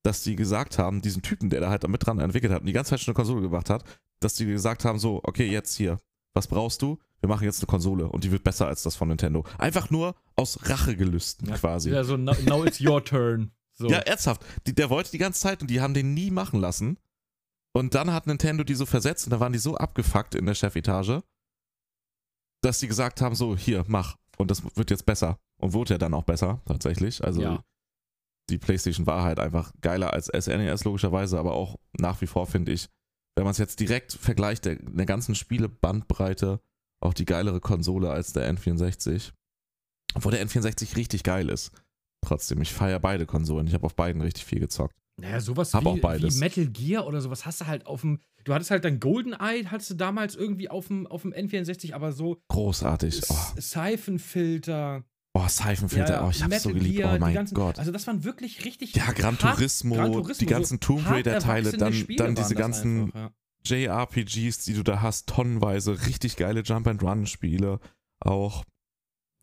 [0.05, 2.73] dass die gesagt haben, diesen Typen, der da halt mit dran entwickelt hat und die
[2.73, 3.85] ganze Zeit schon eine Konsole gemacht hat,
[4.21, 5.99] dass die gesagt haben, so, okay, jetzt hier,
[6.35, 6.99] was brauchst du?
[7.21, 9.45] Wir machen jetzt eine Konsole und die wird besser als das von Nintendo.
[9.57, 11.91] Einfach nur aus Rachegelüsten ja, quasi.
[11.91, 13.53] Ja, so, now it's your turn.
[13.73, 13.89] So.
[13.89, 14.45] Ja, ernsthaft.
[14.67, 16.99] Die, der wollte die ganze Zeit und die haben den nie machen lassen.
[17.77, 20.55] Und dann hat Nintendo die so versetzt und da waren die so abgefuckt in der
[20.55, 21.22] Chefetage,
[22.62, 24.16] dass sie gesagt haben: so, hier, mach.
[24.39, 25.39] Und das wird jetzt besser.
[25.61, 27.22] Und wurde ja dann auch besser, tatsächlich.
[27.22, 27.64] Also ja.
[28.51, 32.72] die PlayStation war halt einfach geiler als SNES, logischerweise, aber auch nach wie vor finde
[32.72, 32.89] ich,
[33.37, 36.61] wenn man es jetzt direkt vergleicht, der, der ganzen Spielebandbreite,
[37.01, 39.33] auch die geilere Konsole als der N64.
[40.14, 41.72] Obwohl der N64 richtig geil ist.
[42.25, 43.66] Trotzdem, ich feiere beide Konsolen.
[43.66, 44.97] Ich habe auf beiden richtig viel gezockt.
[45.17, 46.37] Naja, sowas Hab wie, auch beides.
[46.37, 48.21] wie Metal Gear oder sowas hast du halt auf dem.
[48.45, 52.12] Du hattest halt dein GoldenEye, hattest du damals irgendwie auf dem, auf dem N64, aber
[52.12, 53.23] so Großartig.
[53.29, 55.05] Oh, Seifenfilter.
[55.35, 56.15] oh Seifenfilter.
[56.15, 56.97] ja, oh, ich hab's so Metal geliebt.
[56.99, 57.79] Gear, Oh mein ganzen, Gott.
[57.79, 58.95] Also, das waren wirklich richtig.
[58.95, 63.15] Ja, Gran Turismo, Gran Turismo, die ganzen so Tomb Raider-Teile, dann, dann diese ganzen einfach,
[63.21, 63.31] ja.
[63.67, 67.81] JRPGs, die du da hast, tonnenweise, richtig geile Jump-and-Run-Spiele
[68.21, 68.65] auch.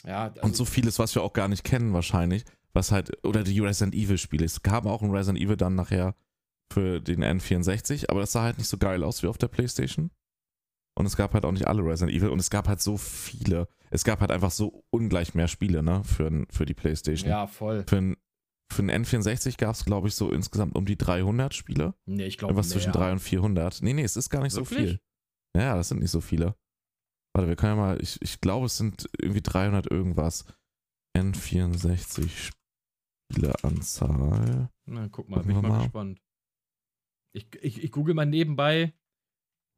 [0.05, 2.43] Ja, also, Und so vieles, was wir auch gar nicht kennen wahrscheinlich,
[2.73, 4.45] was halt, oder die Resident Evil-Spiele.
[4.45, 6.15] Es gab auch ein Resident Evil dann nachher
[6.71, 10.11] für den N64, aber das sah halt nicht so geil aus wie auf der Playstation.
[10.97, 13.67] Und es gab halt auch nicht alle Resident Evil und es gab halt so viele.
[13.89, 17.29] Es gab halt einfach so ungleich mehr Spiele, ne, für, für die Playstation.
[17.29, 17.85] ja, voll.
[17.87, 18.17] Für ein,
[18.71, 21.93] für ein N64 gab es, glaube ich, so insgesamt um die 300 Spiele.
[22.05, 22.53] Nee, ich glaube.
[22.53, 23.81] Irgendwas zwischen 300 und 400.
[23.81, 24.89] Nee, nee, es ist gar nicht so Wirklich?
[24.89, 24.99] viel.
[25.55, 26.55] Ja, ja, das sind nicht so viele.
[27.33, 30.45] Warte, wir können ja mal, ich, ich glaube, es sind irgendwie 300 irgendwas.
[31.17, 32.51] N64
[33.31, 34.69] Spieleanzahl.
[34.85, 35.83] Na, guck mal, Gucken bin ich mal, mal.
[35.83, 36.21] gespannt.
[37.33, 38.93] Ich, ich, ich google mal nebenbei.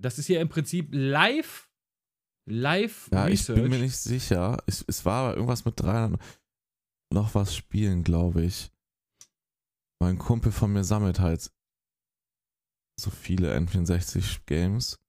[0.02, 1.70] Das ist hier im Prinzip live.
[2.46, 3.62] Live Ja, ich Research.
[3.62, 4.58] bin mir nicht sicher.
[4.66, 6.20] Es, es war aber irgendwas mit 300
[7.14, 8.72] noch was spielen, glaube ich.
[10.02, 11.52] Mein Kumpel von mir sammelt halt
[13.00, 15.00] so viele N64 Games.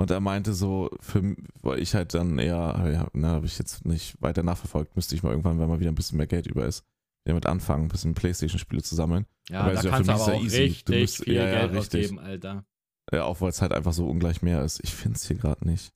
[0.00, 3.84] Und er meinte so, für weil ich halt dann eher, ja, na, habe ich jetzt
[3.84, 6.66] nicht weiter nachverfolgt, müsste ich mal irgendwann, wenn mal wieder ein bisschen mehr Geld über
[6.66, 6.84] ist,
[7.24, 9.26] damit anfangen, ein bisschen Playstation-Spiele zu sammeln.
[9.48, 10.56] ja, aber da ist ja kannst für du mich aber sehr auch easy.
[10.84, 12.04] Du richtig musst- viel ja, ja, Geld richtig.
[12.04, 12.66] ausgeben, Alter.
[13.12, 14.80] Ja, auch weil es halt einfach so ungleich mehr ist.
[14.82, 15.92] Ich finde es hier gerade nicht.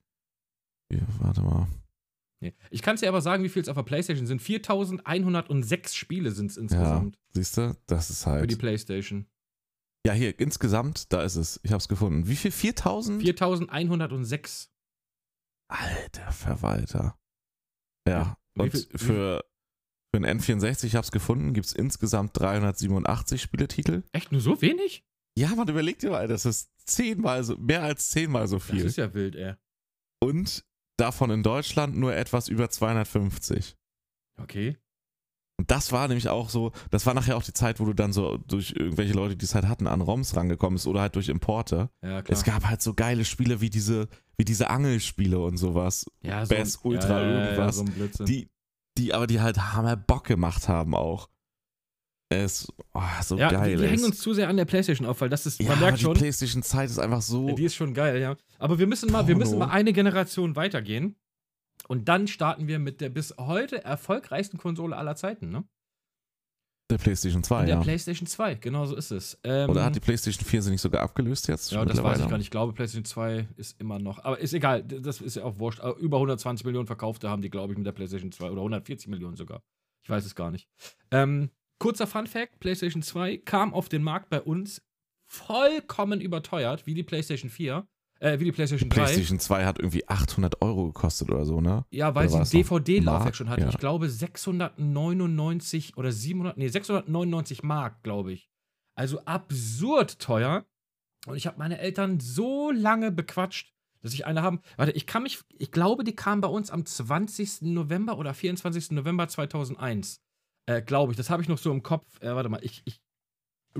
[0.90, 1.68] Hier, warte mal.
[2.40, 2.54] Nee.
[2.70, 4.40] Ich kann es dir aber sagen, wie viel es auf der Playstation sind.
[4.40, 7.76] 4106 Spiele sind es insgesamt Siehst du?
[7.86, 8.58] Das ist für die halt.
[8.58, 9.26] Playstation.
[10.06, 11.58] Ja, hier, insgesamt, da ist es.
[11.64, 12.28] Ich habe es gefunden.
[12.28, 12.52] Wie viel?
[12.52, 13.20] 4000?
[13.22, 14.70] 4106.
[15.68, 17.18] Alter Verwalter.
[18.06, 18.38] Ja.
[18.56, 19.44] Und für,
[20.14, 24.02] für ein N64, ich habe es gefunden, gibt es insgesamt 387 Spieletitel.
[24.12, 25.04] Echt nur so wenig?
[25.38, 28.84] Ja, man überlegt dir mal, das ist zehnmal so, mehr als zehnmal so Das viel.
[28.84, 29.54] ist ja wild, ey.
[30.20, 30.64] Und
[30.96, 33.76] davon in Deutschland nur etwas über 250.
[34.40, 34.76] Okay.
[35.60, 38.12] Und das war nämlich auch so, das war nachher auch die Zeit, wo du dann
[38.12, 41.28] so durch irgendwelche Leute, die es halt hatten, an ROMs rangekommen bist oder halt durch
[41.28, 41.90] Importe.
[42.02, 42.36] Ja, klar.
[42.36, 46.76] Es gab halt so geile Spiele wie diese, wie diese Angelspiele und sowas, ja, Bass
[46.84, 47.78] Ultra ja, ja, irgendwas.
[47.78, 47.84] Ja,
[48.16, 48.48] so ein die,
[48.98, 51.28] die aber die halt hammer Bock gemacht haben auch.
[52.30, 55.20] Es oh, so ja, geil wir, wir hängen uns zu sehr an der Playstation auf,
[55.22, 57.54] weil das ist, ja, man merkt die schon, Playstation-Zeit ist einfach so.
[57.54, 58.36] die ist schon geil, ja.
[58.58, 59.46] Aber wir müssen mal, wir Porno.
[59.46, 61.16] müssen mal eine Generation weitergehen.
[61.86, 65.64] Und dann starten wir mit der bis heute erfolgreichsten Konsole aller Zeiten, ne?
[66.90, 67.80] Der PlayStation 2, der ja.
[67.80, 69.38] PlayStation 2, genau so ist es.
[69.44, 71.70] Ähm, Oder hat die PlayStation 4 sie nicht sogar abgelöst jetzt?
[71.70, 72.46] Ja, das weiß ich gar nicht.
[72.46, 74.24] Ich glaube, PlayStation 2 ist immer noch.
[74.24, 75.80] Aber ist egal, das ist ja auch wurscht.
[75.80, 79.08] Aber Über 120 Millionen verkaufte haben die, glaube ich, mit der PlayStation 2 oder 140
[79.08, 79.62] Millionen sogar.
[80.02, 80.68] Ich weiß es gar nicht.
[81.10, 84.82] Ähm, kurzer Fun-Fact: PlayStation 2 kam auf den Markt bei uns
[85.26, 87.86] vollkommen überteuert, wie die PlayStation 4.
[88.20, 88.94] Äh, wie die PlayStation 3.
[88.94, 91.84] PlayStation 2 hat irgendwie 800 Euro gekostet oder so, ne?
[91.90, 93.62] Ja, weil Oder sie ein DVD-Laufwerk schon hatte.
[93.62, 93.68] Ja.
[93.68, 98.50] Ich glaube 699 oder 700, nee, 699 Mark, glaube ich.
[98.96, 100.66] Also absurd teuer.
[101.26, 104.60] Und ich habe meine Eltern so lange bequatscht, dass ich eine haben.
[104.76, 107.62] Warte, ich kann mich, ich glaube, die kam bei uns am 20.
[107.62, 108.92] November oder 24.
[108.92, 110.20] November 2001.
[110.66, 112.20] Äh, glaube ich, das habe ich noch so im Kopf.
[112.20, 113.00] Äh, warte mal, ich, ich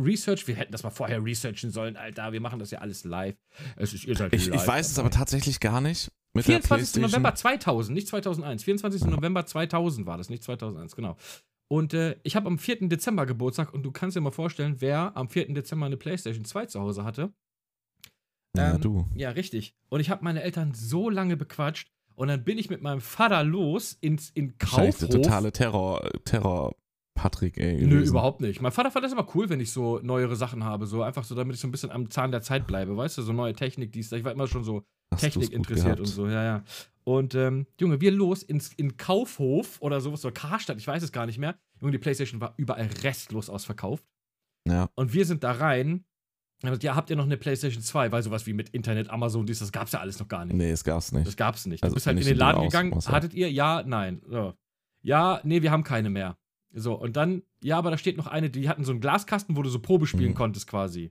[0.04, 2.32] Research, wir hätten das mal vorher researchen sollen, Alter.
[2.32, 3.36] Wir machen das ja alles live.
[3.76, 6.10] Es ist, ihr seid Ich, live ich weiß es aber tatsächlich gar nicht.
[6.34, 6.68] Mit der 24.
[6.68, 7.10] PlayStation.
[7.10, 8.64] November 2000, nicht 2001.
[8.64, 9.04] 24.
[9.04, 11.16] November 2000 war das, nicht 2001, genau.
[11.70, 12.88] Und äh, ich habe am 4.
[12.88, 15.52] Dezember Geburtstag und du kannst dir mal vorstellen, wer am 4.
[15.52, 17.32] Dezember eine PlayStation 2 zu Hause hatte.
[18.56, 19.06] Ja, Ähm, du.
[19.14, 19.74] Ja, richtig.
[19.88, 23.44] Und ich habe meine Eltern so lange bequatscht und dann bin ich mit meinem Vater
[23.44, 24.98] los ins in Kaufhof.
[24.98, 26.74] der totale Terror, Terror
[27.18, 27.84] Patrick, ey.
[27.86, 28.60] Nö, überhaupt nicht.
[28.60, 30.86] Mein Vater fand das immer cool, wenn ich so neuere Sachen habe.
[30.86, 33.22] So einfach so, damit ich so ein bisschen am Zahn der Zeit bleibe, weißt du?
[33.22, 36.44] So neue Technik, dies, ich war immer schon so Hast Technik interessiert und so, ja,
[36.44, 36.64] ja.
[37.04, 41.10] Und ähm, Junge, wir los ins in Kaufhof oder sowas, so Karstadt, ich weiß es
[41.10, 41.58] gar nicht mehr.
[41.80, 44.04] Junge, die Playstation war überall restlos ausverkauft.
[44.68, 44.88] Ja.
[44.94, 46.04] Und wir sind da rein.
[46.62, 48.10] Und ja, habt ihr noch eine Playstation 2?
[48.12, 50.56] Weil sowas wie mit Internet, Amazon, dies, das gab's ja alles noch gar nicht.
[50.56, 51.26] Nee, es gab's nicht.
[51.26, 51.82] Das gab's nicht.
[51.84, 52.92] Also du bist halt in den Laden aus- gegangen.
[52.92, 53.50] außer- Hattet ihr?
[53.50, 54.20] Ja, nein.
[54.28, 54.54] So.
[55.02, 56.36] Ja, nee, wir haben keine mehr.
[56.80, 59.62] So, und dann, ja, aber da steht noch eine, die hatten so einen Glaskasten, wo
[59.62, 60.36] du so Probe spielen Mhm.
[60.36, 61.10] konntest quasi.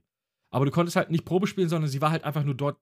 [0.50, 2.78] Aber du konntest halt nicht Probe spielen, sondern sie war halt einfach nur dort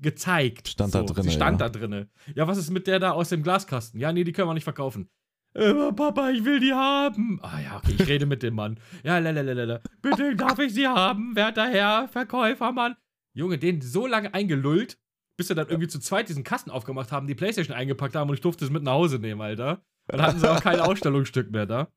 [0.00, 0.68] gezeigt.
[0.68, 1.68] Stand da drinne, Sie stand ja.
[1.68, 2.08] da drinne.
[2.34, 4.00] Ja, was ist mit der da aus dem Glaskasten?
[4.00, 5.08] Ja, nee, die können wir nicht verkaufen.
[5.52, 7.40] Äh, Papa, ich will die haben.
[7.42, 8.78] Ah ja, okay, ich rede mit dem Mann.
[9.02, 9.80] Ja, lalalala.
[10.00, 12.94] Bitte darf ich sie haben, werter Herr, Verkäufermann.
[13.34, 14.96] Junge, den so lange eingelullt,
[15.36, 18.34] bis wir dann irgendwie zu zweit diesen Kasten aufgemacht haben, die Playstation eingepackt haben und
[18.34, 19.82] ich durfte es mit nach Hause nehmen, Alter.
[20.06, 21.88] Dann hatten sie auch kein Ausstellungsstück mehr da.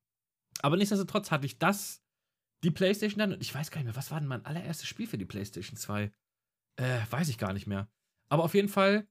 [0.64, 2.01] Aber nichtsdestotrotz hatte ich das
[2.64, 5.05] die PlayStation dann, und ich weiß gar nicht mehr, was war denn mein allererstes Spiel
[5.05, 6.11] für die PlayStation 2?
[6.78, 7.89] Äh, weiß ich gar nicht mehr.
[8.30, 9.05] Aber auf jeden Fall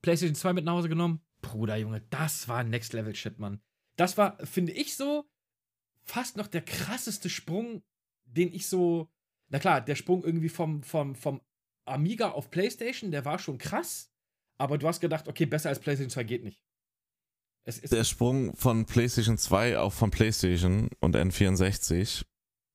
[0.00, 1.20] PlayStation 2 mit nach Hause genommen.
[1.42, 3.60] Bruder, Junge, das war Next Level Shit, Mann.
[3.96, 5.28] Das war, finde ich so,
[6.02, 7.82] fast noch der krasseste Sprung,
[8.24, 9.10] den ich so.
[9.50, 11.42] Na klar, der Sprung irgendwie vom, vom, vom
[11.84, 14.10] Amiga auf PlayStation, der war schon krass.
[14.56, 16.62] Aber du hast gedacht, okay, besser als PlayStation 2 geht nicht.
[17.66, 22.24] Der Sprung von PlayStation 2 auf von PlayStation und N64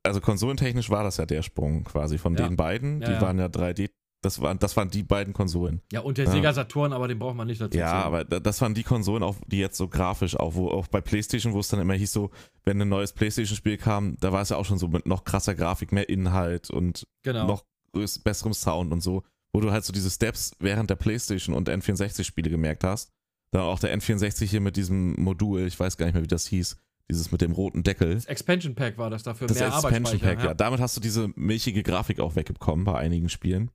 [0.03, 2.47] also konsolentechnisch war das ja der Sprung quasi von ja.
[2.47, 3.01] den beiden.
[3.01, 3.89] Ja, die waren ja 3D.
[4.21, 5.81] Das waren, das waren die beiden Konsolen.
[5.93, 7.77] Ja, und der Sega Saturn, aber den braucht man nicht dazu.
[7.77, 8.03] Ja, sehen.
[8.03, 11.53] aber das waren die Konsolen, auch, die jetzt so grafisch, auch, wo, auch bei PlayStation,
[11.53, 12.29] wo es dann immer hieß, so,
[12.65, 15.55] wenn ein neues PlayStation-Spiel kam, da war es ja auch schon so mit noch krasser
[15.55, 17.47] Grafik, mehr Inhalt und genau.
[17.47, 17.63] noch
[17.93, 19.23] besserem Sound und so,
[19.53, 23.13] wo du halt so diese Steps während der PlayStation und N64-Spiele gemerkt hast.
[23.51, 26.45] Dann auch der N64 hier mit diesem Modul, ich weiß gar nicht mehr, wie das
[26.45, 26.77] hieß,
[27.09, 28.13] dieses mit dem roten Deckel.
[28.13, 30.45] Das Expansion Pack war das dafür das mehr Expansion Pack, ja.
[30.45, 30.53] ja.
[30.53, 33.71] Damit hast du diese milchige Grafik auch wegbekommen bei einigen Spielen.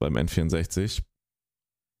[0.00, 1.02] Beim N64.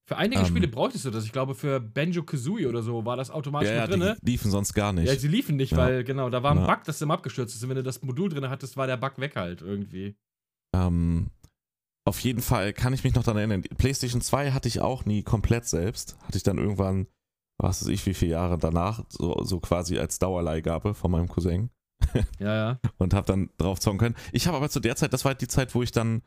[0.08, 1.24] Für einige ähm, Spiele bräuchtest du das.
[1.24, 4.16] Ich glaube, für Banjo Kazooie oder so war das automatisch ja, mit drin.
[4.22, 5.08] Die liefen sonst gar nicht.
[5.08, 5.78] Ja, sie liefen nicht, ja.
[5.78, 6.66] weil, genau, da war ein ja.
[6.66, 7.62] Bug, das immer abgestürzt ist.
[7.64, 10.16] Und wenn du das Modul drin hattest, war der Bug weg halt irgendwie.
[10.74, 11.30] Ähm,
[12.06, 13.62] auf jeden Fall kann ich mich noch daran erinnern.
[13.76, 16.16] PlayStation 2 hatte ich auch nie komplett selbst.
[16.22, 17.06] Hatte ich dann irgendwann
[17.58, 21.70] was weiß ich, wie viele Jahre danach, so, so quasi als Dauerleihgabe von meinem Cousin.
[22.38, 22.80] ja, ja.
[22.98, 24.16] Und habe dann drauf zocken können.
[24.32, 26.22] Ich habe aber zu der Zeit, das war halt die Zeit, wo ich dann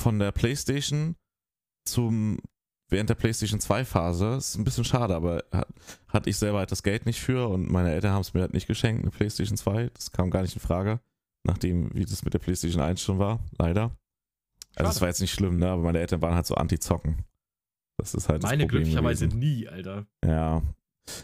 [0.00, 1.16] von der Playstation
[1.88, 2.38] zum,
[2.90, 5.68] während der Playstation 2 Phase, ist ein bisschen schade, aber hat,
[6.08, 8.52] hatte ich selber halt das Geld nicht für und meine Eltern haben es mir halt
[8.52, 9.90] nicht geschenkt, eine Playstation 2.
[9.94, 11.00] Das kam gar nicht in Frage,
[11.44, 13.96] nachdem, wie das mit der Playstation 1 schon war, leider.
[14.76, 17.24] Also es war jetzt nicht schlimm, ne, aber meine Eltern waren halt so anti-zocken.
[17.98, 20.06] Das ist halt Meine glücklicherweise nie, Alter.
[20.24, 20.62] Ja.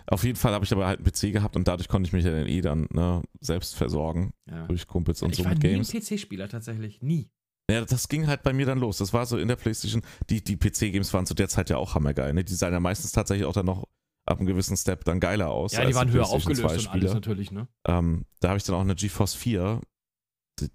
[0.07, 2.24] Auf jeden Fall habe ich aber halt einen PC gehabt und dadurch konnte ich mich
[2.24, 4.32] ja dann eh dann ne, selbst versorgen.
[4.51, 4.66] Ja.
[4.66, 5.88] Durch Kumpels und ich so mit Games.
[5.88, 7.01] Ich war nie ein PC-Spieler tatsächlich.
[7.01, 7.30] Nie.
[7.70, 8.99] Ja, das ging halt bei mir dann los.
[8.99, 10.03] Das war so in der Playstation.
[10.30, 12.32] Die, die PC-Games waren zu der Zeit ja auch hammergeil.
[12.32, 12.44] Ne?
[12.44, 13.84] Die sahen ja meistens tatsächlich auch dann noch
[14.24, 15.72] ab einem gewissen Step dann geiler aus.
[15.72, 17.68] Ja, die waren die höher aufgelöst und alles natürlich, ne?
[17.86, 19.80] Ähm, da habe ich dann auch eine GeForce 4.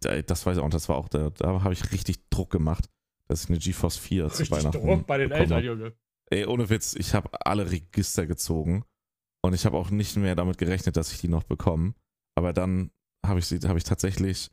[0.02, 2.90] Das weiß ich auch, das war auch, da, da habe ich richtig Druck gemacht
[3.28, 5.94] dass ich eine GeForce 4 Richtig zu Weihnachten Druck bei den Eltern, Junge.
[6.30, 8.86] Ey, ohne Witz, ich habe alle Register gezogen
[9.42, 11.94] und ich habe auch nicht mehr damit gerechnet, dass ich die noch bekomme.
[12.36, 12.92] Aber dann
[13.26, 14.52] habe ich sie, habe ich tatsächlich,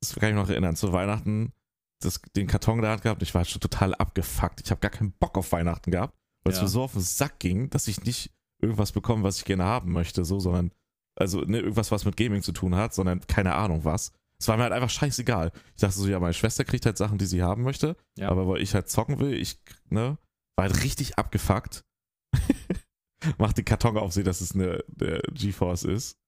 [0.00, 1.52] das kann ich mich noch erinnern, zu Weihnachten
[2.00, 3.22] das, den Karton da gehabt.
[3.22, 4.60] Ich war schon total abgefuckt.
[4.62, 6.14] Ich habe gar keinen Bock auf Weihnachten gehabt,
[6.44, 6.58] weil ja.
[6.58, 9.64] es mir so auf den Sack ging, dass ich nicht irgendwas bekomme, was ich gerne
[9.64, 10.72] haben möchte, so, sondern
[11.14, 14.12] also ne, irgendwas, was mit Gaming zu tun hat, sondern keine Ahnung was.
[14.38, 15.52] Es war mir halt einfach scheißegal.
[15.74, 17.96] Ich dachte so, ja, meine Schwester kriegt halt Sachen, die sie haben möchte.
[18.18, 18.28] Ja.
[18.28, 20.18] Aber weil ich halt zocken will, ich, ne,
[20.56, 21.84] war halt richtig abgefuckt.
[23.38, 26.18] Macht den Karton auf, sehe, dass es eine, eine GeForce ist.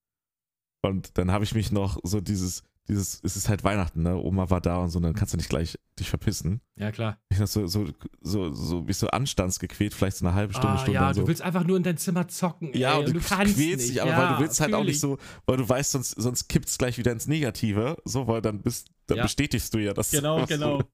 [0.83, 4.17] Und dann habe ich mich noch so dieses, dieses, es ist halt Weihnachten, ne?
[4.17, 6.61] Oma war da und so, dann kannst du nicht gleich dich verpissen.
[6.77, 7.19] Ja, klar.
[7.29, 7.87] Ich so, so,
[8.21, 10.95] so, so, mich so anstandsgequält, vielleicht so eine halbe Stunde, ah, Stunde.
[10.95, 11.23] Ja, so.
[11.23, 12.73] du willst einfach nur in dein Zimmer zocken.
[12.77, 15.01] Ja, ey, und, du, kannst quälst dich, aber ja, weil du willst halt auch nicht
[15.01, 18.63] so, weil du weißt, sonst, sonst kippt es gleich wieder ins Negative, so, weil dann
[18.63, 19.23] bist, dann ja.
[19.25, 20.11] bestätigst du ja das.
[20.11, 20.79] Genau, genau.
[20.79, 20.85] Du,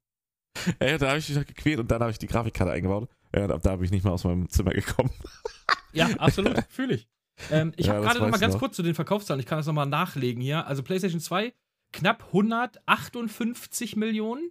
[0.81, 3.09] ey, da habe ich mich halt gequält und dann habe ich die Grafikkarte eingebaut.
[3.35, 5.11] Ja, und ab da bin ich nicht mehr aus meinem Zimmer gekommen.
[5.93, 7.09] ja, absolut, fühle ich.
[7.51, 8.61] Ähm, ich ja, habe gerade noch mal ganz noch.
[8.61, 10.67] kurz zu den Verkaufszahlen, ich kann das nochmal nachlegen hier.
[10.67, 11.53] Also PlayStation 2
[11.95, 14.51] knapp 158 Millionen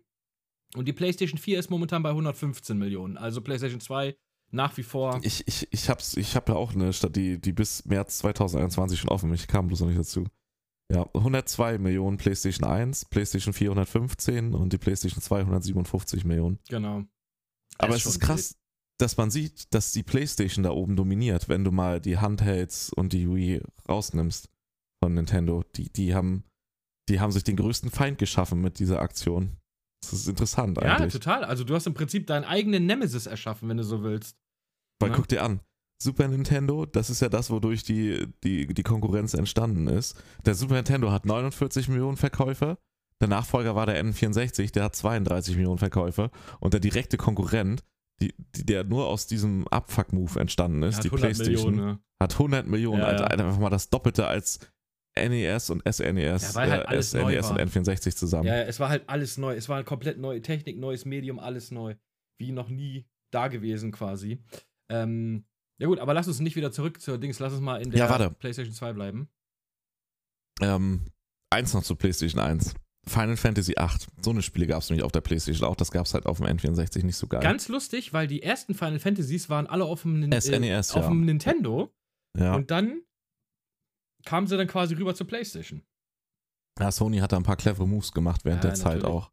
[0.75, 3.17] und die PlayStation 4 ist momentan bei 115 Millionen.
[3.17, 4.15] Also PlayStation 2
[4.51, 5.19] nach wie vor.
[5.23, 8.99] Ich, ich, ich habe ich hab ja auch eine Stadt, die, die bis März 2021
[8.99, 9.33] schon offen.
[9.33, 10.25] Ich kam bloß noch nicht dazu.
[10.91, 16.59] Ja, 102 Millionen PlayStation 1, PlayStation 415 und die PlayStation 2 157 Millionen.
[16.69, 17.03] Genau.
[17.77, 18.57] Aber es ist krass, wild.
[18.99, 23.11] dass man sieht, dass die PlayStation da oben dominiert, wenn du mal die Handhelds und
[23.11, 24.49] die Wii rausnimmst
[25.01, 25.63] von Nintendo.
[25.75, 26.43] Die, die haben
[27.09, 29.57] die haben sich den größten Feind geschaffen mit dieser Aktion.
[30.01, 31.13] Das ist interessant eigentlich.
[31.13, 31.43] Ja, total.
[31.45, 34.37] Also du hast im Prinzip deinen eigenen Nemesis erschaffen, wenn du so willst.
[34.99, 35.15] Weil ja.
[35.15, 35.61] guck dir an,
[36.01, 40.21] Super Nintendo, das ist ja das, wodurch die, die, die Konkurrenz entstanden ist.
[40.45, 42.77] Der Super Nintendo hat 49 Millionen Verkäufe.
[43.21, 46.29] Der Nachfolger war der N64, der hat 32 Millionen Verkäufe.
[46.59, 47.83] Und der direkte Konkurrent,
[48.21, 51.99] die, die, der nur aus diesem Abfuck-Move entstanden ist, die PlayStation, Millionen, ja.
[52.21, 54.59] hat 100 Millionen, ja, Alter, Einfach mal das Doppelte als
[55.15, 58.47] NES und SNES, ja, halt äh, SNES und N64 zusammen.
[58.47, 59.55] Ja, es war halt alles neu.
[59.55, 61.95] Es war halt komplett neue Technik, neues Medium, alles neu.
[62.39, 64.39] Wie noch nie da gewesen quasi.
[64.89, 65.45] Ähm,
[65.79, 67.39] ja gut, aber lass uns nicht wieder zurück zur Dings.
[67.39, 69.29] Lass uns mal in der ja, PlayStation 2 bleiben.
[70.61, 71.05] Ähm,
[71.51, 72.75] eins noch zu PlayStation 1.
[73.05, 74.07] Final Fantasy 8.
[74.21, 75.75] So eine Spiele gab es nämlich auf der PlayStation auch.
[75.75, 77.41] Das gab es halt auf dem N64 nicht so geil.
[77.41, 81.09] Ganz lustig, weil die ersten Final Fantasies waren alle auf dem, SNES, äh, auf ja.
[81.09, 81.93] dem Nintendo.
[82.37, 82.55] Ja.
[82.55, 83.01] Und dann
[84.25, 85.83] kamen sie dann quasi rüber zur PlayStation.
[86.79, 89.05] Ja, Sony hat da ein paar clevere Moves gemacht während Ja, der Zeit natürlich.
[89.05, 89.31] auch.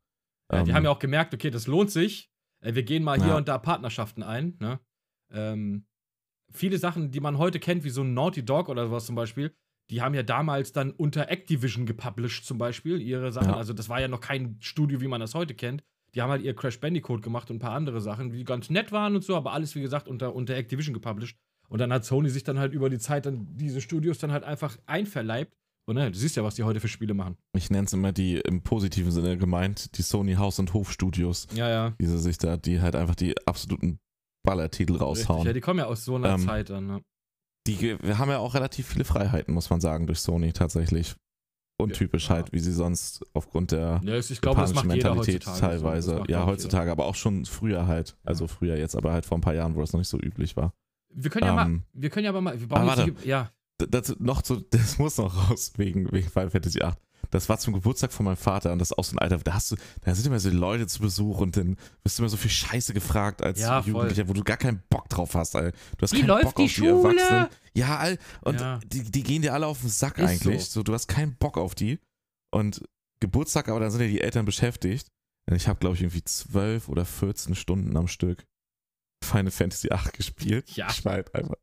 [0.52, 2.30] Ja, die Ähm, haben ja auch gemerkt, okay, das lohnt sich.
[2.62, 3.36] Äh, Wir gehen mal hier Ja.
[3.36, 4.56] und da Partnerschaften ein.
[4.60, 4.78] Ne?
[5.32, 5.86] Ähm,
[6.52, 9.54] viele Sachen, die man heute kennt, wie so ein Naughty Dog oder sowas zum Beispiel,
[9.90, 13.50] die haben ja damals dann unter Activision gepublished zum Beispiel ihre Sachen.
[13.50, 13.56] Ja.
[13.56, 15.82] Also das war ja noch kein Studio, wie man das heute kennt.
[16.14, 18.90] Die haben halt ihr Crash Bandicoot gemacht und ein paar andere Sachen, die ganz nett
[18.92, 21.38] waren und so, aber alles, wie gesagt, unter, unter Activision gepublished.
[21.70, 24.44] Und dann hat Sony sich dann halt über die Zeit dann diese Studios dann halt
[24.44, 25.52] einfach einverleibt.
[25.88, 27.36] Und ne, du siehst ja, was die heute für Spiele machen.
[27.56, 31.68] ich nenne es immer die im positiven Sinne gemeint, die Sony Haus- und Hofstudios, Ja,
[31.68, 31.90] ja.
[32.00, 33.98] die sie sich da, die halt einfach die absoluten
[34.44, 35.38] Ballertitel raushauen.
[35.38, 35.46] Richtig.
[35.46, 36.86] Ja, die kommen ja aus so einer Ähm, Zeit dann.
[36.86, 37.00] Ne?
[37.66, 41.14] die, wir haben ja auch relativ viele Freiheiten, muss man sagen, durch Sony tatsächlich.
[41.80, 42.36] Untypisch Ja.
[42.36, 46.16] halt, wie sie sonst aufgrund der Ja, ich glaube, das macht jeder Mentalität teilweise.
[46.18, 46.24] So.
[46.28, 48.16] Ja, heutzutage, aber auch schon früher halt.
[48.24, 50.56] Also früher jetzt, aber halt vor ein paar Jahren, wo das noch nicht so üblich
[50.56, 50.72] war.
[51.12, 53.14] Wir können ja mal, Ähm, wir können ja aber mal, wir brauchen warte.
[53.24, 56.92] ja, Das, noch zu, das muss noch raus wegen, wegen Final Fantasy VIII.
[57.30, 59.54] Das war zum Geburtstag von meinem Vater und das ist auch so ein Alter, da
[59.54, 62.36] hast du, da sind immer so Leute zu Besuch und dann wirst du immer so
[62.36, 63.92] viel Scheiße gefragt als Ja, voll.
[63.92, 65.70] Jugendlicher, wo du gar keinen Bock drauf hast, Alter.
[65.96, 66.90] Du hast Wie keinen läuft Bock die auf die Schule?
[66.90, 67.46] Erwachsenen.
[67.74, 68.80] Ja, all, und Ja.
[68.86, 70.64] die, die gehen dir alle auf den Sack Ist eigentlich.
[70.64, 70.80] so.
[70.80, 70.82] So.
[70.82, 72.00] du hast keinen Bock auf die.
[72.52, 72.82] Und
[73.20, 75.06] Geburtstag, aber dann sind ja die Eltern beschäftigt.
[75.48, 78.44] Und ich habe, glaube ich, irgendwie zwölf oder 14 Stunden am Stück
[79.24, 80.70] Final Fantasy VIII gespielt.
[80.76, 80.88] Ja.
[80.90, 81.56] Ich war halt einfach.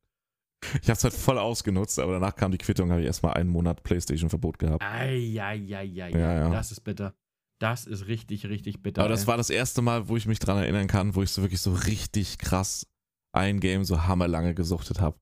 [0.81, 3.49] Ich habe es halt voll ausgenutzt, aber danach kam die Quittung, habe ich erstmal einen
[3.49, 4.83] Monat PlayStation-Verbot gehabt.
[4.83, 6.49] Eieieiei, Ja, ja.
[6.49, 7.15] das ist bitter.
[7.59, 9.01] Das ist richtig, richtig bitter.
[9.01, 9.27] Aber das ey.
[9.27, 11.73] war das erste Mal, wo ich mich dran erinnern kann, wo ich so wirklich so
[11.73, 12.87] richtig krass
[13.33, 15.19] ein Game so hammerlange gesuchtet habe.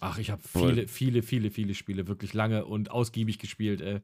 [0.00, 4.00] Ach, ich habe viele, viele, viele, viele Spiele wirklich lange und ausgiebig gespielt, ey.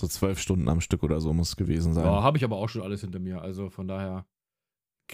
[0.00, 2.04] So zwölf Stunden am Stück oder so muss es gewesen sein.
[2.04, 3.42] Ja, habe ich aber auch schon alles hinter mir.
[3.42, 4.26] Also von daher.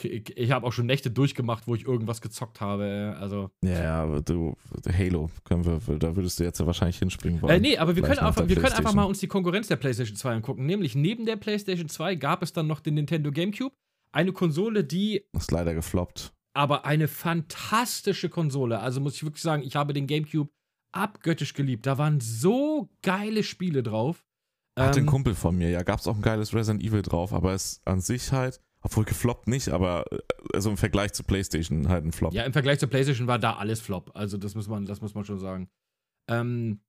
[0.00, 2.84] Ich, habe auch schon Nächte durchgemacht, wo ich irgendwas gezockt habe.
[2.84, 3.20] ey.
[3.20, 3.50] Also.
[3.64, 4.54] Ja, aber du,
[4.96, 7.56] Halo, können wir, da würdest du jetzt ja wahrscheinlich hinspringen wollen.
[7.56, 10.16] Äh, nee, aber wir können, einfach, wir können einfach mal uns die Konkurrenz der PlayStation
[10.16, 10.66] 2 angucken.
[10.66, 13.74] Nämlich neben der PlayStation 2 gab es dann noch den Nintendo GameCube.
[14.12, 16.32] Eine Konsole, die Ist leider gefloppt.
[16.54, 18.78] aber eine fantastische Konsole.
[18.80, 20.50] Also muss ich wirklich sagen, ich habe den GameCube
[20.92, 21.86] abgöttisch geliebt.
[21.86, 24.24] Da waren so geile Spiele drauf.
[24.78, 27.52] Hat Ähm, ein Kumpel von mir, ja, gab's auch ein geiles Resident Evil drauf, aber
[27.52, 30.18] es an sich halt, obwohl gefloppt nicht, aber äh,
[30.54, 32.32] also im Vergleich zu PlayStation halt ein Flop.
[32.32, 34.10] Ja, im Vergleich zur PlayStation war da alles Flop.
[34.14, 35.68] Also das muss man, das muss man schon sagen.
[36.28, 36.80] Ähm,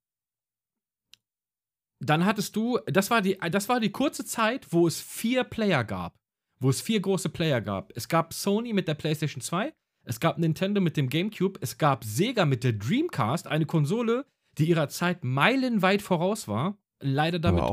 [1.99, 5.83] dann hattest du, das war die, das war die kurze Zeit, wo es vier Player
[5.83, 6.17] gab,
[6.59, 7.91] wo es vier große Player gab.
[7.95, 9.73] Es gab Sony mit der PlayStation 2,
[10.05, 14.25] es gab Nintendo mit dem GameCube, es gab Sega mit der Dreamcast, eine Konsole,
[14.57, 17.63] die ihrer Zeit meilenweit voraus war, leider damit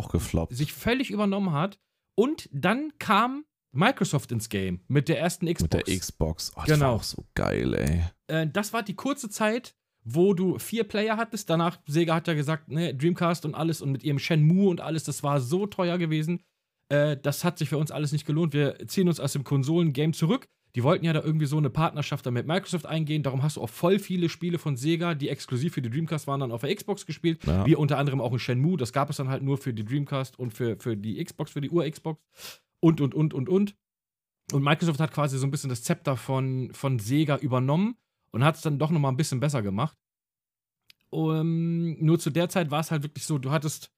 [0.50, 1.78] sich völlig übernommen hat.
[2.16, 3.44] Und dann kam
[3.76, 5.62] Microsoft ins Game mit der ersten Xbox.
[5.62, 6.52] Mit der Xbox.
[6.56, 6.86] Oh, das Genau.
[6.86, 8.02] war auch so geil, ey.
[8.28, 9.74] äh, das war die kurze Zeit,
[10.04, 11.50] wo du vier Player hattest.
[11.50, 15.04] Danach, Sega hat ja gesagt, ne, Dreamcast und alles und mit ihrem Shenmue und alles,
[15.04, 16.40] das war so teuer gewesen.
[16.88, 18.52] Äh, das hat sich für uns alles nicht gelohnt.
[18.54, 20.46] Wir ziehen uns aus dem Konsolen-Game zurück.
[20.76, 23.22] Die wollten ja da irgendwie so eine Partnerschaft dann mit Microsoft eingehen.
[23.22, 26.40] Darum hast du auch voll viele Spiele von Sega, die exklusiv für die Dreamcast waren,
[26.40, 27.42] dann auf der Xbox gespielt.
[27.46, 27.64] Ja.
[27.64, 28.76] Wie unter anderem auch ein Shenmue.
[28.76, 31.62] Das gab es dann halt nur für die Dreamcast und für, für die Xbox, für
[31.62, 32.20] die Ur-Xbox.
[32.86, 33.76] Und, und, und, und, und.
[34.52, 37.96] Und Microsoft hat quasi so ein bisschen das Zepter von, von Sega übernommen
[38.30, 39.98] und hat es dann doch nochmal ein bisschen besser gemacht.
[41.10, 43.90] Um, nur zu der Zeit war es halt wirklich so, du hattest.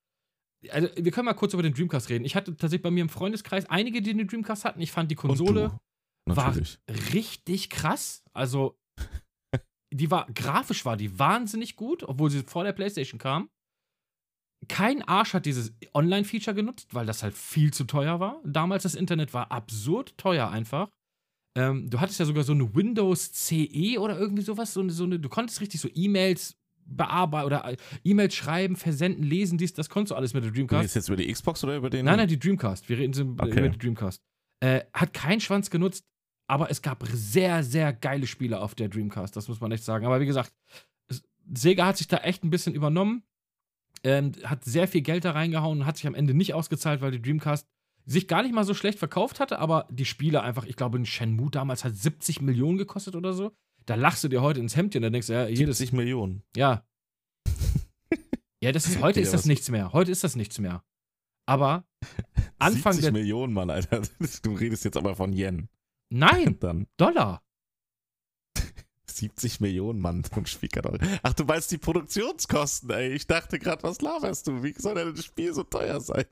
[0.70, 2.24] Also, wir können mal kurz über den Dreamcast reden.
[2.24, 4.80] Ich hatte tatsächlich bei mir im Freundeskreis einige, die den Dreamcast hatten.
[4.80, 5.78] Ich fand die Konsole
[6.24, 6.56] war-
[7.12, 8.24] richtig krass.
[8.32, 8.78] Also,
[9.92, 13.50] die war, grafisch war die wahnsinnig gut, obwohl sie vor der PlayStation kam.
[14.66, 18.40] Kein Arsch hat dieses Online-Feature genutzt, weil das halt viel zu teuer war.
[18.44, 20.88] Damals das Internet war absurd teuer einfach.
[21.56, 24.74] Ähm, du hattest ja sogar so eine Windows CE oder irgendwie sowas.
[24.74, 29.22] So eine, so eine, du konntest richtig so E-Mails bearbeiten oder äh, E-Mails schreiben, versenden,
[29.22, 30.80] lesen, dies, das konntest du alles mit der Dreamcast.
[30.80, 32.04] redest jetzt über die Xbox oder über den?
[32.04, 32.88] Nein, nein, die Dreamcast.
[32.88, 33.50] Wir reden so Okay.
[33.60, 34.20] über die Dreamcast.
[34.60, 36.04] Äh, hat keinen Schwanz genutzt,
[36.48, 39.36] aber es gab sehr, sehr geile Spiele auf der Dreamcast.
[39.36, 40.04] Das muss man echt sagen.
[40.06, 40.52] Aber wie gesagt,
[41.08, 41.22] es-
[41.54, 43.22] Sega hat sich da echt ein bisschen übernommen,
[44.04, 47.10] ähm, hat sehr viel Geld da reingehauen und hat sich am Ende nicht ausgezahlt, weil
[47.10, 47.66] die Dreamcast
[48.06, 51.06] sich gar nicht mal so schlecht verkauft hatte, aber die Spiele einfach, ich glaube, ein
[51.06, 53.52] Shenmue damals hat 70 Millionen gekostet oder so.
[53.84, 56.42] Da lachst du dir heute ins Hemdchen, da denkst du, ja, jedes 70 Millionen.
[56.56, 56.84] ja.
[58.62, 59.92] ja, das ist, heute ist das nichts mehr.
[59.92, 60.82] Heute ist das nichts mehr.
[61.46, 61.86] Aber
[62.58, 63.12] Anfang 70 der.
[63.12, 64.02] Millionen, Mann, Alter.
[64.42, 65.68] Du redest jetzt aber von Yen.
[66.10, 67.42] Nein, Dann Dollar.
[69.10, 70.98] 70 Millionen, Mann, ein Schwiegerdoll.
[71.22, 73.12] Ach, du meinst die Produktionskosten, ey.
[73.12, 74.62] Ich dachte gerade, was laberst du?
[74.62, 76.24] Wie soll denn das Spiel so teuer sein?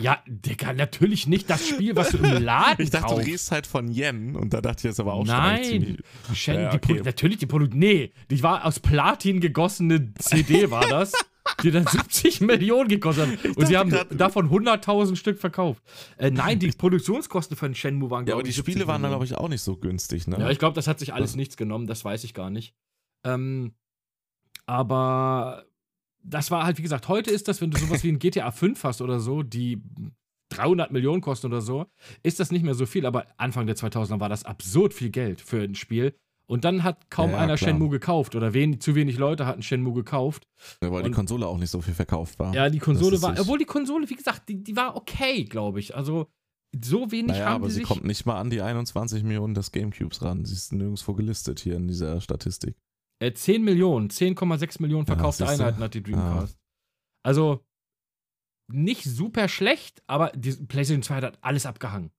[0.00, 3.26] Ja, Digga, natürlich nicht das Spiel, was du im Laden Ich dachte, du kaufst.
[3.26, 5.56] redest halt von Yen und da dachte ich jetzt aber auch schon Nein.
[5.56, 6.00] eigentlich ziemlich-
[6.34, 7.02] Shen, Ja, die okay.
[7.04, 7.74] Natürlich die Produkt.
[7.74, 11.12] Nee, die war aus Platin gegossene CD, war das.
[11.62, 13.54] die dann 70 Millionen gekostet haben.
[13.54, 15.82] Und sie haben davon 100.000 Stück verkauft.
[16.16, 19.02] Äh, nein, die Produktionskosten von Shenmue waren, Ja, aber glaube die ich, Spiele 70 waren
[19.02, 20.38] dann, glaube ich, auch nicht so günstig, ne?
[20.38, 22.74] Ja, ich glaube, das hat sich alles nichts genommen, das weiß ich gar nicht.
[23.24, 23.72] Ähm,
[24.66, 25.66] aber
[26.22, 28.82] das war halt, wie gesagt, heute ist das, wenn du sowas wie ein GTA 5
[28.84, 29.82] hast oder so, die
[30.50, 31.86] 300 Millionen kosten oder so,
[32.22, 33.06] ist das nicht mehr so viel.
[33.06, 36.14] Aber Anfang der 2000er war das absurd viel Geld für ein Spiel.
[36.50, 37.68] Und dann hat kaum Ja, ja, einer klar.
[37.70, 40.48] Shenmue gekauft oder wen, zu wenig Leute hatten Shenmue gekauft.
[40.82, 42.52] Ja, weil die und- Konsole auch nicht so viel verkauft war.
[42.52, 45.94] Ja, die Konsole war, obwohl die Konsole, wie gesagt, die, die war okay, glaube ich.
[45.94, 46.26] Also
[46.84, 47.86] so wenig Naja, haben aber die sie sich.
[47.88, 50.44] kommt nicht mal an die 21 Millionen des Gamecubes ran.
[50.44, 52.76] Sie ist nirgendwo gelistet hier in dieser Statistik.
[53.22, 55.62] Äh, 10 Millionen, 10,6 Millionen Ja, verkaufte siehste.
[55.64, 56.56] Einheiten hat die Dreamcast.
[57.24, 57.64] Also
[58.72, 62.10] nicht super schlecht, aber die PlayStation 2 hat alles abgehangen.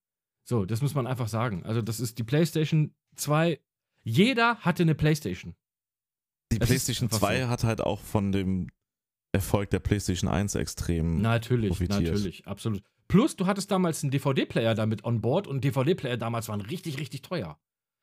[0.47, 1.63] So, das muss man einfach sagen.
[1.65, 3.59] Also, das ist die PlayStation 2.
[4.03, 5.55] Jeder hatte eine PlayStation.
[6.51, 7.47] Die ist PlayStation einfach 2 so.
[7.49, 8.69] hat halt auch von dem
[9.33, 11.21] Erfolg der PlayStation 1 extrem.
[11.21, 12.01] Natürlich, profitiert.
[12.01, 12.83] natürlich, absolut.
[13.07, 17.21] Plus, du hattest damals einen DVD-Player damit on board und DVD-Player damals waren richtig, richtig
[17.21, 17.57] teuer.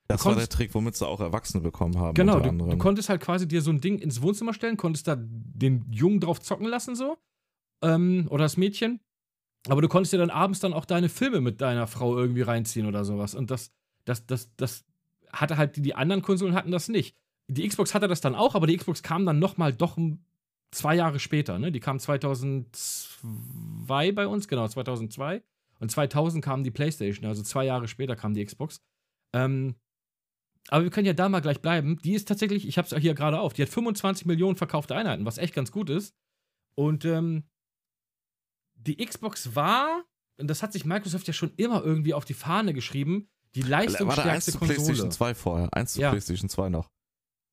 [0.08, 2.14] das war der konntest- Trick, womit sie auch Erwachsene bekommen haben.
[2.14, 5.16] Genau, du, du konntest halt quasi dir so ein Ding ins Wohnzimmer stellen, konntest da
[5.18, 7.18] den Jungen drauf zocken lassen, so.
[7.82, 9.00] Ähm, oder das Mädchen.
[9.68, 12.86] Aber du konntest dir dann abends dann auch deine Filme mit deiner Frau irgendwie reinziehen
[12.86, 13.34] oder sowas.
[13.34, 13.70] Und das,
[14.04, 14.84] das, das, das
[15.32, 17.16] hatte halt, die, anderen Konsolen hatten das nicht.
[17.48, 19.96] Die Xbox hatte das dann auch, aber die Xbox kam dann nochmal doch
[20.70, 21.72] zwei Jahre später, ne?
[21.72, 25.42] Die kam 2002 bei uns, genau, 2002.
[25.80, 28.82] Und 2000 kam die PlayStation, also zwei Jahre später kam die Xbox.
[29.32, 29.76] Ähm,
[30.68, 31.98] aber wir können ja da mal gleich bleiben.
[32.02, 35.24] Die ist tatsächlich, ich habe es hier gerade auf, die hat 25 Millionen verkaufte Einheiten,
[35.24, 36.14] was echt ganz gut ist.
[36.74, 37.44] Und ähm,
[38.74, 40.04] die Xbox war,
[40.38, 43.70] und das hat sich Microsoft ja schon immer irgendwie auf die Fahne geschrieben, die War
[43.70, 44.76] da eins leistungsstärkste zu Konsole.
[44.76, 45.68] PlayStation 2 vorher.
[45.72, 46.10] Eins zu Ja.
[46.10, 46.90] PlayStation 2 noch.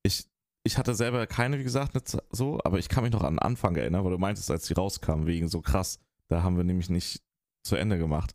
[0.02, 0.24] Ich,
[0.64, 3.38] ich hatte selber keine, wie gesagt, nicht so, aber ich kann mich noch an den
[3.40, 5.98] Anfang erinnern, weil du meintest, als die rauskamen, wegen so krass,
[6.28, 7.22] da haben wir nämlich nicht
[7.64, 8.34] zu Ende gemacht.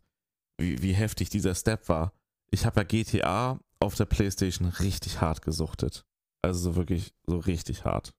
[0.58, 2.12] Wie, wie heftig dieser Step war.
[2.50, 6.04] Ich habe ja GTA auf der PlayStation richtig hart gesuchtet.
[6.42, 8.12] Also so wirklich, so richtig hart.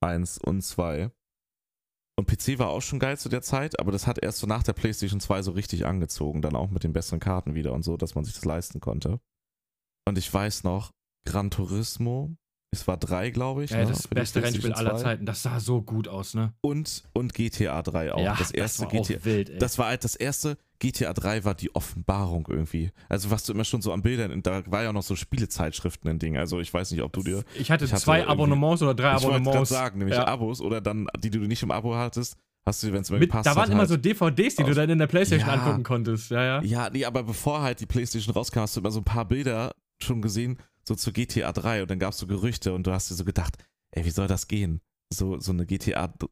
[0.00, 1.10] Eins und zwei.
[2.18, 4.62] Und PC war auch schon geil zu der Zeit, aber das hat erst so nach
[4.62, 7.98] der PlayStation 2 so richtig angezogen, dann auch mit den besseren Karten wieder und so,
[7.98, 9.20] dass man sich das leisten konnte.
[10.06, 10.92] Und ich weiß noch,
[11.26, 12.34] Gran Turismo,
[12.80, 13.70] es war drei, glaube ich.
[13.70, 15.02] Ja, ne, das beste Rennspiel aller 2.
[15.02, 15.26] Zeiten.
[15.26, 16.52] Das sah so gut aus, ne?
[16.60, 18.20] Und, und GTA 3 auch.
[18.22, 19.24] ja, das erste war auch GTA.
[19.24, 19.58] wild, ey.
[19.58, 22.90] Das war halt das erste GTA 3 war die Offenbarung irgendwie.
[23.08, 26.10] Also was du immer schon so an Bildern, da war ja auch noch so Spielezeitschriften
[26.10, 26.36] ein Ding.
[26.36, 29.16] Also ich weiß nicht, ob du dir ich hatte ich hatte zwei Abonnements oder drei
[29.16, 29.70] ich wollte Abonnements.
[29.70, 30.26] sagen, nämlich Ja.
[30.26, 32.36] Abos oder dann die, die du nicht im Abo hattest,
[32.66, 33.88] hast du, wenn es mir Mit, gepasst da waren hat, immer halt.
[33.88, 35.54] so DVDs, die du dann in der Playstation Ja.
[35.54, 36.30] angucken konntest.
[36.30, 36.62] Ja, ja.
[36.62, 39.72] Ja, nee, aber bevor halt die Playstation rauskam, hast du immer so ein paar Bilder
[40.02, 43.10] schon gesehen, so zu GTA 3 und dann gab es so Gerüchte und du hast
[43.10, 43.56] dir so gedacht,
[43.92, 44.80] ey, wie soll das gehen?
[45.12, 46.28] So, so eine GTA Du,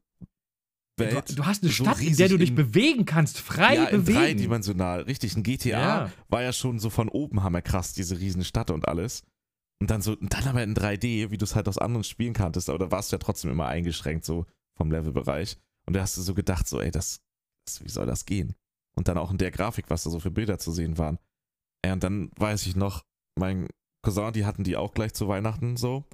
[0.97, 1.37] Welt.
[1.37, 4.17] du hast eine so Stadt, in der du dich in- bewegen kannst, frei ja, bewegen.
[4.17, 5.01] dreidimensional.
[5.01, 6.11] Richtig, ein GTA Ja.
[6.29, 9.23] war ja schon so von oben hammerkrass, diese riesen Stadt und alles.
[9.81, 12.33] Und dann so, und dann aber in 3D, wie du es halt aus anderen Spielen
[12.33, 14.45] kanntest, aber da warst du ja trotzdem immer eingeschränkt, so
[14.77, 15.57] vom Levelbereich.
[15.85, 17.19] Und da hast du so gedacht, so, ey, das,
[17.67, 18.55] das, wie soll das gehen?
[18.95, 21.19] Und dann auch in der Grafik, was da so für Bilder zu sehen waren.
[21.85, 23.03] Ja, und dann weiß ich noch,
[23.37, 23.67] mein
[24.05, 26.05] Cousin, die hatten die auch gleich zu Weihnachten so.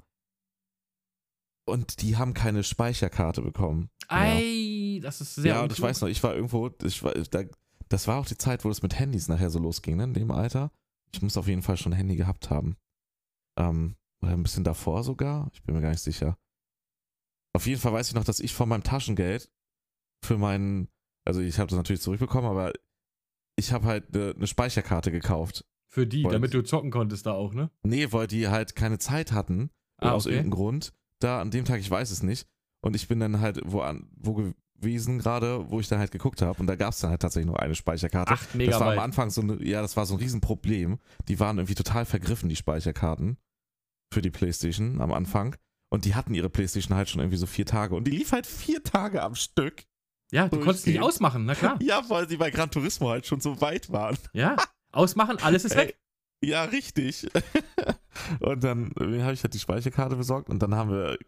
[1.64, 3.88] Und die haben keine Speicherkarte bekommen.
[4.08, 7.44] Ei, das ist sehr ja, und ich weiß noch, ich war irgendwo, ich war, da,
[7.88, 10.30] das war auch die Zeit, wo es mit Handys nachher so losging, ne, in dem
[10.32, 10.72] Alter.
[11.12, 12.76] Ich muss auf jeden Fall schon ein Handy gehabt haben.
[13.56, 16.36] Ähm, oder ein bisschen davor sogar, ich bin mir gar nicht sicher.
[17.54, 19.52] Auf jeden Fall weiß ich noch, dass ich von meinem Taschengeld
[20.24, 20.88] für meinen,
[21.26, 22.72] also ich habe das natürlich zurückbekommen, aber
[23.56, 25.64] ich habe halt eine ne Speicherkarte gekauft.
[25.92, 27.70] Für die, Wollt- damit du zocken konntest da auch, ne?
[27.82, 29.70] Nee, weil die halt keine Zeit hatten.
[29.98, 30.36] Ah, aus okay.
[30.36, 30.92] irgendeinem Grund.
[31.18, 32.48] Da an dem Tag, ich weiß es nicht.
[32.80, 34.32] Und ich bin dann halt wo, an, wo
[34.80, 36.58] gewesen gerade, wo ich dann halt geguckt habe.
[36.58, 38.32] Und da gab es dann halt tatsächlich nur eine Speicherkarte.
[38.32, 38.98] 8 das war am.
[38.98, 40.98] Anfang so eine, ja, das war so ein Riesenproblem.
[41.28, 43.36] Die waren irgendwie total vergriffen, die Speicherkarten.
[44.12, 45.56] Für die Playstation am Anfang.
[45.90, 47.94] Und die hatten ihre Playstation halt schon irgendwie so vier Tage.
[47.94, 49.84] Und die lief halt vier Tage am Stück.
[50.32, 51.04] Ja, du konntest nicht durchgehend.
[51.04, 51.78] ausmachen, na klar.
[51.82, 54.16] Ja, weil die bei Gran Turismo halt schon so weit waren.
[54.32, 54.56] Ja,
[54.92, 55.98] ausmachen, alles ist weg.
[56.44, 57.30] Ja, richtig.
[58.40, 61.18] und dann äh, habe ich halt die Speicherkarte besorgt und dann haben wir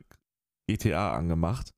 [0.69, 1.71] GTA angemacht.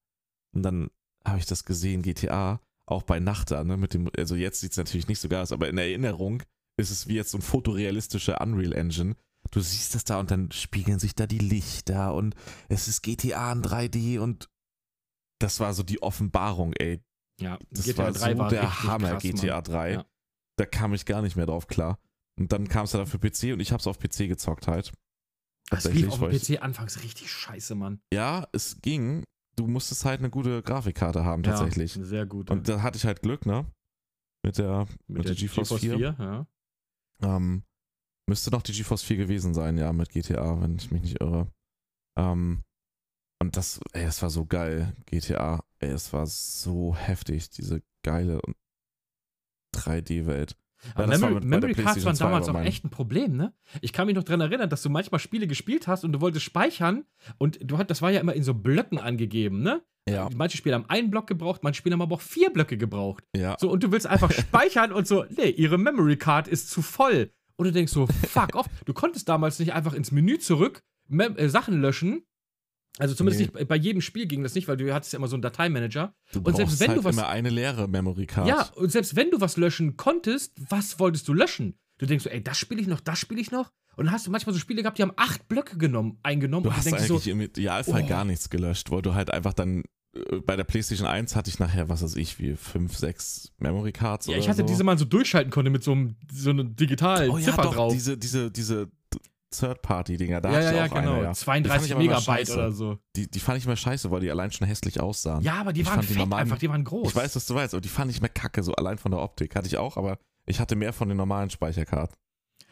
[0.54, 0.90] Und dann
[1.24, 4.70] habe ich das gesehen, GTA, auch bei Nacht da, ne, mit dem, also jetzt sieht
[4.70, 6.42] es natürlich nicht so geil aus, aber in Erinnerung
[6.78, 9.16] ist es wie jetzt so ein fotorealistischer Unreal Engine.
[9.50, 12.34] Du siehst das da und dann spiegeln sich da die Lichter und
[12.68, 14.48] es ist GTA in 3D und
[15.40, 17.02] das war so die Offenbarung, ey.
[17.40, 19.64] Ja, Das GTA war 3 so war der Hammer, krass, GTA Mann.
[19.64, 19.92] 3.
[19.92, 20.06] Ja.
[20.58, 21.98] Da kam ich gar nicht mehr drauf klar.
[22.38, 24.92] Und dann kam es dann für PC und ich habe es auf PC gezockt halt.
[25.70, 28.00] Das lief auf dem ich- PC anfangs richtig scheiße, Mann.
[28.12, 29.24] Ja, es ging,
[29.56, 31.96] du musstest halt eine gute Grafikkarte haben, tatsächlich.
[31.96, 32.50] Ja, sehr gut.
[32.50, 33.66] Und da hatte ich halt Glück, ne?
[34.44, 35.98] Mit der, mit der GeForce 4.
[35.98, 36.46] ja.
[37.22, 37.64] Ähm,
[38.28, 41.50] müsste noch die GeForce 4 gewesen sein, ja, mit GTA, wenn ich mich nicht irre.
[42.18, 42.62] Ähm,
[43.40, 45.64] und das, ey, es war so geil, GTA.
[45.80, 48.40] Ey, es war so heftig, diese geile
[49.76, 50.56] 3D-Welt.
[50.94, 53.52] Aber das war Memory, Cards waren 2 damals auch echt ein Problem, ne?
[53.80, 56.44] Ich kann mich noch dran erinnern, dass du manchmal Spiele gespielt hast und du wolltest
[56.44, 57.04] speichern
[57.38, 59.82] und du hat, das war ja immer in so Blöcken angegeben, ne?
[60.08, 63.24] Ja, Manche Spiele haben einen Block gebraucht, manche Spiele haben aber auch vier Blöcke gebraucht.
[63.34, 63.56] ja.
[63.58, 67.32] So, und du willst einfach speichern und so, nee, ihre Memory Card ist zu voll.
[67.56, 68.66] Und du denkst so, fuck off.
[68.84, 72.22] Du konntest damals nicht einfach ins Menü zurück, Mem äh, Sachen löschen.
[72.98, 73.58] Also zumindest Nee.
[73.58, 76.14] nicht, bei- jedem Spiel ging das nicht, weil du hattest ja immer so einen Dateimanager.
[76.32, 78.48] Du und selbst brauchst wenn halt du was- immer eine leere Memory Card.
[78.48, 81.78] Ja, und selbst wenn du was löschen konntest, was wolltest du löschen?
[81.98, 83.70] Du denkst so, ey, das spiele ich noch, das spiele ich noch.
[83.96, 86.64] Und dann hast du manchmal so Spiele gehabt, die haben acht Blöcke genommen, eingenommen.
[86.64, 88.08] Du und hast eigentlich so, im Idealfall oh.
[88.08, 91.58] gar nichts gelöscht, weil du halt einfach dann äh, bei der PlayStation 1 hatte ich
[91.58, 94.66] nachher, was weiß ich, wie fünf, sechs Memory Cards ja, ich hatte so.
[94.66, 97.74] diese mal so durchschalten konnte mit so einem, so einem digitalen oh ja, Ziffer doch,
[97.74, 97.92] drauf.
[97.92, 98.90] diese, diese, diese
[99.58, 100.98] Third-Party-Dinger, da ja, ja, ja, genau.
[100.98, 101.14] eine, ja.
[101.18, 102.98] Die fand 32 ich aber immer Megabyte oder so.
[103.16, 105.42] Die, die fand ich immer scheiße, weil die allein schon hässlich aussahen.
[105.42, 107.08] Ja, aber die Ich waren fand die fett normalen- einfach, die waren groß.
[107.10, 109.20] Ich weiß, was du weißt, aber die fand ich mir kacke, so allein von der
[109.20, 109.54] Optik.
[109.56, 112.16] Hatte ich auch, aber ich hatte mehr von den normalen Speicherkarten.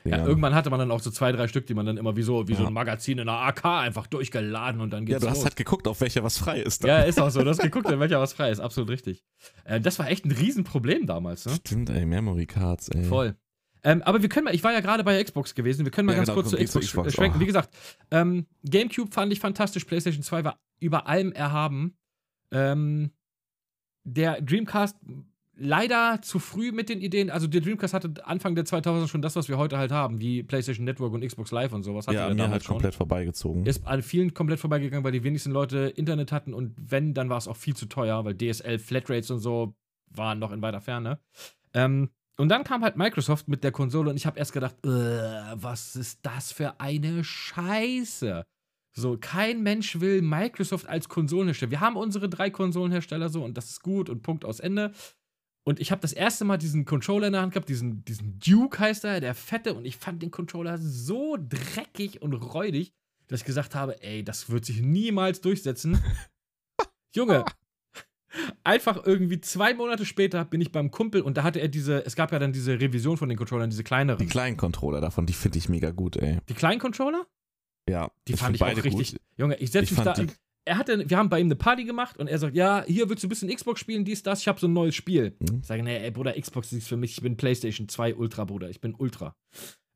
[0.06, 2.22] Ja, irgendwann hatte man dann auch so zwei, drei Stück, die man dann immer wie
[2.22, 2.68] so, wie so Ja.
[2.68, 5.44] ein Magazin in einer AK einfach durchgeladen und dann Ja, geht's du hast los.
[5.46, 6.84] halt geguckt, auf welcher was frei ist.
[6.84, 6.88] dann.
[6.90, 7.42] ja, ist auch so.
[7.42, 8.60] Du hast geguckt, in welcher was frei ist.
[8.60, 9.24] Absolut richtig.
[9.64, 11.54] Äh, das war echt ein Riesenproblem damals, ne?
[11.54, 13.02] Stimmt, ey, Memory Cards, ey.
[13.04, 13.34] Voll.
[13.84, 16.12] Ähm, aber wir können mal, ich war ja gerade bei Xbox gewesen, wir können mal
[16.12, 17.08] Ja, ganz genau, kurz zur Xbox, Xbox.
[17.12, 17.36] sch- schwenken.
[17.38, 17.40] Oh.
[17.40, 17.68] Wie gesagt,
[18.10, 21.96] ähm, GameCube fand ich fantastisch, PlayStation 2 war über allem erhaben.
[22.50, 23.10] Ähm,
[24.04, 24.96] der Dreamcast
[25.56, 29.36] leider zu früh mit den Ideen, also der Dreamcast hatte Anfang der 2000 schon das,
[29.36, 32.06] was wir heute halt haben, wie PlayStation Network und Xbox Live und sowas.
[32.08, 32.74] Hatte Ja, der an mir halt schon.
[32.74, 33.64] komplett vorbeigezogen.
[33.64, 37.38] Ist an vielen komplett vorbeigegangen, weil die wenigsten Leute Internet hatten und wenn, dann war
[37.38, 39.74] es auch viel zu teuer, weil DSL, Flatrates und so
[40.08, 41.20] waren noch in weiter Ferne.
[41.72, 44.88] Ähm, und dann kam halt Microsoft mit der Konsole und ich habe erst gedacht, äh,
[44.88, 48.44] was ist das für eine Scheiße?
[48.96, 51.70] So, kein Mensch will Microsoft als Konsolenhersteller.
[51.70, 54.92] Wir haben unsere drei Konsolenhersteller so und das ist gut und Punkt aus Ende.
[55.66, 58.78] Und ich habe das erste Mal diesen Controller in der Hand gehabt, diesen, diesen Duke
[58.78, 62.92] heißt er, der fette, und ich fand den Controller so dreckig und räudig,
[63.28, 65.98] dass ich gesagt habe, ey, das wird sich niemals durchsetzen.
[67.14, 67.44] Junge,
[68.64, 72.16] einfach irgendwie zwei Monate später bin ich beim Kumpel und da hatte er diese, es
[72.16, 74.18] gab ja dann diese Revision von den Controllern, diese kleineren.
[74.18, 76.38] Die kleinen Controller davon, die finde ich mega gut, ey.
[76.48, 77.26] Die kleinen Controller?
[77.88, 79.12] Ja, Die fand ich auch richtig.
[79.12, 79.20] gut.
[79.36, 80.14] Junge, ich setze Ich mich da.
[80.14, 80.26] die-
[80.66, 83.22] Er hatte, wir haben bei ihm eine Party gemacht und er sagt, ja, hier willst
[83.22, 85.36] du ein bisschen Xbox spielen, dies, das, ich habe so ein neues Spiel.
[85.40, 85.58] Mhm.
[85.60, 88.70] Ich sage, nee, ey, Bruder, Xbox ist für mich, ich bin PlayStation 2 Ultra, Bruder,
[88.70, 89.36] ich bin Ultra.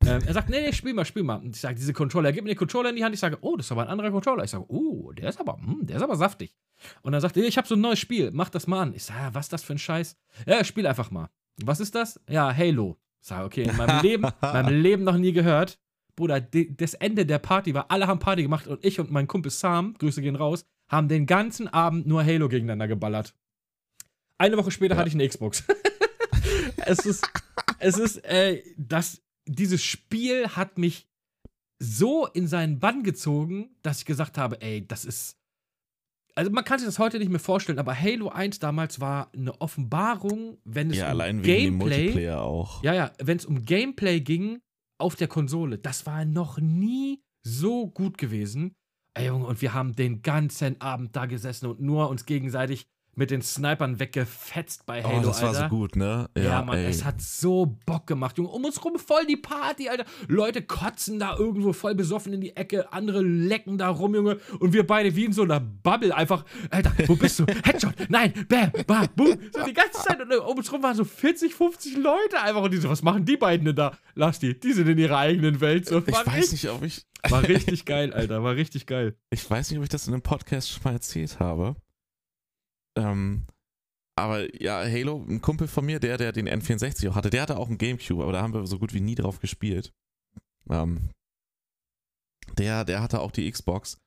[0.06, 1.36] Ähm, er sagt, nee, nee, spiel mal, spiel mal.
[1.36, 3.14] Und ich sage, diese Controller, gib mir den Controller in die Hand.
[3.14, 4.44] Ich sage, oh, das ist aber ein anderer Controller.
[4.44, 6.54] Ich sage, oh, der ist aber, hm, der ist aber saftig.
[7.02, 8.94] Und dann sagt er, ich habe so ein neues Spiel, mach das mal an.
[8.94, 10.16] Ich sage, was ist das für ein Scheiß?
[10.46, 11.28] Ja, spiel einfach mal.
[11.64, 12.20] Was ist das?
[12.28, 12.96] Ja, Halo.
[13.20, 15.78] Ich sage, okay, in meinem Leben, meinem Leben noch nie gehört.
[16.14, 19.50] Bruder, das Ende der Party war, alle haben Party gemacht und ich und mein Kumpel
[19.50, 23.34] Sam, Grüße gehen raus, haben den ganzen Abend nur Halo gegeneinander geballert.
[24.36, 24.98] Eine Woche später Ja.
[25.00, 25.64] hatte ich eine Xbox.
[26.86, 27.28] es ist,
[27.78, 31.08] es ist, äh, das, dieses Spiel hat mich
[31.80, 35.36] so in seinen Bann gezogen, dass ich gesagt habe, ey, das ist.
[36.34, 39.60] Also man kann sich das heute nicht mehr vorstellen, aber Halo 1 damals war eine
[39.60, 42.82] Offenbarung, wenn es Ja, um allein wegen dem Gameplay Multiplayer auch.
[42.84, 44.60] ja, ja, wenn es um Gameplay ging
[44.98, 48.74] auf der Konsole, das war noch nie so gut gewesen.
[49.14, 52.86] Ey, Junge, und wir haben den ganzen Abend da gesessen und nur uns gegenseitig
[53.19, 55.62] mit den Snipern weggefetzt bei Halo, oh, das war Alter.
[55.62, 56.31] so gut, ne?
[56.36, 56.86] Ja, Mann, ey.
[56.86, 58.51] es hat so Bock gemacht, Junge.
[58.51, 60.05] Um uns rum voll die Party, Alter.
[60.28, 64.39] Leute kotzen da irgendwo voll besoffen in die Ecke, andere lecken da rum, Junge.
[64.61, 67.47] Und wir beide wie in so einer Bubble einfach, Alter, wo bist du?
[67.65, 69.36] Headshot, nein, bam, bam, boom.
[69.53, 70.20] So die ganze Zeit.
[70.20, 72.62] Und um uns rum waren so 40, 50 Leute einfach.
[72.62, 73.99] Und die so, was machen die beiden denn da?
[74.15, 75.89] Lass die, die sind in ihrer eigenen Welt.
[75.89, 77.05] So, ich war, weiß nicht, ob ich.
[77.28, 79.16] war richtig geil, Alter, war richtig geil.
[79.31, 81.74] Ich weiß nicht, ob ich das in einem Podcast schon mal erzählt habe.
[82.98, 83.46] Ähm,
[84.16, 87.56] aber ja, Halo, ein Kumpel von mir, der, der den N64 auch hatte, der hatte
[87.56, 89.92] auch einen Gamecube, aber da haben wir so gut wie nie drauf gespielt.
[90.68, 91.10] Ähm,
[92.56, 93.98] der, der hatte auch die Xbox.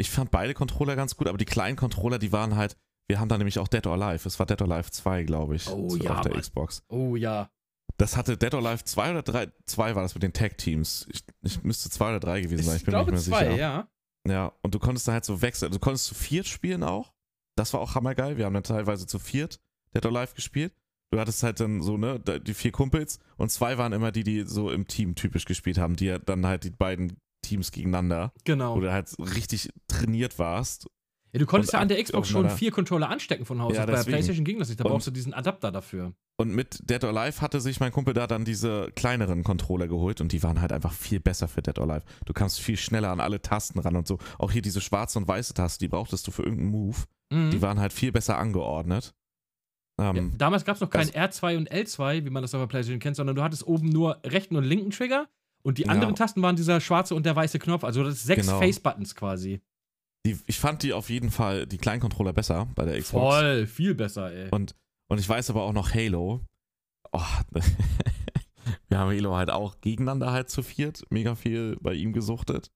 [0.00, 2.76] Ich fand beide Controller ganz gut, aber die kleinen Controller, die waren halt.
[3.10, 4.26] Wir haben da nämlich auch Dead or Alive.
[4.28, 5.68] Es war Dead or Alive 2, glaube ich.
[5.68, 6.40] Oh ja, Auf der Mann.
[6.40, 6.82] Xbox.
[6.88, 7.50] Oh ja.
[7.96, 9.48] Das hatte Dead or Alive 2 oder 3?
[9.64, 11.08] 2 war das mit den Tag-Teams.
[11.10, 12.76] Ich, ich müsste 2 oder 3 gewesen sein.
[12.76, 13.58] Ich Ich bin mir glaube nicht mehr zwei, sicher.
[13.58, 13.88] ja.
[14.28, 15.72] Ja, und du konntest da halt so wechseln.
[15.72, 17.14] Du konntest zu viert spielen auch.
[17.58, 18.36] Das war auch hammergeil.
[18.36, 19.60] Wir haben dann teilweise zu viert
[19.94, 20.72] Dead or Alive gespielt.
[21.10, 24.42] Du hattest halt dann so, ne, die vier Kumpels und zwei waren immer die, die
[24.42, 28.76] so im Team typisch gespielt haben, die ja dann halt die beiden Teams gegeneinander, Genau.
[28.76, 30.86] wo du halt richtig trainiert warst.
[31.32, 33.80] Ja, du konntest ja an der Xbox schon vier Controller anstecken von Haus Ja.
[33.82, 34.12] Bei der deswegen.
[34.12, 34.80] PlayStation ging das nicht.
[34.80, 36.12] Da Und- brauchst du diesen Adapter dafür.
[36.40, 40.20] Und mit Dead or Alive hatte sich mein Kumpel da dann diese kleineren Controller geholt
[40.20, 42.04] und die waren halt einfach viel besser für Dead or Alive.
[42.26, 44.18] Du kamst viel schneller an alle Tasten ran und so.
[44.38, 46.98] Auch hier diese schwarze und weiße Taste, die brauchtest du für irgendeinen Move.
[47.32, 47.50] Mhm.
[47.50, 49.14] Die waren halt viel besser angeordnet.
[50.00, 52.60] Ja, Ähm, damals gab es noch kein das- R2 und L2, wie man das auf
[52.60, 55.28] der PlayStation kennt, sondern du hattest oben nur rechten und linken Trigger
[55.62, 55.88] und die Ja.
[55.90, 57.82] anderen Tasten waren dieser schwarze und der weiße Knopf.
[57.84, 58.58] Also das sechs Genau.
[58.60, 59.60] Face-Buttons quasi.
[60.26, 63.36] die, ich fand die auf jeden Fall, die kleinen Controller besser bei der Xbox.
[63.36, 64.48] Voll, viel besser, ey.
[64.50, 64.74] Und,
[65.08, 66.44] und ich weiß aber auch noch Halo.
[67.12, 67.22] Oh,
[68.88, 72.70] wir haben Halo halt auch gegeneinander halt zu viert, mega viel bei ihm gesuchtet.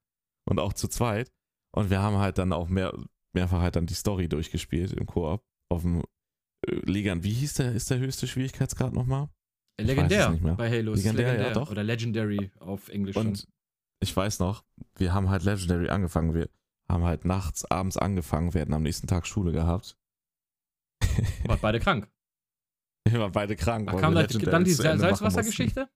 [0.49, 1.31] Und auch zu zweit.
[1.75, 2.93] Und wir haben halt dann auch mehr,
[3.35, 5.43] mehrfach halt dann die Story durchgespielt im Koop.
[5.71, 6.03] Auf dem
[6.67, 7.25] äh, Legern.
[7.25, 9.29] Wie hieß der, ist der höchste Schwierigkeitsgrad nochmal?
[9.79, 10.55] weiß legendär es nicht mehr.
[10.55, 10.93] bei Halo.
[10.93, 11.55] es Legendär, ja, legendär.
[11.55, 11.71] doch.
[11.71, 13.15] Oder Legendary auf Englisch.
[13.15, 13.29] schon.
[13.29, 13.49] Und
[14.01, 14.65] ich weiß noch,
[14.97, 16.35] wir haben halt Legendary angefangen.
[16.35, 16.49] Wir
[16.89, 19.97] haben halt nachts, abends angefangen, wir hätten am nächsten Tag Schule gehabt.
[21.47, 22.09] Wart beide krank.
[23.09, 23.87] Wir waren beide krank.
[23.89, 25.89] Da weil kam Legendary dann die Salzwassergeschichte?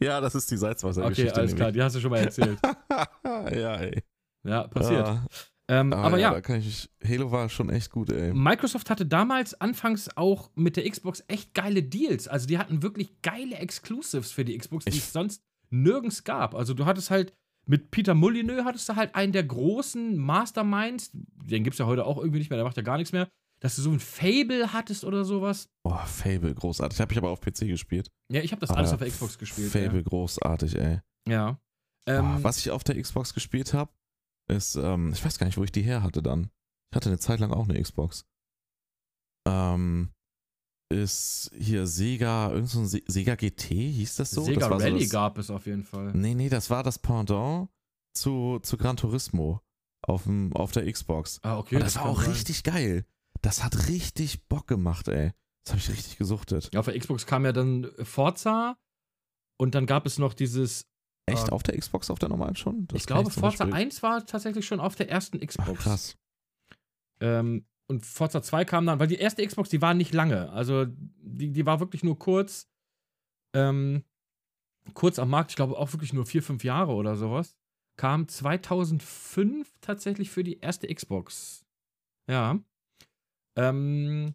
[0.00, 1.36] Ja, das ist die Okay, Salzwassergeschichte.
[1.36, 2.58] alles klar, die hast du schon mal erzählt.
[3.24, 4.02] ja, ey.
[4.44, 5.06] ja, passiert.
[5.06, 5.24] Ah,
[5.68, 8.32] ähm, ah, aber ja, Da kann ich, Halo war schon echt gut, ey.
[8.32, 12.26] Microsoft hatte damals anfangs auch mit der Xbox echt geile Deals.
[12.28, 16.54] Also die hatten wirklich geile Exclusives für die Xbox, die Ich- es sonst nirgends gab.
[16.54, 17.34] Also du hattest halt
[17.66, 22.06] mit Peter Molyneux hattest du halt einen der großen Masterminds, den gibt es ja heute
[22.06, 23.28] auch irgendwie nicht mehr, der macht ja gar nichts mehr,
[23.60, 25.68] dass du so ein Fable hattest oder sowas.
[25.82, 26.98] Boah, Fable, großartig.
[27.00, 28.08] Habe ich aber auf PC gespielt.
[28.32, 29.70] Ja, ich habe das Aber alles auf der Xbox gespielt.
[29.70, 31.00] Fable, großartig, ey.
[31.28, 31.58] Ja.
[32.08, 32.18] ja.
[32.36, 33.90] Ähm, was ich auf der Xbox gespielt habe,
[34.48, 36.50] ist, ähm, ich weiß gar nicht, wo ich die her hatte dann.
[36.90, 38.26] Ich hatte eine Zeit lang auch eine Xbox.
[39.46, 40.10] Ähm,
[40.90, 44.42] ist hier Sega, irgend so ein Se Sega GT, hieß das so?
[44.42, 46.12] Sega das war Rally so das, gab es auf jeden Fall.
[46.14, 47.68] Nee, nee, das war das Pendant
[48.14, 49.60] zu, zu Gran Turismo
[50.02, 51.40] auf, dem, auf der Xbox.
[51.42, 51.76] Ah, okay.
[51.76, 52.32] Und das, war kann auch sein.
[52.32, 53.04] richtig geil.
[53.42, 55.32] Das hat richtig Bock gemacht, ey.
[55.64, 56.70] Das habe ich richtig gesuchtet.
[56.72, 58.78] Ja, auf der Xbox kam ja dann Forza
[59.58, 60.87] und dann gab es noch dieses
[61.32, 61.52] Echt Ah.
[61.52, 62.86] auf der Xbox, auf der normalen schon?
[62.88, 65.78] Das ich glaube, zum Forza Beispiel- 1 war tatsächlich schon auf der ersten Ach, Xbox.
[65.82, 66.16] krass.
[67.20, 70.50] Ähm, und Forza 2 kam dann, weil die erste Xbox, die war nicht lange.
[70.52, 72.68] Also, die, die war wirklich nur kurz.
[73.54, 74.04] Ähm,
[74.94, 77.56] kurz am Markt, ich glaube auch wirklich nur vier, fünf Jahre oder sowas.
[77.96, 81.64] Kam 2005 tatsächlich für die erste Xbox.
[82.30, 82.58] Ja.
[83.56, 84.34] Ähm,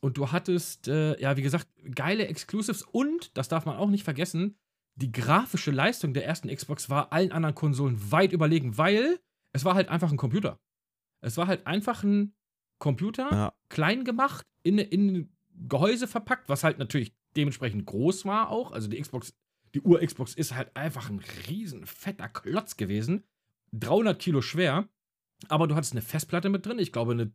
[0.00, 4.04] und du hattest, äh, ja, wie gesagt, geile Exclusives und, das darf man auch nicht
[4.04, 4.58] vergessen,
[4.96, 9.18] die grafische Leistung der ersten Xbox war allen anderen Konsolen weit überlegen, weil
[9.52, 10.58] es war halt einfach ein Computer.
[11.20, 12.34] Es war halt einfach ein
[12.78, 13.52] Computer, Ja.
[13.68, 15.36] klein gemacht, in, in ein
[15.68, 18.72] Gehäuse verpackt, was halt natürlich dementsprechend groß war auch.
[18.72, 19.34] Also die Xbox,
[19.74, 23.24] die Ur-Xbox ist halt einfach ein riesen fetter Klotz gewesen.
[23.72, 24.88] 300 Kilo schwer.
[25.48, 26.78] Aber du hattest eine Festplatte mit drin.
[26.78, 27.32] Ich glaube, eine,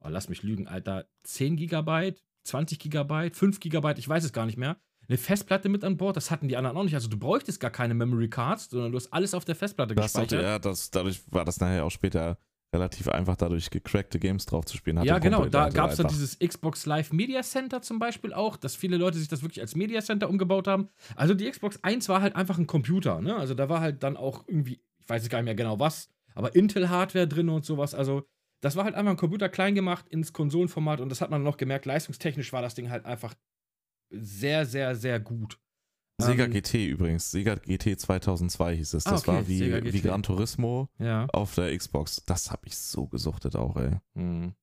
[0.00, 4.46] oh, lass mich lügen, Alter, 10 Gigabyte, 20 Gigabyte, 5 Gigabyte, ich weiß es gar
[4.46, 4.80] nicht mehr.
[5.08, 6.94] Eine Festplatte mit an Bord, das hatten die anderen auch nicht.
[6.94, 10.14] Also du bräuchtest gar keine Memory Cards, sondern du hast alles auf der Festplatte Das
[10.14, 10.42] hatte, gespeichert.
[10.42, 12.38] ja, das, dadurch war das nachher auch später
[12.74, 14.98] relativ einfach, dadurch gecrackte Games drauf zu spielen.
[14.98, 15.46] Hatte Ja, genau.
[15.46, 18.96] Da hatte gab es dann dieses Xbox Live Media Center zum Beispiel auch, dass viele
[18.96, 20.88] Leute sich das wirklich als Media Center umgebaut haben.
[21.14, 23.20] Also die Xbox 1 war halt einfach ein Computer.
[23.20, 23.36] Ne?
[23.36, 26.08] Also da war halt dann auch irgendwie, ich weiß jetzt gar nicht mehr genau was,
[26.34, 27.94] aber Intel-Hardware drin und sowas.
[27.94, 28.26] Also
[28.60, 31.58] das war halt einfach ein Computer klein gemacht ins Konsolenformat und das hat man noch
[31.58, 31.86] gemerkt.
[31.86, 33.34] Leistungstechnisch war das Ding halt einfach
[34.16, 35.58] sehr, sehr, sehr gut.
[36.20, 37.30] Sega Ähm, GT übrigens.
[37.30, 39.06] Sega GT 2002 hieß es.
[39.06, 40.00] Ah, Das okay, war wie, wie.
[40.00, 41.26] Gran Turismo Ja.
[41.32, 42.22] auf der Xbox.
[42.26, 43.98] Das habe ich so gesuchtet auch, ey.
[44.14, 44.54] Mhm.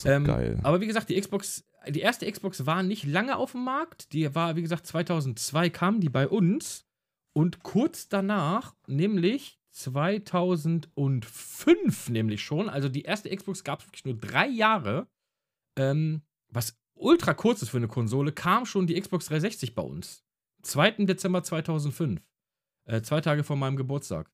[0.00, 0.60] So Ähm, geil.
[0.62, 4.12] Aber wie gesagt, die Xbox, die erste Xbox war nicht lange auf dem Markt.
[4.12, 6.84] Die war, wie gesagt, 2002 kam die bei uns.
[7.32, 14.16] Und kurz danach, nämlich 2005 nämlich schon, also die erste Xbox gab es wirklich nur
[14.16, 15.08] drei Jahre,
[15.76, 20.24] ähm, was ultra kurz ist für eine Konsole, kam schon die Xbox 360 bei uns.
[20.62, 21.04] 2.
[21.06, 22.20] Dezember 2005.
[22.84, 24.30] Äh, zwei Tage vor meinem Geburtstag.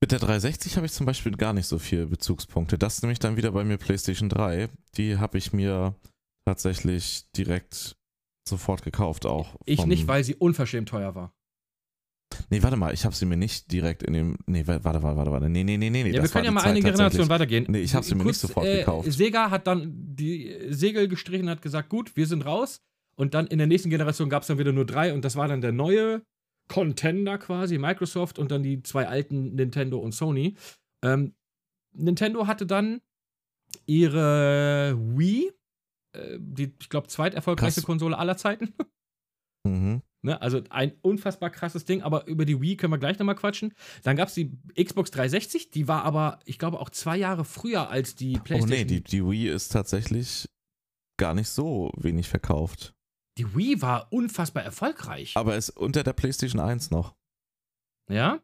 [0.00, 2.78] Mit der 360 habe ich zum Beispiel gar nicht so viele Bezugspunkte.
[2.78, 4.68] Das ist nämlich dann wieder bei mir PlayStation 3.
[4.96, 5.96] Die habe ich mir
[6.44, 7.96] tatsächlich direkt
[8.48, 9.56] sofort gekauft auch.
[9.64, 11.34] Ich nicht, weil sie unverschämt teuer war.
[12.50, 14.38] Nee, warte mal, ich habe sie mir nicht direkt in dem.
[14.46, 15.48] Nee, warte, warte, warte, warte.
[15.48, 16.10] Nee, nee, nee, nee.
[16.10, 17.66] Ja, wir können ja mal Zeit eine Generation weitergehen.
[17.68, 19.10] Nee, ich hab sie mir nicht sofort gekauft.
[19.12, 22.80] Sega hat dann die Segel gestrichen und hat gesagt, gut, wir sind raus.
[23.16, 25.48] Und dann in der nächsten Generation gab es dann wieder nur drei und das war
[25.48, 26.22] dann der neue
[26.68, 30.56] Contender quasi, Microsoft und dann die zwei alten Nintendo und Sony.
[31.02, 31.34] Ähm,
[31.92, 33.00] Nintendo hatte dann
[33.86, 35.50] ihre Wii,
[36.12, 37.82] äh, die, ich glaube, zweiterfolgreichste.
[37.82, 38.74] Konsole aller Zeiten.
[40.22, 40.40] Ne?
[40.42, 43.72] Also ein unfassbar krasses Ding, aber über die Wii können wir gleich nochmal quatschen.
[44.02, 47.88] Dann gab es die Xbox 360, die war aber, ich glaube, auch zwei Jahre früher
[47.88, 48.70] als die PlayStation.
[48.70, 50.48] Oh nee, die, die Wii ist tatsächlich
[51.18, 52.94] gar nicht so wenig verkauft.
[53.38, 55.36] Die Wii war unfassbar erfolgreich.
[55.36, 57.14] Aber ist unter der PlayStation 1 noch.
[58.10, 58.40] Ja?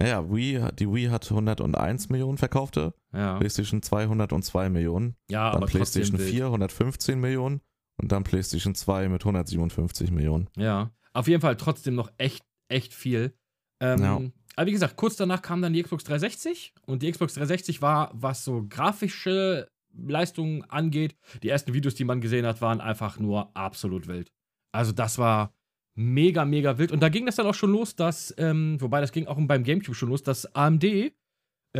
[0.00, 3.36] Ja, Wii, die Wii hat 101 Millionen verkaufte, Ja.
[3.36, 6.30] PlayStation 2 102 Millionen, Ja, dann PlayStation trotzdem wild.
[6.30, 7.60] 4 115 Millionen
[8.00, 10.48] und dann PlayStation 2 mit 157 Millionen.
[10.56, 10.90] Ja.
[11.12, 13.34] Auf jeden Fall trotzdem noch echt, echt viel.
[13.82, 14.20] Ähm, Ja.
[14.56, 18.10] Aber wie gesagt, kurz danach kam dann die Xbox 360 und die Xbox 360 war,
[18.12, 23.56] was so grafische Leistungen angeht, die ersten Videos, die man gesehen hat, waren einfach nur
[23.56, 24.30] absolut wild.
[24.72, 25.54] Also das war
[25.96, 26.92] mega, mega wild.
[26.92, 29.64] Und da ging das dann auch schon los, dass, ähm, wobei das ging auch beim
[29.64, 31.12] GameCube schon los, dass AMD äh,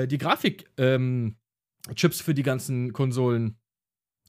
[0.07, 1.37] die Grafik-Chips ähm,
[1.95, 3.59] für die ganzen Konsolen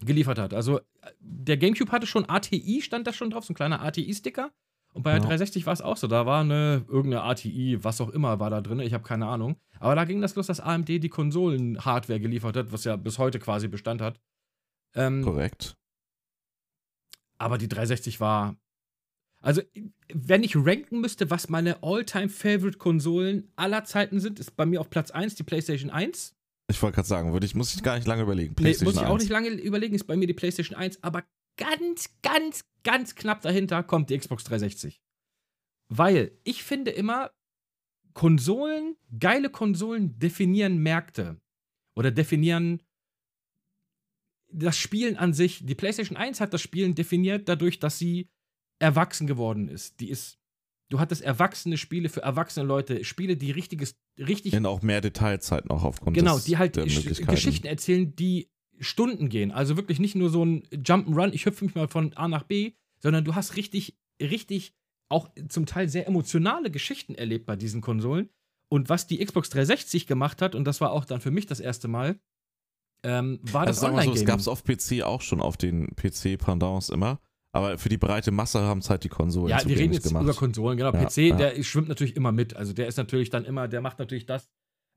[0.04, 0.54] geliefert hat.
[0.54, 0.84] Also äh,
[1.20, 4.52] der GameCube hatte schon ATI, stand da schon drauf, so ein kleiner ATI-Sticker.
[4.94, 5.28] Und bei der Ja.
[5.28, 6.08] 360 war es auch so.
[6.08, 8.80] Da war eine irgendeine ATI, was auch immer, war da drin.
[8.80, 9.56] Ich habe keine Ahnung.
[9.80, 13.40] Aber da ging das los, dass AMD die Konsolen-Hardware geliefert hat, was ja bis heute
[13.40, 14.20] quasi Bestand hat.
[14.94, 15.76] Ähm, Korrekt.
[17.38, 18.56] aber die 360 war.
[19.42, 19.62] Also,
[20.14, 25.10] wenn ich ranken müsste, was meine All-Time-Favorite-Konsolen aller Zeiten sind, ist bei mir auf Platz
[25.12, 26.36] 1 die PlayStation 1.
[26.70, 28.50] Ich wollte gerade sagen, würde ich, muss ich gar nicht lange überlegen.
[28.52, 29.24] Nee, PlayStation muss ich auch 1.
[29.24, 31.24] nicht lange überlegen, ist bei mir die PlayStation 1, aber
[31.58, 35.02] ganz, ganz, ganz knapp dahinter kommt die Xbox 360.
[35.90, 37.32] Weil ich finde immer,
[38.14, 41.40] Konsolen, geile Konsolen definieren Märkte.
[41.96, 42.82] Oder definieren
[44.52, 45.66] das Spielen an sich.
[45.66, 48.30] Die PlayStation 1 hat das Spielen definiert dadurch, dass sie
[48.80, 50.00] erwachsen geworden ist.
[50.00, 50.38] Die ist.
[50.90, 55.66] Du hattest erwachsene Spiele für erwachsene Leute, Spiele, die richtiges, richtig In auch mehr Detailzeit
[55.68, 56.74] noch aufgrund Genau, des, die halt.
[56.74, 58.50] Geschichten erzählen, die
[58.82, 59.52] Stunden gehen.
[59.52, 62.74] Also wirklich nicht nur so ein Jump'n'Run, ich hüpfe mich mal von A nach B,
[63.00, 64.74] sondern du hast richtig, richtig
[65.10, 68.30] auch zum Teil sehr emotionale Geschichten erlebt bei diesen Konsolen.
[68.70, 71.60] Und was die Xbox 360 gemacht hat, und das war auch dann für mich das
[71.60, 72.20] erste Mal,
[73.04, 74.26] ähm, war das Also sagen wir so, es Online-Gaming.
[74.28, 77.20] gab es auf PC auch schon auf den PC-Pendants immer.
[77.54, 80.24] Aber für die breite Masse haben es halt die Konsolen ja, wir reden jetzt gemacht.
[80.24, 80.94] über Konsolen, genau.
[80.94, 81.36] Ja, PC, ja.
[81.36, 82.56] der schwimmt natürlich immer mit.
[82.56, 84.50] Also der ist natürlich dann immer, der macht natürlich das,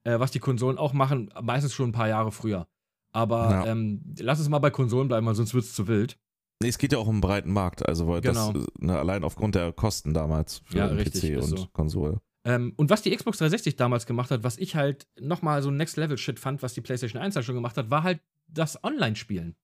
[0.05, 2.69] äh, was die Konsolen auch machen, meistens schon ein paar Jahre früher.
[3.15, 3.67] Aber Ja.
[3.67, 6.19] ähm, lass es mal bei Konsolen bleiben, weil sonst wird es zu wild.
[6.63, 7.87] Nee, es geht ja auch um einen breiten Markt.
[7.87, 8.53] Also weil Genau.
[8.53, 11.67] das ne, allein aufgrund der Kosten damals für Ja, richtig, PC und so.
[11.73, 12.21] Konsole.
[12.47, 16.39] Ähm, und was die Xbox 360 damals gemacht hat, was ich halt nochmal so Next-Level-Shit
[16.39, 19.57] fand, was die PlayStation 1 halt schon gemacht hat, war halt das Online-Spielen.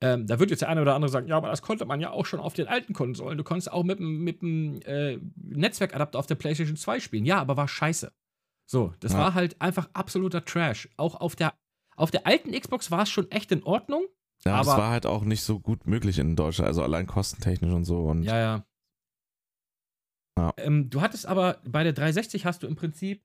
[0.00, 2.10] Ähm, da wird jetzt der eine oder andere sagen, ja, aber das konnte man ja
[2.10, 3.38] auch schon auf den alten Konsolen.
[3.38, 7.24] Du konntest auch mit dem, äh, Netzwerkadapter auf der PlayStation 2 spielen.
[7.24, 8.12] Ja, aber war scheiße.
[8.66, 9.18] So, das Ja.
[9.18, 10.88] war halt einfach absoluter Trash.
[10.96, 11.54] Auch auf der,
[11.96, 14.04] auf der alten Xbox war es schon echt in Ordnung.
[14.44, 17.72] Ja, es Aber- war halt auch nicht so gut möglich in Deutschland, also allein kostentechnisch
[17.72, 18.04] und so.
[18.04, 18.66] Und Ja, ja.
[20.38, 20.52] Ja.
[20.56, 23.22] Ähm, du hattest aber bei der 360 hast du im Prinzip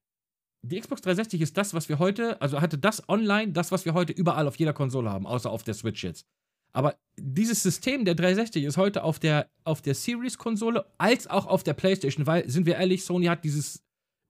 [0.62, 3.94] die Xbox 360 ist das, was wir heute, also hatte das online, das, was wir
[3.94, 6.26] heute überall auf jeder Konsole haben, außer auf der Switch jetzt.
[6.74, 11.64] Aber dieses System der 360 ist heute auf der, auf der Series-Konsole als auch auf
[11.64, 13.84] der PlayStation, weil, sind wir ehrlich, Sony hat dieses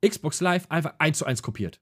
[0.08, 1.82] Xbox Live einfach eins zu eins kopiert.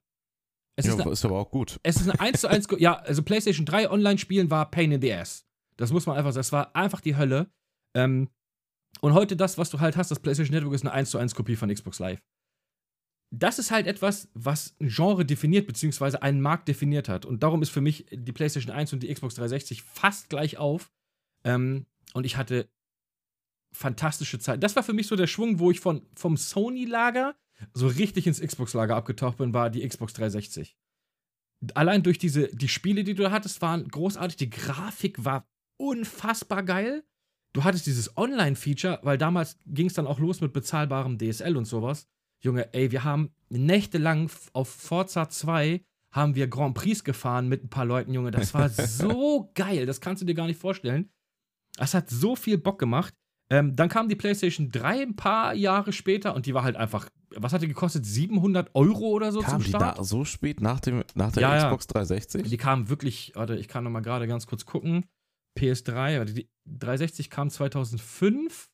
[0.78, 1.80] Es ja, ist eine ist aber auch gut.
[1.82, 5.12] es ist eine 1 zu 1, ja, also PlayStation 3 Online-Spielen war Pain in the
[5.12, 5.46] Ass.
[5.76, 6.40] Das muss man einfach sagen.
[6.40, 7.52] Das war einfach die Hölle.
[7.96, 8.30] Ähm,
[9.02, 11.34] und heute das, was du halt hast, das PlayStation Network ist eine 1 zu 1
[11.34, 12.22] Kopie von Xbox Live.
[13.32, 17.26] Das ist halt etwas, was ein Genre definiert, beziehungsweise einen Markt definiert hat.
[17.26, 20.92] Und darum ist für mich die PlayStation 1 und die Xbox 360 fast gleich auf.
[21.44, 22.70] Ähm, und ich hatte
[23.74, 24.64] fantastische Zeit.
[24.64, 27.36] Das war für mich so der Schwung, wo ich von, vom Sony-Lager
[27.74, 30.78] so richtig ins Xbox-Lager abgetaucht bin, war die Xbox 360
[31.74, 34.38] allein durch diese, die Spiele, die du da hattest, waren großartig.
[34.38, 35.48] Die Grafik war
[35.78, 37.04] unfassbar geil.
[37.54, 41.66] Du hattest dieses Online-Feature, weil damals ging es dann auch los mit bezahlbarem DSL und
[41.66, 42.08] sowas.
[42.40, 47.70] Junge, ey, wir haben nächtelang auf Forza 2 haben wir Grand Prix gefahren mit ein
[47.70, 48.32] paar Leuten, Junge.
[48.32, 49.86] Das war so geil.
[49.86, 51.10] Das kannst du dir gar nicht vorstellen.
[51.76, 53.14] Das hat so viel Bock gemacht.
[53.50, 57.10] Ähm, dann kam die PlayStation 3 ein paar Jahre später und die war halt einfach,
[57.36, 58.06] was hat die gekostet?
[58.06, 59.98] 700 Euro oder so Kam zum die Start?
[59.98, 61.64] da so spät nach, dem, nach der Ja.
[61.66, 62.50] Xbox 360?
[62.50, 65.06] Die kam wirklich, warte, ich kann noch mal gerade ganz kurz gucken.
[65.58, 68.70] PS3, warte, die 360 kam 2005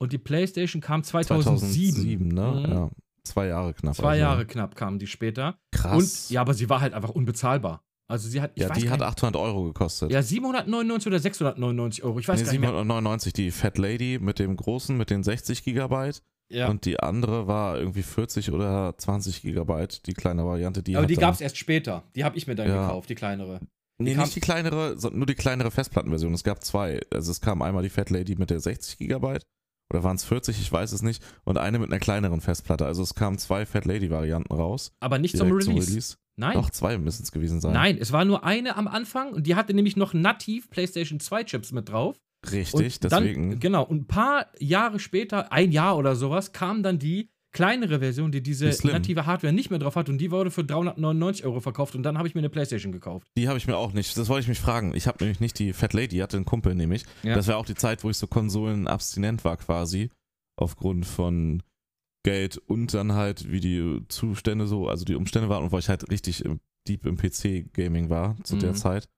[0.00, 2.28] und die PlayStation kam 2007.
[2.28, 2.66] 2007, ne?
[2.66, 2.72] Mhm.
[2.72, 2.90] Ja.
[3.24, 3.94] Zwei Jahre knapp.
[3.94, 4.20] Zwei also.
[4.20, 5.58] Jahre knapp kamen die später.
[5.72, 6.26] Krass.
[6.26, 7.82] Und ja, aber sie war halt einfach unbezahlbar.
[8.06, 10.10] Also sie hat, ja, die hat nicht, 800 Euro gekostet.
[10.12, 12.70] ja 799 oder 699 Euro, ich weiß nee, gar nicht mehr.
[12.70, 16.22] 799, die Fat Lady mit dem großen, mit den 60 Gigabyte.
[16.52, 16.68] Ja.
[16.68, 20.82] Und die andere war irgendwie 40 oder 20 Gigabyte, die kleine Variante.
[20.82, 22.04] Die aber die gab es erst später.
[22.14, 22.82] Die habe ich mir dann Ja.
[22.86, 23.60] gekauft, die kleinere.
[23.98, 26.34] Nee, kam- nicht die kleinere, sondern nur die kleinere Festplattenversion.
[26.34, 27.00] Es gab zwei.
[27.10, 29.44] Also es kam einmal die Fat Lady mit der 60 Gigabyte
[29.92, 30.60] Oder waren es 40?
[30.60, 31.22] Ich weiß es nicht.
[31.44, 32.86] Und eine mit einer kleineren Festplatte.
[32.86, 34.92] Also es kamen zwei Fat Lady-Varianten raus.
[35.00, 36.16] Aber nicht zum direkt Release.
[36.36, 36.54] Nein.
[36.54, 37.74] Doch, zwei müssen es gewesen sein.
[37.74, 41.44] Nein, es war nur eine am Anfang und die hatte nämlich noch nativ PlayStation 2
[41.44, 42.16] Chips mit drauf.
[42.50, 43.60] Richtig, und dann, deswegen.
[43.60, 48.30] Genau, und ein paar Jahre später, ein Jahr oder sowas, kam dann die kleinere Version,
[48.30, 51.60] die diese Die native Hardware nicht mehr drauf hat und die wurde für 399 Euro
[51.60, 53.26] verkauft und dann habe ich mir eine Playstation gekauft.
[53.38, 54.16] Die habe ich mir auch nicht.
[54.18, 54.94] Das wollte ich mich fragen.
[54.94, 57.04] Ich habe nämlich nicht die Fat Lady, hatte einen Kumpel nämlich.
[57.22, 57.34] Ja.
[57.34, 60.10] Das war auch die Zeit, wo ich so Konsolen abstinent war quasi.
[60.56, 61.62] Aufgrund von
[62.24, 65.88] Geld und dann halt, wie die Zustände so, also die Umstände waren und weil ich
[65.88, 68.76] halt richtig im, deep im PC-Gaming war zu der Mhm.
[68.76, 69.08] Zeit.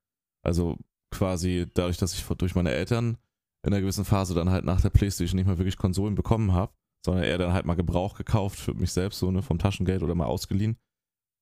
[0.45, 0.79] Also
[1.11, 3.17] quasi dadurch, dass ich durch meine Eltern
[3.65, 6.73] in einer gewissen Phase dann halt nach der Playstation nicht mehr wirklich Konsolen bekommen habe,
[7.07, 10.15] sondern eher dann halt mal Gebrauch gekauft für mich selbst, so ne, vom Taschengeld oder
[10.15, 10.77] mal ausgeliehen.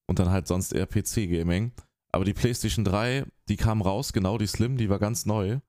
[0.06, 1.72] Und dann halt sonst eher PC-Gaming.
[2.12, 5.60] Aber die PlayStation 3, die kam raus, genau die Slim, die war ganz neu.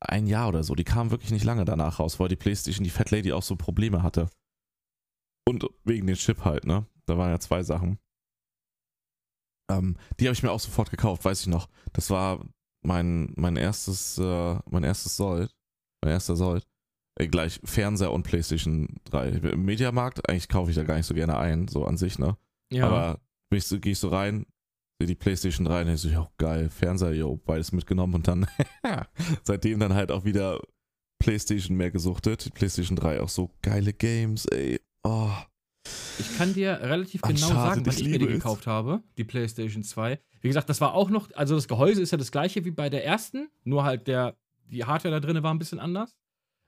[0.00, 2.90] Ein Jahr oder so, die kam wirklich nicht lange danach raus, weil die PlayStation, die
[2.90, 4.28] Fat Lady auch so Probleme hatte.
[5.48, 6.84] Und wegen den Chip halt, ne?
[7.06, 7.98] Da waren ja zwei Sachen.
[9.70, 11.68] Ähm, die habe ich mir auch sofort gekauft, weiß ich noch.
[11.92, 12.44] Das war
[12.82, 15.54] mein, mein erstes, äh, mein erstes Sold.
[16.02, 16.66] Mein erster Sold.
[17.18, 19.28] Äh, gleich Fernseher und PlayStation 3.
[19.28, 22.36] Im Mediamarkt, eigentlich kaufe ich da gar nicht so gerne ein, so an sich, ne?
[22.72, 22.86] Ja.
[22.86, 23.20] Aber
[23.56, 24.46] so, gehe ich so rein,
[25.00, 28.46] sehe die Playstation 3 und ich so, ja, geil, Fernseher, yo, beides mitgenommen und dann
[29.42, 30.60] seitdem dann halt auch wieder
[31.18, 32.44] Playstation mehr gesuchtet.
[32.44, 34.80] Die Playstation 3 auch so geile Games, ey.
[35.02, 35.32] Oh.
[36.18, 38.34] Ich kann dir relativ Ach, genau schade, sagen, wann ich mir die es.
[38.34, 40.20] gekauft habe, die PlayStation 2.
[40.40, 42.90] Wie gesagt, das war auch noch, also das Gehäuse ist ja das gleiche wie bei
[42.90, 44.36] der ersten, nur halt der,
[44.70, 46.14] die Hardware da drin war ein bisschen anders.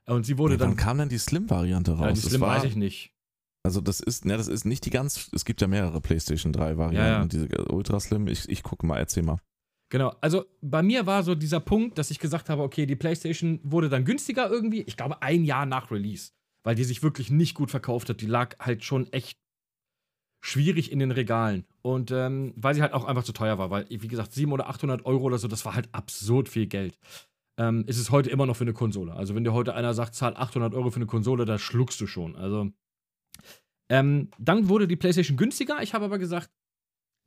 [0.07, 0.77] Und sie wurde wann dann.
[0.77, 2.05] kam denn die Slim-Variante raus?
[2.07, 3.13] Ja, die Slim war, weiß ich nicht.
[3.63, 6.77] Also das ist, ne, das ist nicht die ganz, es gibt ja mehrere Playstation 3
[6.77, 7.25] Varianten, Ja, ja.
[7.25, 8.27] diese Ultra Slim.
[8.27, 9.37] Ich, ich gucke mal, erzähl mal.
[9.91, 13.59] Genau, also bei mir war so dieser Punkt, dass ich gesagt habe, okay, die PlayStation
[13.63, 16.31] wurde dann günstiger irgendwie, ich glaube ein Jahr nach Release,
[16.63, 18.21] weil die sich wirklich nicht gut verkauft hat.
[18.21, 19.37] Die lag halt schon echt
[20.43, 21.65] schwierig in den Regalen.
[21.83, 24.73] Und ähm, weil sie halt auch einfach zu teuer war, weil, wie gesagt, 700 oder
[24.73, 26.97] 800 Euro oder so, das war halt absurd viel Geld.
[27.61, 29.13] Ähm, ist es heute immer noch für eine Konsole.
[29.13, 32.07] Also, wenn dir heute einer sagt, zahl 800 Euro für eine Konsole, da schluckst du
[32.07, 32.35] schon.
[32.35, 32.71] Also,
[33.87, 35.83] ähm, dann wurde die PlayStation günstiger.
[35.83, 36.49] Ich habe aber gesagt,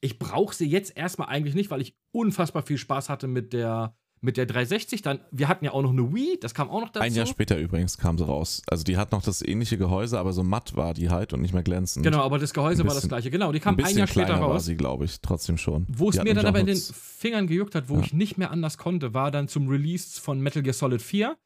[0.00, 3.96] ich brauche sie jetzt erstmal eigentlich nicht, weil ich unfassbar viel Spaß hatte mit der,
[4.24, 5.02] mit der 360.
[5.02, 7.04] Dann, wir hatten ja auch noch eine Wii, das kam auch noch dazu.
[7.04, 8.62] Ein Jahr später übrigens kam sie raus.
[8.66, 11.54] Also die hat noch das ähnliche Gehäuse, aber so matt war die halt und nicht
[11.54, 12.04] mehr glänzend.
[12.04, 13.30] Genau, aber das Gehäuse Ein war das bisschen- gleiche.
[13.30, 14.64] Genau, die Ein kam ein, bisschen Jahr später kleiner war raus.
[14.64, 15.86] sie, glaube ich, trotzdem schon.
[15.88, 18.00] Wo es Die mir dann aber in den Fingern gejuckt hat, wo Ja.
[18.02, 21.36] ich nicht mehr anders konnte, war dann zum Release von Metal Gear Solid 4.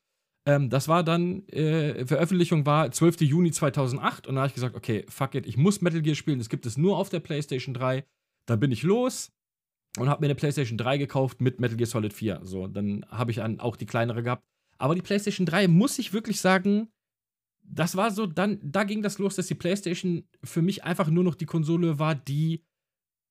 [0.47, 3.21] Ähm, das war dann, äh, Veröffentlichung war 12.
[3.27, 6.39] Juni 2008 und da habe ich gesagt, okay, fuck it, ich muss Metal Gear spielen,
[6.39, 8.05] das gibt es nur auf der PlayStation 3.
[8.47, 9.31] Dann bin ich los
[9.97, 12.41] und habe mir eine PlayStation 3 gekauft mit Metal Gear Solid 4.
[12.43, 14.45] So, dann habe ich auch die kleinere gehabt.
[14.79, 16.89] Aber die PlayStation 3, muss ich wirklich sagen,
[17.63, 21.25] das war so, dann, da ging das los, dass die PlayStation für mich einfach nur
[21.25, 22.65] noch die Konsole war, die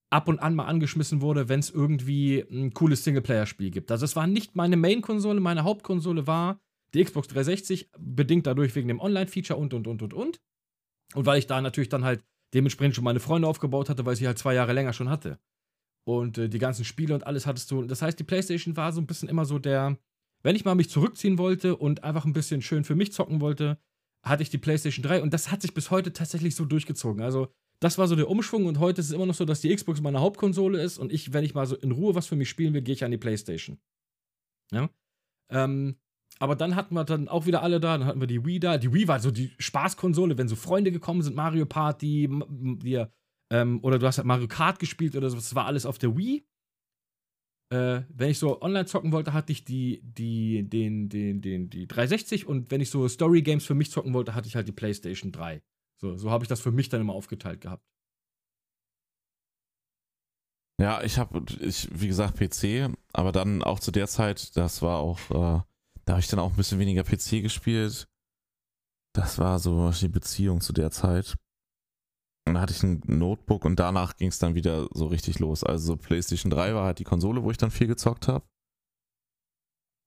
[0.10, 3.92] ab und an mal angeschmissen wurde, wenn es irgendwie ein cooles Singleplayer-Spiel gibt.
[3.92, 6.60] Also es war nicht meine Main-Konsole, meine Hauptkonsole war
[6.94, 10.42] die Xbox 360, bedingt dadurch wegen dem Online-Feature und, und, und, und, und.
[11.14, 12.24] Und weil ich da natürlich dann halt
[12.54, 15.40] dementsprechend schon meine Freunde aufgebaut hatte, weil ich sie halt zwei Jahre länger schon hatte.
[16.08, 17.84] Und äh, die ganzen Spiele und alles hattest du.
[17.84, 19.98] Das heißt, die PlayStation war so ein bisschen immer so der,
[20.42, 23.78] wenn ich mal mich zurückziehen wollte und einfach ein bisschen schön für mich zocken wollte,
[24.24, 27.22] hatte ich die PlayStation 3 und das hat sich bis heute tatsächlich so durchgezogen.
[27.22, 27.50] Also,
[27.82, 30.00] das war so der Umschwung und heute ist es immer noch so, dass die Xbox
[30.00, 32.74] meine Hauptkonsole ist und ich, wenn ich mal so in Ruhe was für mich spielen
[32.74, 33.78] will, gehe ich an die PlayStation.
[34.72, 34.90] Ja.
[35.50, 35.98] Ähm,
[36.40, 38.78] aber dann hatten wir dann auch wieder alle da, dann hatten wir die Wii da.
[38.78, 42.30] Die Wii war so die Spaßkonsole, wenn so Freunde gekommen sind, Mario Party,
[42.82, 43.12] dir,
[43.52, 46.18] ähm, oder du hast halt Mario Kart gespielt oder so, das war alles auf der
[46.18, 46.46] Wii.
[47.70, 51.88] Äh, wenn ich so online zocken wollte, hatte ich die, die, den, den, den, die
[51.88, 54.74] 360 und wenn ich so Story Games für mich zocken wollte, hatte ich halt die
[54.74, 55.62] PlayStation 3.
[56.00, 57.84] So, so habe ich das für mich dann immer aufgeteilt gehabt.
[60.80, 65.00] Ja, ich habe, ich, wie gesagt, PC, aber dann auch zu der Zeit, das war
[65.00, 65.62] auch, äh,
[66.06, 68.08] da habe ich dann auch ein bisschen weniger PC gespielt.
[69.14, 71.36] Das war so die Beziehung zu der Zeit.
[72.48, 75.64] Und da hatte ich ein Notebook und danach ging es dann wieder so richtig los.
[75.64, 78.46] Also so PlayStation 3 war halt die Konsole, wo ich dann viel gezockt habe.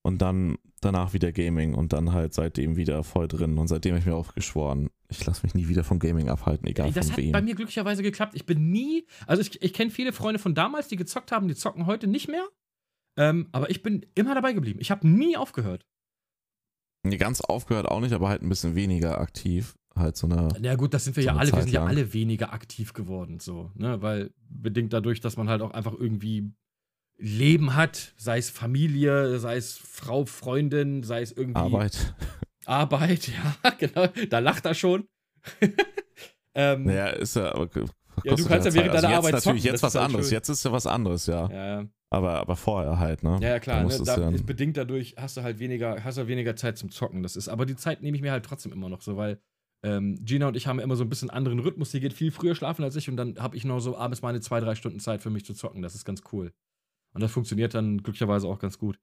[0.02, 3.58] Und dann danach wieder Gaming und dann halt seitdem wieder voll drin.
[3.58, 6.66] Und seitdem habe ich mir auch geschworen, ich lasse mich nie wieder vom Gaming abhalten,
[6.66, 7.32] egal das von hat wem.
[7.32, 8.34] bei mir glücklicherweise geklappt.
[8.34, 11.54] Ich bin nie, also ich, ich kenne viele Freunde von damals, die gezockt haben, die
[11.54, 12.48] zocken heute nicht mehr.
[13.18, 14.80] Ähm, aber ich bin immer dabei geblieben.
[14.80, 15.84] Ich habe nie aufgehört.
[17.02, 19.76] Nee, ganz aufgehört auch nicht, aber halt ein bisschen weniger aktiv.
[20.00, 20.48] Halt so eine.
[20.60, 21.48] Na gut, das sind wir So ja alle.
[21.48, 21.88] Wir Zeit sind ja lang.
[21.90, 24.02] alle weniger aktiv geworden, so, ne?
[24.02, 26.50] Weil bedingt dadurch, dass man halt auch einfach irgendwie
[27.16, 32.14] Leben hat, sei es Familie, sei es Frau, Freundin, sei es irgendwie Arbeit.
[32.64, 33.28] Arbeit,
[33.64, 34.06] ja, genau.
[34.28, 35.06] Da lacht er schon.
[36.54, 37.54] ähm, naja, ist ja.
[37.54, 37.68] Aber,
[38.24, 40.26] ja, du kannst ja während deiner also Arbeit jetzt natürlich zocken, jetzt was halt anderes.
[40.26, 40.34] schön.
[40.34, 41.50] Jetzt ist ja was anderes, ja.
[41.50, 43.38] Ja, aber, aber vorher halt, ne?
[43.40, 43.84] ja, ja klar.
[43.84, 44.04] Da Ne?
[44.04, 47.22] Da ist bedingt dadurch hast du halt weniger, hast du weniger Zeit zum Zocken.
[47.22, 49.40] Das ist, aber die Zeit nehme ich mir halt trotzdem immer noch so, weil
[49.82, 51.90] ähm, Gina und ich haben immer so ein bisschen anderen Rhythmus.
[51.90, 54.40] Die geht viel früher schlafen als ich und dann habe ich noch so abends meine
[54.40, 55.82] zwei, drei Stunden Zeit für mich zu zocken.
[55.82, 56.52] Das ist ganz cool.
[57.12, 58.98] Und das funktioniert dann glücklicherweise auch ganz gut.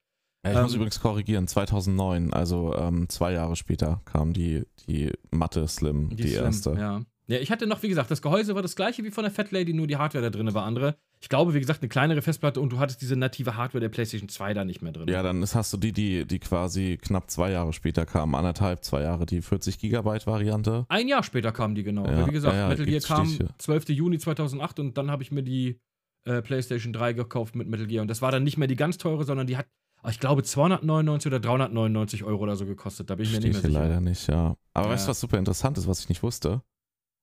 [0.45, 5.11] Ja, ich muss Ähm, übrigens korrigieren, 2009, also ähm, zwei Jahre später kam die, die
[5.31, 6.73] Matte Slim, die, Slim, erste.
[6.73, 7.01] Ja.
[7.27, 9.51] Ja, ich hatte noch, wie gesagt, das Gehäuse war das gleiche wie von der Fat
[9.51, 10.95] Lady, nur die Hardware da drin war andere.
[11.19, 14.29] Ich glaube, wie gesagt, eine kleinere Festplatte und du hattest diese native Hardware der PlayStation
[14.29, 15.07] 2 da nicht mehr drin.
[15.09, 19.01] Ja, dann hast du die, die, die quasi knapp zwei Jahre später kam, anderthalb, zwei
[19.01, 20.85] Jahre, die 40 Gigabyte Variante.
[20.89, 22.05] Ein Jahr später kam die genau.
[22.05, 23.49] Ja, Weil, wie gesagt, ja, ja, Metal Gear kam Stiche.
[23.57, 23.89] 12.
[23.89, 25.79] Juni 2008 und dann habe ich mir die
[26.25, 28.03] äh, PlayStation 3 gekauft mit Metal Gear.
[28.03, 29.65] Und das war dann nicht mehr die ganz teure, sondern die hat,
[30.03, 33.09] ah, ich glaube, 299 oder 399 Euro oder so gekostet.
[33.09, 33.81] Da bin ich mir Steht nicht mehr sicher.
[33.83, 34.55] leider nicht, ja.
[34.73, 36.61] Aber weißt du, was super interessant ist, was ich nicht wusste?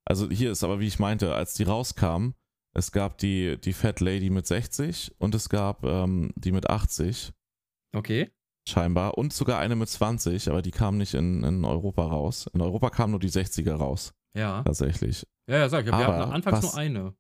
[0.07, 2.31] Also hier ist aber, wie ich meinte, als die rauskam,
[2.77, 7.33] es gab die, die Fat Lady mit 60 und es gab ähm, die mit 80
[7.95, 8.31] Okay.
[8.69, 12.49] scheinbar und sogar eine mit 20, aber die kam nicht in, in Europa raus.
[12.53, 14.63] In Europa kam nur die 60er raus, Ja.
[14.65, 15.25] tatsächlich.
[15.49, 15.93] Ja, ja, sag ich.
[15.93, 17.15] Wir Aber hatten anfangs was- nur eine.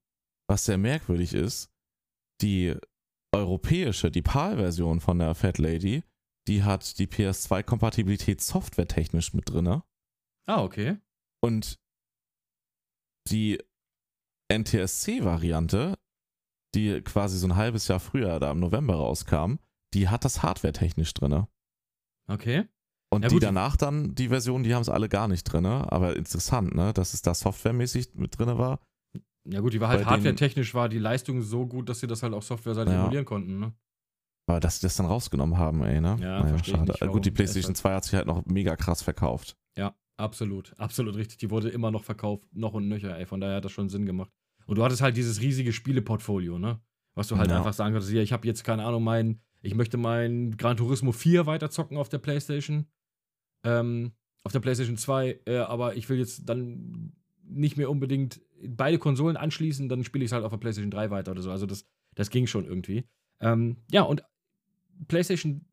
[0.48, 1.70] Was sehr merkwürdig ist,
[2.43, 2.74] die
[3.35, 6.02] europäische, die PAL-Version von der Fat Lady,
[6.48, 9.85] die hat die PS2-Kompatibilität softwaretechnisch mit drinne.
[10.47, 10.98] Ah, okay.
[11.43, 11.78] Und
[13.31, 13.59] die
[14.53, 15.97] NTSC-Variante,
[16.75, 19.57] die quasi so ein halbes Jahr früher, da im November rauskam,
[19.95, 21.49] die hat das hardware-technisch drinne.
[22.29, 22.67] Okay.
[23.13, 23.43] Und Ja, die gut.
[23.45, 25.91] danach dann, die Version, die haben es alle gar nicht drinne.
[25.93, 28.81] Aber interessant, ne, dass es da softwaremäßig mit drinne war.
[29.47, 32.33] Ja gut, die war halt hardware-technisch war die Leistung so gut, dass sie das halt
[32.35, 33.03] auch softwareseitig Ja.
[33.03, 33.73] emulieren konnten, ne?
[34.47, 36.17] Aber dass sie das dann rausgenommen haben, ey, ne?
[36.21, 37.01] Ja, versteh ich nicht.
[37.01, 39.57] Gut, die PlayStation halt- 2 hat sich halt noch mega krass verkauft.
[39.77, 40.73] Ja, absolut.
[40.78, 41.39] Absolut richtig.
[41.39, 43.27] Die wurde immer noch verkauft, noch und nöcher, ey.
[43.27, 44.31] Von daher hat das schon Sinn gemacht.
[44.66, 46.81] Und du hattest halt dieses riesige Spieleportfolio, ne?
[47.15, 47.59] Was du halt Ja.
[47.59, 51.12] einfach sagen konntest, hier, ich habe jetzt, keine Ahnung, mein, ich möchte mein Gran Turismo
[51.12, 52.86] 4 weiterzocken auf der Playstation.
[53.65, 54.12] Ähm,
[54.43, 57.12] auf der Playstation 2, äh, aber ich will jetzt dann
[57.45, 61.11] nicht mehr unbedingt beide Konsolen anschließen, dann spiele ich es halt auf der Playstation 3
[61.11, 61.51] weiter oder so.
[61.51, 63.05] Also das, das ging schon irgendwie.
[63.41, 64.23] Ähm, ja, und
[65.09, 65.65] PlayStation,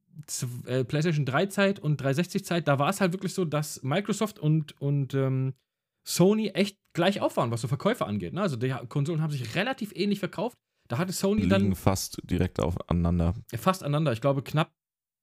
[0.66, 4.40] äh, PlayStation 3 Zeit und 360 Zeit, da war es halt wirklich so, dass Microsoft
[4.40, 5.54] und, und ähm,
[6.08, 8.34] Sony echt gleich auf waren, was so Verkäufe angeht.
[8.34, 8.42] Ne?
[8.42, 10.58] Also die Konsolen haben sich relativ ähnlich verkauft.
[10.88, 13.34] Da hatte Sony Liegen dann fast direkt aufeinander.
[13.56, 14.12] fast aneinander.
[14.12, 14.72] Ich glaube, knapp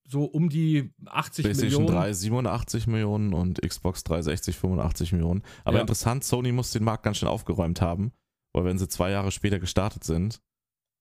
[0.09, 2.01] so um die 80 PlayStation Millionen.
[2.03, 5.43] 3 87 Millionen und Xbox 360 85 Millionen.
[5.65, 5.81] Aber Ja.
[5.83, 8.13] interessant, Sony muss den Markt ganz schön aufgeräumt haben,
[8.55, 10.41] weil wenn sie zwei Jahre später gestartet sind,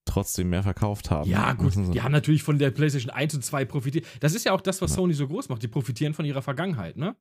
[0.07, 1.29] trotzdem mehr verkauft haben.
[1.29, 4.05] Ja, gut, die haben natürlich von der PlayStation 1 und 2 profitiert.
[4.19, 4.95] Das ist ja auch das, was Ja.
[4.97, 5.61] Sony so groß macht.
[5.63, 7.15] Die profitieren von ihrer Vergangenheit, ne?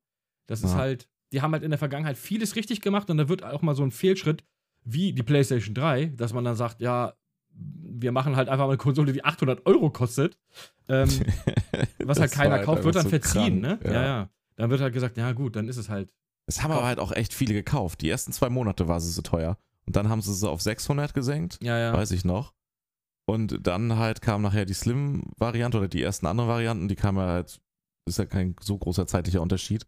[0.47, 0.79] Das ist Ja.
[0.79, 3.75] halt, die haben halt in der Vergangenheit vieles richtig gemacht und da wird auch mal
[3.75, 4.45] so ein Fehlschritt
[4.85, 7.15] wie die PlayStation 3, dass man dann sagt, ja,
[7.51, 10.37] wir machen halt einfach mal eine Konsole, die 800 Euro kostet.
[10.89, 11.09] Ähm,
[12.05, 13.93] was halt keiner war kauft, wird dann so verziehen, krank, ne?
[13.93, 14.03] Ja.
[14.05, 16.13] ja, Dann wird halt gesagt, ja gut, dann ist es halt.
[16.47, 18.03] Es haben aber halt auch echt viele gekauft.
[18.03, 19.59] Die ersten zwei Monate war sie so teuer.
[19.87, 21.93] Und dann haben sie sie auf 600 gesenkt, Ja, ja.
[21.93, 22.53] weiß ich noch.
[23.27, 27.61] Und dann halt kam nachher die Slim-Variante oder die ersten anderen Varianten, die kamen halt,
[28.09, 29.87] ist ja kein so großer zeitlicher Unterschied.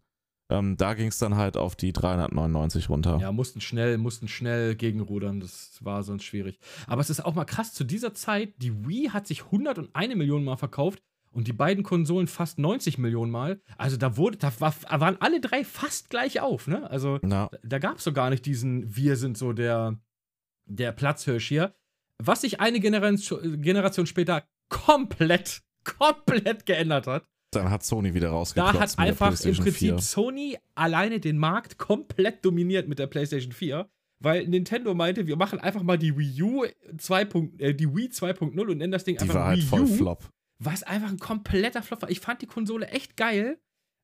[0.51, 3.19] Ähm, da ging es dann halt auf die 399 runter.
[3.21, 5.39] Ja, mussten schnell, mussten schnell gegenrudern.
[5.39, 6.59] Das war sonst schwierig.
[6.87, 10.43] Aber es ist auch mal krass, zu dieser Zeit, die Wii hat sich 101 Millionen
[10.45, 10.99] Mal verkauft
[11.31, 13.61] und die beiden Konsolen fast 90 Millionen Mal.
[13.77, 16.89] Also da wurde, da war, waren alle drei fast gleich auf, ne?
[16.89, 19.99] Also Na, da gab es so gar nicht diesen, wir sind so der,
[20.65, 21.75] der Platzhirsch hier.
[22.23, 27.25] Was sich eine Generation, Generation später komplett, komplett geändert hat.
[27.51, 28.73] dann hat Sony wieder Da rausgeklopft.
[28.79, 29.97] hat mit der einfach im Prinzip 4.
[29.99, 33.89] Sony alleine den Markt komplett dominiert mit der PlayStation 4,
[34.19, 36.65] weil Nintendo meinte, wir machen einfach mal die Wii U
[36.97, 37.21] 2.
[37.59, 39.87] Äh, die Wii 2.0 und nennen das Ding Die einfach war halt Wii voll U,
[39.87, 40.29] flop.
[40.59, 42.09] was einfach ein kompletter Flop war.
[42.11, 43.59] Ich fand die Konsole echt geil,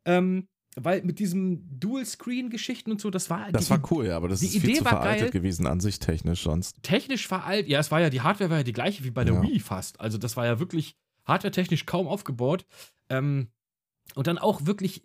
[0.07, 4.41] ähm, weil mit diesem Dual-Screen-Geschichten und so, das war Das war cool, ja, aber das
[4.41, 5.31] die ist viel Idee zu war veraltet geil.
[5.31, 6.81] gewesen an sich technisch sonst.
[6.83, 7.69] technisch veraltet.
[7.69, 9.41] Ja, es war ja, die Hardware war ja die gleiche wie bei der Ja.
[9.41, 9.99] Wii fast.
[10.01, 10.95] Also das war ja wirklich
[11.25, 12.65] hardware-technisch kaum aufgebaut.
[13.09, 13.47] Ähm,
[14.13, 15.03] und dann auch wirklich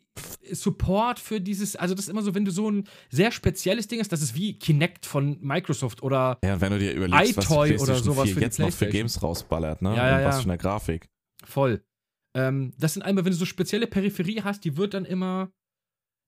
[0.53, 3.99] Support für dieses, also das ist immer so, wenn du so ein sehr spezielles Ding
[4.01, 7.57] hast, das ist wie Kinect von Microsoft oder Ja, wenn du dir überlegst, was iToy
[7.57, 8.87] oder PlayStation sowas 4 für die jetzt noch für.
[8.89, 9.97] Games rausballert, ne?
[9.97, 10.43] Ja, ja, und was ja.
[10.43, 11.09] für eine Grafik.
[11.45, 11.83] voll.
[12.37, 15.51] Ähm, das sind einmal, wenn du so spezielle Peripherie hast, die wird dann immer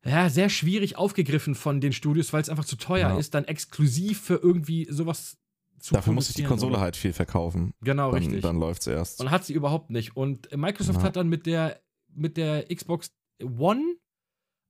[0.05, 3.19] ja, sehr schwierig aufgegriffen von den Studios, weil es einfach zu teuer Ja.
[3.19, 5.39] ist, dann exklusiv für irgendwie sowas
[5.79, 6.81] zu Dafür muss ich die Konsole oder?
[6.81, 7.73] halt viel verkaufen.
[7.81, 8.43] Genau, Dann, richtig.
[8.43, 9.21] dann läuft's erst.
[9.21, 10.17] Und hat sie überhaupt nicht.
[10.17, 11.05] Und Microsoft Ja.
[11.05, 11.81] hat dann mit der,
[12.15, 13.11] mit der Xbox
[13.43, 13.83] One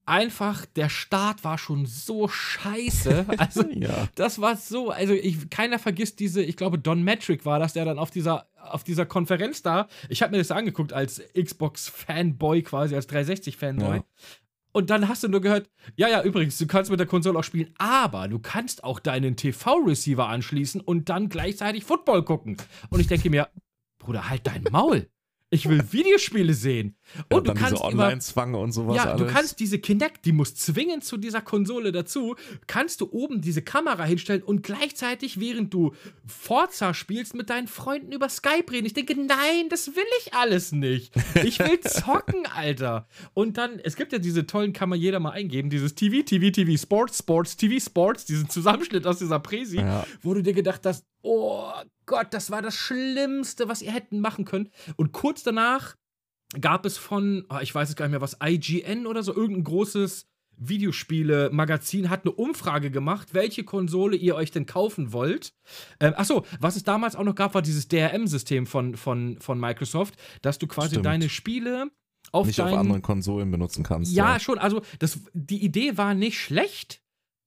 [0.04, 3.26] einfach, der Start war schon so scheiße.
[3.38, 4.08] Also, ja.
[4.14, 7.84] das war so, also ich, keiner vergisst diese, ich glaube, Don Metric war das, der
[7.84, 12.94] dann auf dieser, auf dieser Konferenz da, ich habe mir das angeguckt als Xbox-Fanboy quasi,
[12.96, 13.96] als 360-Fanboy.
[13.96, 14.04] Ja.
[14.72, 17.44] Und dann hast du nur gehört, ja, ja, übrigens, du kannst mit der Konsole auch
[17.44, 22.56] spielen, aber du kannst auch deinen TV-Receiver anschließen und dann gleichzeitig Football gucken.
[22.88, 23.48] Und ich denke mir,
[23.98, 25.08] Bruder, halt dein Maul.
[25.52, 26.96] Ich will Videospiele sehen.
[27.30, 29.20] Ja, Und du kannst diese immer Online-Zwange und sowas ja, alles.
[29.26, 33.60] du kannst diese Kinect, die muss zwingend zu dieser Konsole dazu, kannst du oben diese
[33.60, 35.92] Kamera hinstellen und gleichzeitig, während du
[36.26, 38.86] Forza spielst, mit deinen Freunden über Skype reden.
[38.86, 41.12] Ich denke, nein, das will ich alles nicht.
[41.44, 43.06] Ich will zocken, Alter.
[43.34, 46.50] Und dann, es gibt ja diese tollen, kann man jeder mal eingeben, dieses TV, TV,
[46.50, 50.06] TV, Sports, Sports, TV, Sports, diesen Zusammenschnitt aus dieser Präsi, Ja.
[50.22, 51.70] wo du dir gedacht hast, oh
[52.12, 54.68] Gott, das war das Schlimmste, was ihr hätten machen können.
[54.96, 55.96] Und kurz danach
[56.60, 59.64] gab es von, oh, ich weiß es gar nicht mehr, was, IGN oder so, irgendein
[59.64, 60.26] großes
[60.58, 65.54] Videospiele-Magazin hat eine Umfrage gemacht, welche Konsole ihr euch denn kaufen wollt.
[66.00, 70.16] Ähm, achso, was es damals auch noch gab, war dieses DRM-System von, von, von Microsoft,
[70.42, 71.06] dass du quasi Stimmt.
[71.06, 71.90] deine Spiele
[72.30, 74.12] auf nicht auf deinen anderen Konsolen benutzen kannst.
[74.12, 74.58] ja, schon.
[74.58, 77.01] Also, das, die Idee war nicht schlecht.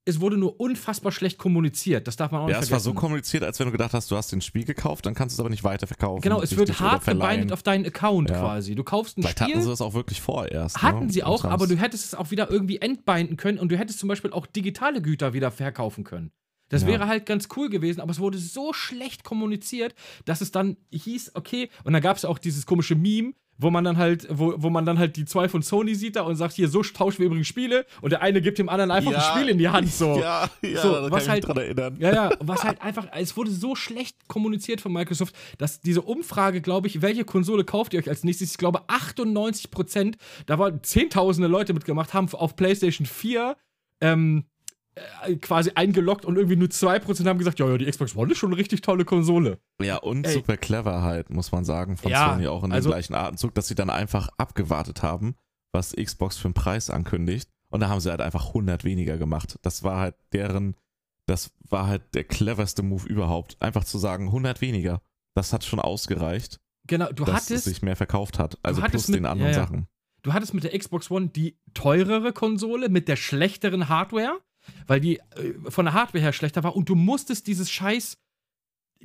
[0.08, 2.08] Es wurde nur unfassbar schlecht kommuniziert.
[2.08, 3.00] Das darf man auch Ja, nicht es war so vergessen.
[3.02, 5.40] kommuniziert, als wenn du gedacht hast, du hast den Spiel gekauft, dann kannst du es
[5.40, 6.22] aber nicht weiterverkaufen.
[6.22, 8.40] genau, es wird hart gebindet auf deinen Account Ja.
[8.40, 8.76] quasi.
[8.76, 9.54] Du kaufst ein Vielleicht Spiel.
[9.56, 10.82] hatten sie das auch wirklich vorerst.
[10.84, 11.12] Hatten ne?
[11.12, 14.08] sie auch, aber du hättest es auch wieder irgendwie entbinden können und du hättest zum
[14.08, 16.32] Beispiel auch digitale Güter wieder verkaufen können.
[16.70, 16.88] Das Ja.
[16.88, 19.96] wäre halt ganz cool gewesen, aber es wurde so schlecht kommuniziert,
[20.26, 23.84] dass es dann hieß, okay, und dann gab es auch dieses komische Meme, wo man
[23.84, 26.54] dann halt, wo, wo man dann halt die zwei von Sony sieht da und sagt,
[26.56, 29.18] hier, so tauschen wir übrigens Spiele und der eine gibt dem anderen einfach Ja.
[29.18, 29.90] ein Spiel in die Hand.
[29.92, 30.20] So.
[30.20, 31.98] Ja, ja, So, da kann was ich halt- mich dran erinnern.
[32.00, 36.62] Ja, ja, was halt einfach, es wurde so schlecht kommuniziert von Microsoft, dass diese Umfrage,
[36.62, 38.52] glaube ich, welche Konsole kauft ihr euch als nächstes?
[38.52, 40.18] Ich glaube 98 Prozent,
[40.48, 43.56] da waren zehntausende Leute mitgemacht, haben auf PlayStation 4
[44.02, 44.55] ähm, äh,
[45.42, 48.50] quasi eingeloggt und irgendwie nur 2% haben gesagt, ja, ja, die Xbox One ist schon
[48.52, 49.60] eine richtig tolle Konsole.
[49.82, 50.34] Ja, und Ey.
[50.34, 53.54] super clever halt, muss man sagen, von Ja, Sony auch in dem also- gleichen Atemzug,
[53.56, 55.36] dass sie dann einfach abgewartet haben,
[55.74, 57.50] was Xbox für einen Preis ankündigt.
[57.70, 59.58] Und da haben sie halt einfach 100 weniger gemacht.
[59.64, 60.76] Das war halt deren,
[61.26, 63.58] das war halt der cleverste Move überhaupt.
[63.62, 65.02] Einfach zu sagen, 100 weniger.
[65.34, 68.58] Das hat schon ausgereicht, Genau, du dass es hattest, sich mehr verkauft hat.
[68.64, 69.64] Also plus mit- den anderen ja, ja.
[69.66, 69.88] Sachen.
[70.22, 74.40] du hattest mit der Xbox One die teurere Konsole mit der schlechteren Hardware,
[74.88, 78.18] weil die äh, von der Hardware her schlechter war und du musstest dieses scheiß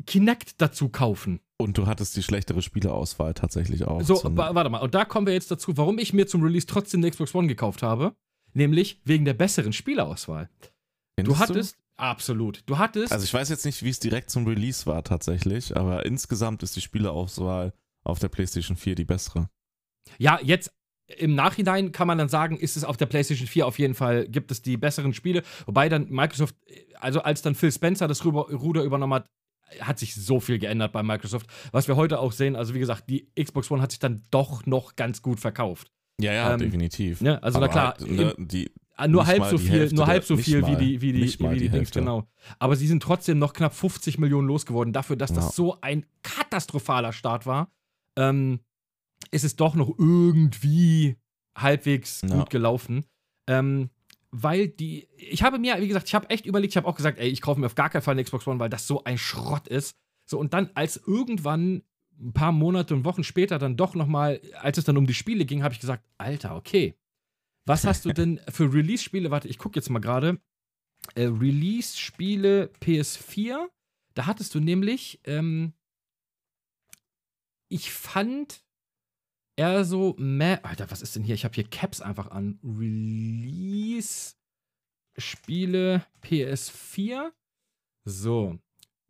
[0.07, 1.41] Kinect dazu kaufen.
[1.59, 4.01] Und du hattest die schlechtere Spieleauswahl tatsächlich auch.
[4.03, 4.79] So, wa- warte mal.
[4.81, 7.49] Und da kommen wir jetzt dazu, warum ich mir zum Release trotzdem eine Xbox One
[7.49, 8.15] gekauft habe.
[8.55, 10.49] Nämlich wegen der besseren Spieleauswahl.
[11.17, 14.47] Du Findest hattest, absolut, du hattest, Also ich weiß jetzt nicht, wie es direkt zum
[14.47, 19.51] Release war tatsächlich, aber insgesamt ist die Spieleauswahl auf der PlayStation 4 die bessere.
[20.19, 20.73] ja, jetzt
[21.19, 24.27] im Nachhinein kann man dann sagen, ist es auf der PlayStation 4 auf jeden Fall,
[24.29, 25.43] gibt es die besseren Spiele.
[25.67, 26.55] Wobei dann Microsoft,
[27.01, 29.27] also als dann Phil Spencer das Ruder, übernommen hat,
[29.81, 31.47] hat sich so viel geändert bei Microsoft.
[31.73, 34.67] Was wir heute auch sehen, also wie gesagt, die Xbox One hat sich dann doch
[34.67, 35.91] noch ganz gut verkauft.
[36.21, 37.21] Ja, ja, Ähm, definitiv.
[37.21, 37.43] Ne?
[37.43, 40.25] Also, Aber na klar, halt, ne, die, Ah, nur halb so viel, Hälfte nur halb
[40.25, 42.01] so viel wie die, wie die, wie die, die Dings, Hälfte.
[42.01, 42.29] genau.
[42.59, 44.93] Aber sie sind trotzdem noch knapp 50 Millionen losgeworden.
[44.93, 45.37] Dafür, dass Ja.
[45.37, 47.71] das so ein katastrophaler Start war,
[48.19, 48.61] ähm,
[49.31, 51.17] ist es doch noch irgendwie
[51.57, 52.39] halbwegs Ja.
[52.39, 53.05] gut gelaufen.
[53.47, 53.91] Ähm,
[54.33, 57.19] weil die, ich habe mir, wie gesagt, ich habe echt überlegt, ich habe auch gesagt,
[57.19, 59.19] ey, ich kaufe mir auf gar keinen Fall eine Xbox One, weil das so ein
[59.19, 59.97] Schrott ist.
[60.25, 61.83] So, und dann, als irgendwann
[62.21, 65.45] ein paar Monate und Wochen später dann doch nochmal, als es dann um die Spiele
[65.47, 66.95] ging, habe ich gesagt, Alter, okay.
[67.67, 69.31] Was hast du denn für Release-Spiele?
[69.31, 70.41] Warte, ich gucke jetzt mal gerade.
[71.15, 73.67] Äh, Release-Spiele PS4.
[74.15, 75.73] Da hattest du nämlich, ähm,
[77.69, 78.63] ich fand
[79.61, 81.35] eher so, meh, Alter, was ist denn hier?
[81.35, 82.59] Ich habe hier Caps einfach an.
[82.65, 84.35] Release-Spiele
[86.23, 87.31] PS4.
[88.05, 88.59] So.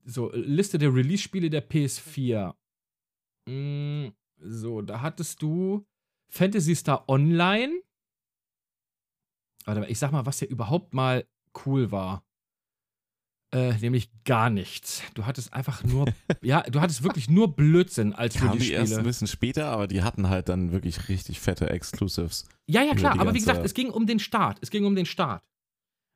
[0.05, 2.57] So, Liste der Release-Spiele der PS4.
[3.49, 4.09] Mm,
[4.39, 5.87] so, da hattest du
[6.33, 7.81] Fantasy Star Online.
[9.67, 11.29] Warte mal, ich sag mal, was hier überhaupt mal
[11.65, 12.25] cool war.
[13.53, 15.03] Äh, nämlich gar nichts.
[15.15, 16.07] Du hattest einfach nur,
[16.41, 20.03] ja, du hattest wirklich nur Blödsinn als kamen die erst ein bisschen später, aber die
[20.03, 22.49] hatten halt dann wirklich richtig fette Exclusives.
[22.69, 24.59] Ja, ja, klar, aber wie gesagt, es ging um den Start.
[24.61, 25.43] Es ging um den Start.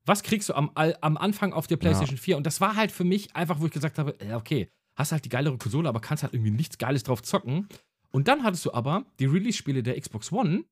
[0.07, 2.37] Was kriegst du am, am Anfang auf der PlayStation 4?
[2.37, 5.25] Und das war halt für mich einfach, wo ich gesagt habe, ja, okay, hast halt
[5.25, 7.69] die geilere Konsole, aber kannst halt irgendwie nichts Geiles drauf zocken.
[8.13, 10.65] Und dann hattest du aber die Release-Spiele der Xbox One.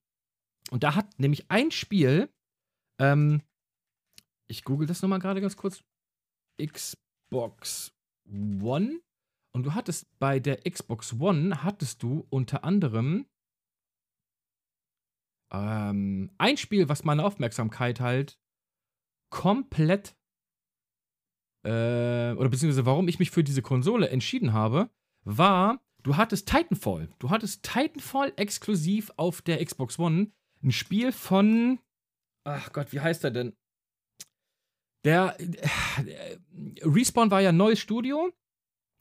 [0.71, 2.29] Und da hat nämlich ein Spiel,
[3.01, 3.43] ähm,
[4.47, 5.83] ich google das nochmal gerade ganz kurz.
[6.61, 7.93] Xbox
[8.25, 9.01] One.
[9.55, 13.27] Und du hattest bei der Xbox One, hattest du unter anderem
[15.53, 18.39] ähm, ein Spiel, was meine Aufmerksamkeit halt
[19.31, 20.17] komplett
[21.65, 24.91] äh, oder beziehungsweise warum ich mich für diese Konsole entschieden habe,
[25.25, 27.09] war, du hattest Titanfall.
[27.19, 30.33] Du hattest Titanfall exklusiv auf der Xbox One.
[30.63, 31.79] Ein Spiel von,
[32.45, 33.57] ach Gott, wie heißt er denn?
[35.05, 36.39] Der, äh,
[36.83, 38.31] Respawn war ja ein neues Studio,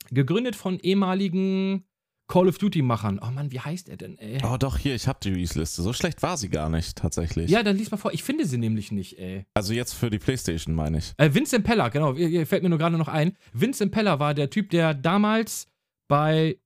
[0.10, 1.86] gegründet von ehemaligen
[2.28, 3.20] Call of Duty-Machern.
[3.22, 4.40] Oh Mann, wie heißt er denn, ey?
[4.44, 5.82] Oh, doch, hier, ich hab die Release-Liste.
[5.82, 7.52] So schlecht war sie gar nicht, tatsächlich.
[7.52, 8.14] Ja, dann lies mal vor.
[8.14, 9.46] Ich finde sie nämlich nicht, ey.
[9.54, 11.14] Also jetzt für die Playstation, meine ich.
[11.18, 13.36] Äh, Vincent Peller, genau, fällt mir nur gerade noch ein.
[13.52, 15.68] Vincent Peller war der Typ, der damals
[16.08, 16.58] bei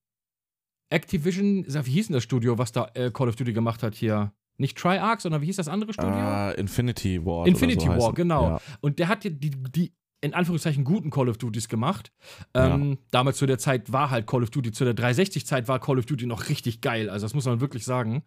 [0.91, 4.34] Activision, wie hieß denn das Studio, was da äh, Call of Duty gemacht hat hier?
[4.57, 6.11] Nicht Triarch, sondern wie hieß das andere Studio?
[6.11, 7.45] Uh, Infinity War.
[7.45, 8.49] Infinity so War, genau.
[8.49, 8.61] Ja.
[8.81, 12.11] Und der hat die, die, die, in Anführungszeichen guten Call of Duties gemacht.
[12.53, 12.97] Ähm, ja.
[13.11, 16.05] Damals zu der Zeit war halt Call of Duty, zu der 360-Zeit war Call of
[16.05, 17.09] Duty noch richtig geil.
[17.09, 18.23] Also das muss man wirklich sagen.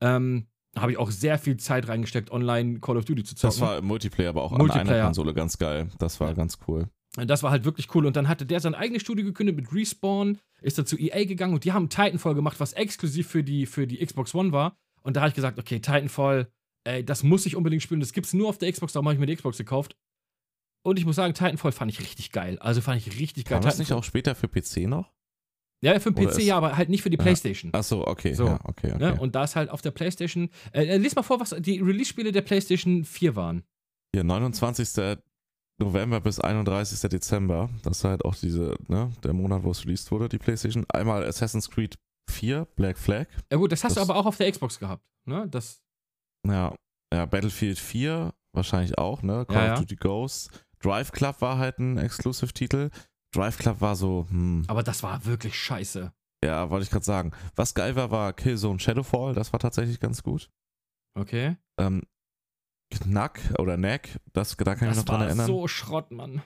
[0.00, 0.46] Ähm,
[0.76, 3.48] habe ich auch sehr viel Zeit reingesteckt, online Call of Duty zu zocken.
[3.48, 4.80] Das war im Multiplayer, aber auch Multiplayer.
[4.82, 5.88] an einer Konsole ganz geil.
[5.98, 6.34] Das war ja.
[6.34, 6.88] ganz cool.
[7.16, 8.04] Das war halt wirklich cool.
[8.04, 11.54] Und dann hatte der sein eigenes Studio gekündigt mit Respawn, ist dann zu EA gegangen
[11.54, 14.76] und die haben Titanfall gemacht, was exklusiv für die, für die Xbox One war.
[15.06, 16.50] Und da habe ich gesagt, okay, Titanfall,
[16.84, 18.00] ey, das muss ich unbedingt spielen.
[18.00, 19.96] Das gibt es nur auf der Xbox, da habe ich mir die Xbox gekauft.
[20.84, 22.58] Und ich muss sagen, Titanfall fand ich richtig geil.
[22.58, 23.58] Also fand ich richtig geil.
[23.58, 25.12] War das nicht auch später für PC noch?
[25.80, 27.70] Ja, für den PC ja, aber halt nicht für die PlayStation.
[27.72, 28.34] Ach so, okay.
[28.34, 28.46] So.
[28.46, 29.02] Ja, okay, okay.
[29.02, 30.50] Ja, und da ist halt auf der PlayStation.
[30.72, 33.62] Äh, äh lies mal vor, was die Release-Spiele der PlayStation 4 waren.
[34.12, 35.18] Hier, 29.
[35.78, 37.08] November bis 31.
[37.10, 37.70] Dezember.
[37.84, 40.84] Das ist halt auch diese, ne, der Monat, wo es released wurde, die PlayStation.
[40.88, 41.96] Einmal Assassin's Creed
[42.30, 43.26] 4, Black Flag.
[43.50, 45.46] Ja gut, das hast das, du aber auch auf der Xbox gehabt, ne?
[45.48, 45.82] Das.
[46.46, 46.74] Ja,
[47.12, 49.46] ja, Battlefield 4 wahrscheinlich auch, ne?
[49.46, 50.50] Call ja, of Duty Ghosts.
[50.80, 52.90] Drive Club war halt ein Exclusive-Titel.
[53.32, 54.64] Drive Club war so, hm.
[54.68, 56.12] Aber das war wirklich scheiße.
[56.44, 57.32] Ja, wollte ich gerade sagen.
[57.54, 59.34] Was geil war, war Killzone Shadowfall.
[59.34, 60.50] Das war tatsächlich ganz gut.
[61.18, 61.56] Okay.
[61.78, 62.02] Ähm,
[62.90, 65.38] Knack oder Knack, das, da kann das ich noch dran erinnern.
[65.38, 66.42] Das war so Schrott, Mann.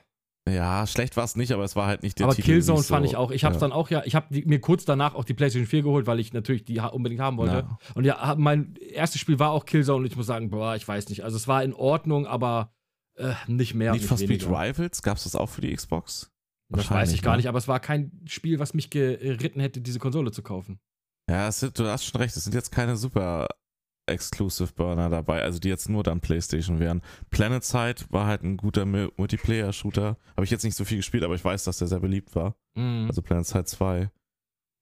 [0.51, 2.51] Ja, schlecht war es nicht, aber es war halt nicht der aber Titel.
[2.51, 3.31] Aber Killzone fand so, ich auch.
[3.31, 3.61] Ich habe ja.
[3.61, 6.33] dann auch ja, ich habe mir kurz danach auch die PlayStation 4 geholt, weil ich
[6.33, 7.67] natürlich die unbedingt haben wollte.
[7.69, 7.79] Ja.
[7.95, 11.09] Und ja, mein erstes Spiel war auch Killzone und ich muss sagen, boah, ich weiß
[11.09, 11.25] nicht.
[11.25, 12.73] Also es war in Ordnung, aber
[13.17, 13.93] äh, nicht mehr.
[13.93, 16.31] Nicht for Speed Rivals, gab es das auch für die Xbox?
[16.69, 17.39] Das weiß ich gar ne?
[17.39, 20.79] nicht, aber es war kein Spiel, was mich geritten hätte, diese Konsole zu kaufen.
[21.29, 23.49] Ja, sind, du hast schon recht, es sind jetzt keine super
[24.11, 27.03] Exclusive Burner dabei, also die jetzt nur dann PlayStation wären.
[27.31, 30.17] Planet Side war halt ein guter Multiplayer-Shooter.
[30.37, 32.57] Habe ich jetzt nicht so viel gespielt, aber ich weiß, dass der sehr beliebt war.
[32.75, 33.07] Mhm.
[33.09, 34.11] Also Planet Side 2.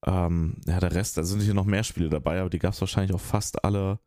[0.07, 2.81] Ähm, ja, der Rest, da sind hier noch mehr Spiele dabei, aber die gab es
[2.81, 3.99] wahrscheinlich auch fast alle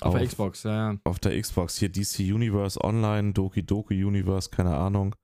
[0.00, 0.96] auf, auf, der Xbox, ja.
[1.04, 1.78] Auf der Xbox.
[1.78, 5.14] Hier DC Universe Online, Doki Doki Universe, keine Ahnung.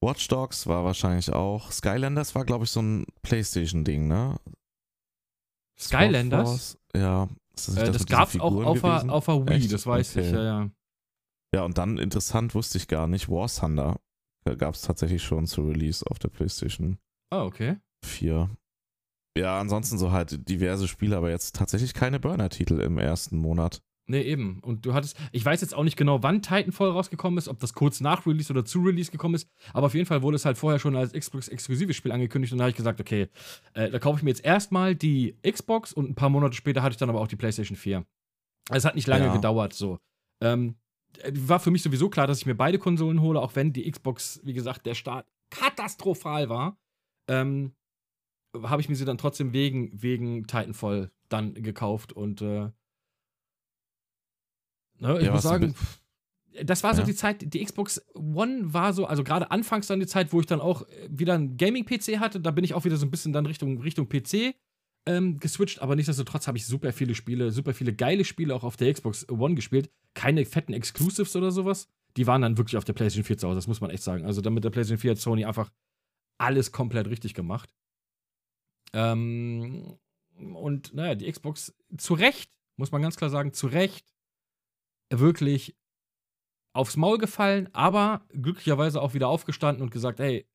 [0.00, 1.70] Watch Dogs war wahrscheinlich auch.
[1.70, 4.36] Skylanders war, glaube ich, so ein PlayStation-Ding, ne?
[5.78, 6.78] Skylanders?
[6.94, 7.28] Ja.
[7.56, 9.72] Das, äh, das gab es auch auf der, auf der Wii, Echt?
[9.72, 10.26] das weiß okay.
[10.26, 10.70] ich, ja, ja.
[11.54, 13.98] Ja, und dann interessant, wusste ich gar nicht, War Thunder
[14.54, 16.98] gab es tatsächlich schon zu Release auf der PlayStation.
[17.32, 17.78] Ah, oh, okay.
[18.04, 18.48] 4.
[19.36, 23.82] Ja, ansonsten so halt diverse Spiele, aber jetzt tatsächlich keine Burner-Titel im ersten Monat.
[24.08, 24.60] Nee, eben.
[24.60, 27.72] Und du hattest, ich weiß jetzt auch nicht genau, wann Titanfall rausgekommen ist, ob das
[27.74, 30.56] kurz nach Release oder zu Release gekommen ist, aber auf jeden Fall wurde es halt
[30.56, 33.28] vorher schon als Xbox-exklusives Spiel angekündigt und da habe ich gesagt, okay,
[33.74, 36.92] äh, da kaufe ich mir jetzt erstmal die Xbox und ein paar Monate später hatte
[36.92, 38.04] ich dann aber auch die PlayStation 4.
[38.70, 39.34] Es hat nicht lange ja.
[39.34, 39.98] gedauert, so.
[40.40, 40.76] Ähm,
[41.32, 44.40] war für mich sowieso klar, dass ich mir beide Konsolen hole, auch wenn die Xbox,
[44.44, 46.78] wie gesagt, der Start katastrophal war.
[47.28, 47.74] Ähm,
[48.62, 52.70] habe ich mir sie dann trotzdem wegen, wegen Titanfall dann gekauft und äh,
[54.98, 55.74] Ne, ich ja, muss sagen,
[56.64, 57.06] das war so ja.
[57.06, 60.46] die Zeit, die Xbox One war so, also gerade anfangs dann die Zeit, wo ich
[60.46, 63.32] dann auch äh, wieder einen Gaming-PC hatte, da bin ich auch wieder so ein bisschen
[63.32, 64.54] dann Richtung, Richtung PC
[65.06, 68.76] ähm, geswitcht, aber nichtsdestotrotz habe ich super viele Spiele, super viele geile Spiele auch auf
[68.76, 69.90] der Xbox One gespielt.
[70.14, 71.88] Keine fetten Exclusives oder sowas.
[72.16, 74.24] Die waren dann wirklich auf der PlayStation 4 zu Hause, das muss man echt sagen.
[74.24, 75.70] Also damit der PlayStation 4 hat Sony einfach
[76.38, 77.70] alles komplett richtig gemacht.
[78.92, 79.98] Ähm,
[80.54, 84.15] und naja, die Xbox zu Recht, muss man ganz klar sagen, zu Recht
[85.10, 85.76] wirklich
[86.72, 90.46] aufs Maul gefallen, aber glücklicherweise auch wieder aufgestanden und gesagt, hey,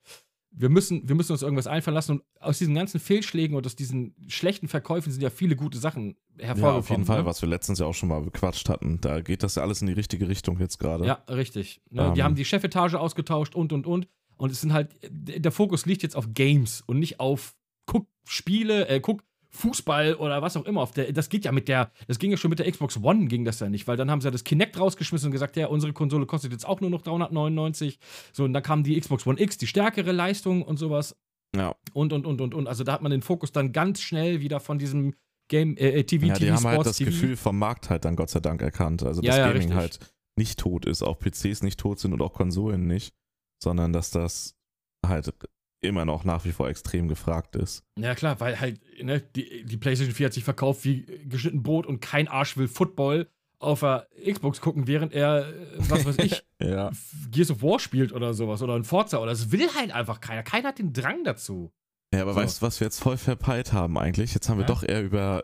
[0.52, 2.11] wir müssen, wir müssen uns irgendwas einfallen lassen.
[2.11, 6.18] Und aus diesen ganzen Fehlschlägen und aus diesen schlechten Verkäufen sind ja viele gute Sachen
[6.38, 6.73] hervorgekommen.
[6.73, 7.26] Ja, auf jeden Fall, ne?
[7.26, 8.99] was wir letztens ja auch schon mal bequatscht hatten.
[9.02, 11.06] Da geht das ja alles in die richtige Richtung jetzt gerade.
[11.06, 11.82] Ja, richtig.
[11.90, 12.14] Ne, ähm.
[12.14, 14.07] Die haben die Chefetage ausgetauscht und, und, und.
[14.38, 17.56] Und es sind halt, der Fokus liegt jetzt auf Games und nicht auf
[17.86, 20.88] guck Spiele, äh, guck Fußball oder was auch immer.
[20.95, 23.45] Der, das geht ja mit der, das ging ja schon mit der Xbox One, ging
[23.45, 25.94] das ja nicht, weil dann haben sie ja das Kinect rausgeschmissen und gesagt, ja, unsere
[25.94, 27.99] Konsole kostet jetzt auch nur noch 399.
[28.32, 31.15] So, und dann kam die Xbox One X, die stärkere Leistung und sowas.
[31.56, 31.76] Ja.
[31.94, 32.68] Und, und, und, und, und.
[32.68, 35.14] Also da hat man den Fokus dann ganz schnell wieder von diesem
[35.49, 37.11] Game, äh, TV, Ja, TV, die haben Sports halt das TV.
[37.11, 39.03] Gefühl vom Markt halt dann Gott sei Dank erkannt.
[39.03, 39.76] Also, dass Ja, ja, Gaming richtig.
[39.78, 39.99] halt
[40.38, 43.14] nicht tot ist, auch PCs nicht tot sind und auch Konsolen nicht,
[43.61, 44.56] sondern dass das
[45.06, 45.34] halt
[45.82, 47.84] immer noch nach wie vor extrem gefragt ist.
[47.98, 51.86] Ja, klar, weil halt, ne, die, die PlayStation 4 hat sich verkauft wie geschnitten Brot
[51.88, 53.28] und kein Arsch will Football
[53.60, 56.91] auf der Xbox gucken, während er, äh, was weiß ich, Ja.
[57.32, 60.44] Gears of War spielt oder sowas oder ein Forza oder das will halt einfach keiner.
[60.44, 61.72] Keiner hat den Drang dazu.
[62.14, 62.40] Ja, aber So.
[62.40, 64.34] weißt du, was wir jetzt voll verpeilt haben eigentlich?
[64.36, 64.68] Jetzt haben wir Ja?
[64.68, 65.44] doch eher über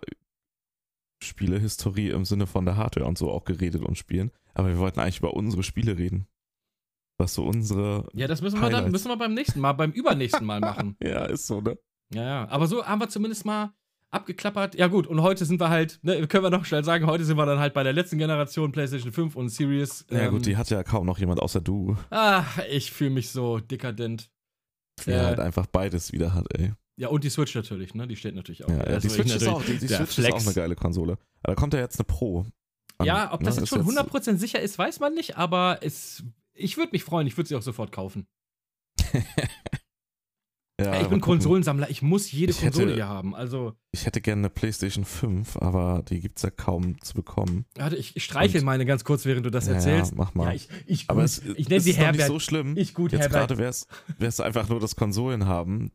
[1.24, 4.32] Spielehistorie im Sinne von der Hardware und so auch geredet und spielen.
[4.54, 6.28] Aber wir wollten eigentlich über unsere Spiele reden.
[7.20, 8.08] Was so unsere.
[8.14, 8.92] Ja, das müssen wir dann Highlights.
[8.92, 10.96] müssen wir beim nächsten Mal, beim übernächsten Mal machen.
[11.04, 11.78] Ja, ist so, ne?
[12.14, 12.48] Ja, ja.
[12.50, 13.74] Aber so haben wir zumindest mal
[14.12, 14.76] abgeklappert.
[14.76, 17.38] Ja, gut, und heute sind wir halt, ne, können wir noch schnell sagen, heute sind
[17.38, 20.06] wir dann halt bei der letzten Generation PlayStation 5 und Series.
[20.10, 23.32] Ja, ähm, gut, die hat ja kaum noch jemand außer du, Ah, ich fühle mich
[23.32, 24.30] so dekadent.
[25.06, 26.72] der Äh, halt einfach beides wieder hat, ey.
[27.00, 28.08] Ja, und die Switch natürlich, ne?
[28.08, 28.70] Die steht natürlich auch.
[28.70, 31.18] Ja, ja, die ich Switch, ist auch, die, die Switch ist auch eine geile Konsole.
[31.44, 32.46] Aber da kommt ja jetzt eine Pro.
[33.00, 33.62] an, Ja, ob das ne?
[33.64, 36.24] jetzt schon 100% sicher ist, weiß man nicht, aber es,
[36.58, 38.28] ich würde mich freuen, ich würde sie auch sofort kaufen.
[40.80, 41.22] Ja, ich bin.
[41.22, 43.34] Konsolensammler, ich muss jede Ich hätte- Konsole hier haben.
[43.34, 47.66] Also, Ich hätte gerne eine PlayStation 5, aber die gibt's ja kaum zu bekommen.
[47.76, 50.12] warte, ich, ich streichel meine ganz kurz, während du das Ja, erzählst.
[50.12, 50.50] Ja, mach mal.
[50.50, 52.28] Ja, ich, ich, aber gut, es, ich nenne es sie ist doch nicht Herbert.
[52.28, 52.78] so schlimm.
[52.78, 53.48] ich gut, Jetzt Herbert.
[53.50, 53.70] gerade wäre
[54.30, 55.90] es einfach nur das Konsolen haben.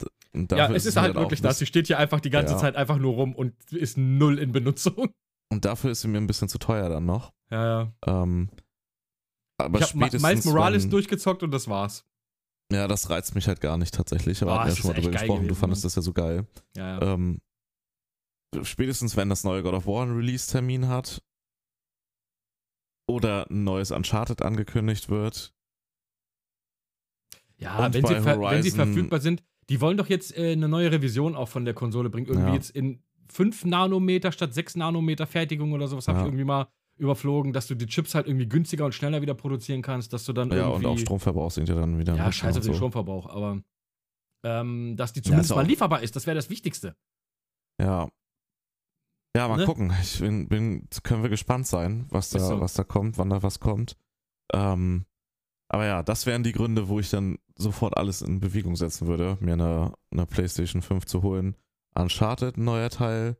[0.51, 1.61] Ja, es ist halt auch wirklich das.
[1.61, 2.57] Sie steht hier einfach die ganze.
[2.57, 5.11] Zeit einfach nur rum und ist null in Benutzung.
[5.53, 7.33] Und dafür ist sie mir ein bisschen zu teuer dann noch.
[7.53, 8.23] Ja, ja.
[8.23, 8.49] Ähm,
[9.65, 9.99] aber Ich habe.
[10.19, 12.05] Miles Morales wenn, durchgezockt und das war's.
[12.73, 14.43] Ja, das reizt mich halt gar nicht tatsächlich.
[14.43, 15.43] Aber wir haben ja schon mal drüber gesprochen.
[15.43, 15.87] Du gewesen, fandest ne?
[15.87, 16.47] das ja so geil.
[16.77, 17.13] Ja, ja.
[17.15, 17.41] Ähm,
[18.63, 21.23] spätestens, wenn das neue God of War einen Release-Termin hat
[23.09, 25.53] oder ein neues Uncharted angekündigt wird.
[27.59, 29.43] Ja, wenn sie, wenn sie verfügbar sind.
[29.69, 32.27] Die wollen doch jetzt äh, eine neue Revision auch von der Konsole bringen.
[32.27, 32.55] Irgendwie Ja.
[32.55, 36.25] jetzt in 5 Nanometer statt 6 Nanometer Fertigung oder sowas habe Ja.
[36.25, 39.83] ich irgendwie mal überflogen, dass du die Chips halt irgendwie günstiger und schneller wieder produzieren
[39.83, 40.87] kannst, dass du dann Ja, irgendwie.
[40.87, 42.15] und auch Stromverbrauch sind ja dann wieder.
[42.15, 42.77] Ja, mit scheiße auf und den so.
[42.79, 43.63] Stromverbrauch, aber
[44.45, 46.97] ähm, dass die Ja, zumindest ist mal lieferbar ist, das wäre das Wichtigste.
[47.81, 48.09] Ja.
[49.37, 49.65] Ja, mal Ne?
[49.65, 49.93] gucken.
[50.03, 52.61] Ich bin, bin, können wir gespannt sein, was da, so.
[52.61, 53.97] was da kommt, wann da was kommt.
[54.53, 55.07] Ähm,
[55.69, 59.39] aber ja, das wären die Gründe, wo ich dann sofort alles in Bewegung setzen würde,
[59.41, 61.57] mir eine, eine PlayStation 5 zu holen.
[61.95, 63.37] Uncharted, ein neuer Teil,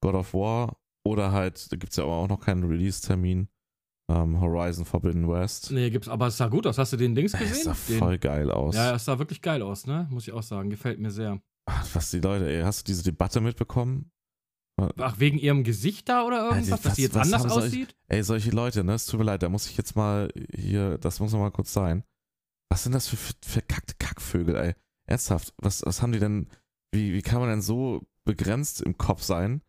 [0.00, 0.76] God of War
[1.08, 3.48] oder halt, da gibt es ja aber auch noch keinen Release-Termin,
[4.10, 5.70] ähm, Horizon Forbidden West.
[5.70, 6.78] Nee, gibt's, aber es sah gut aus.
[6.78, 7.64] Hast du den Dings gesehen?
[7.64, 8.74] sah Den- voll geil aus.
[8.74, 10.06] ja, es sah wirklich geil aus, ne?
[10.10, 10.70] Muss ich auch sagen.
[10.70, 11.40] Gefällt mir sehr.
[11.70, 14.10] Ach, Was die Leute, ey, hast du diese Debatte mitbekommen?
[14.98, 17.96] Ach, wegen ihrem Gesicht da oder irgendwas, was- dass sie jetzt anders solche- aussieht?
[18.06, 18.94] Ey, solche Leute, ne?
[18.94, 21.72] Es tut mir leid, da muss ich jetzt mal hier, das muss noch mal kurz
[21.72, 22.04] sein.
[22.70, 24.74] Was sind das für für verkackte Kackvögel, ey?
[25.08, 26.48] Ernsthaft, was, was haben die denn,
[26.94, 29.62] wie, wie kann man denn so begrenzt im Kopf sein,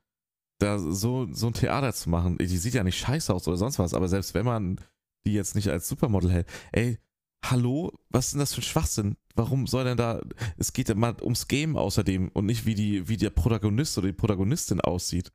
[0.59, 2.37] da so, so ein Theater zu machen?
[2.37, 4.79] Die sieht ja nicht scheiße aus oder sonst was, aber selbst wenn man
[5.25, 6.97] die jetzt nicht als Supermodel hält, ey,
[7.43, 9.15] hallo, was ist denn das für ein Schwachsinn?
[9.35, 10.21] Warum soll denn da,
[10.57, 14.07] es geht ja mal ums Game außerdem und nicht wie die, wie der Protagonist oder
[14.07, 15.31] die Protagonistin aussieht.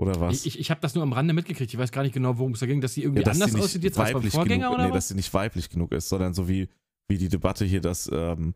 [0.00, 0.46] Oder was?
[0.46, 1.72] Ich, ich, habe das nur am Rande mitgekriegt.
[1.72, 3.82] Ich weiß gar nicht genau, worum es da ging, dass sie irgendwie dass anders aussieht
[3.82, 4.96] jetzt als beim weiblich Vorgänger genug, oder nee, was?
[4.96, 6.68] dass sie nicht weiblich genug ist, sondern so wie,
[7.08, 8.54] wie die Debatte hier, dass ähm,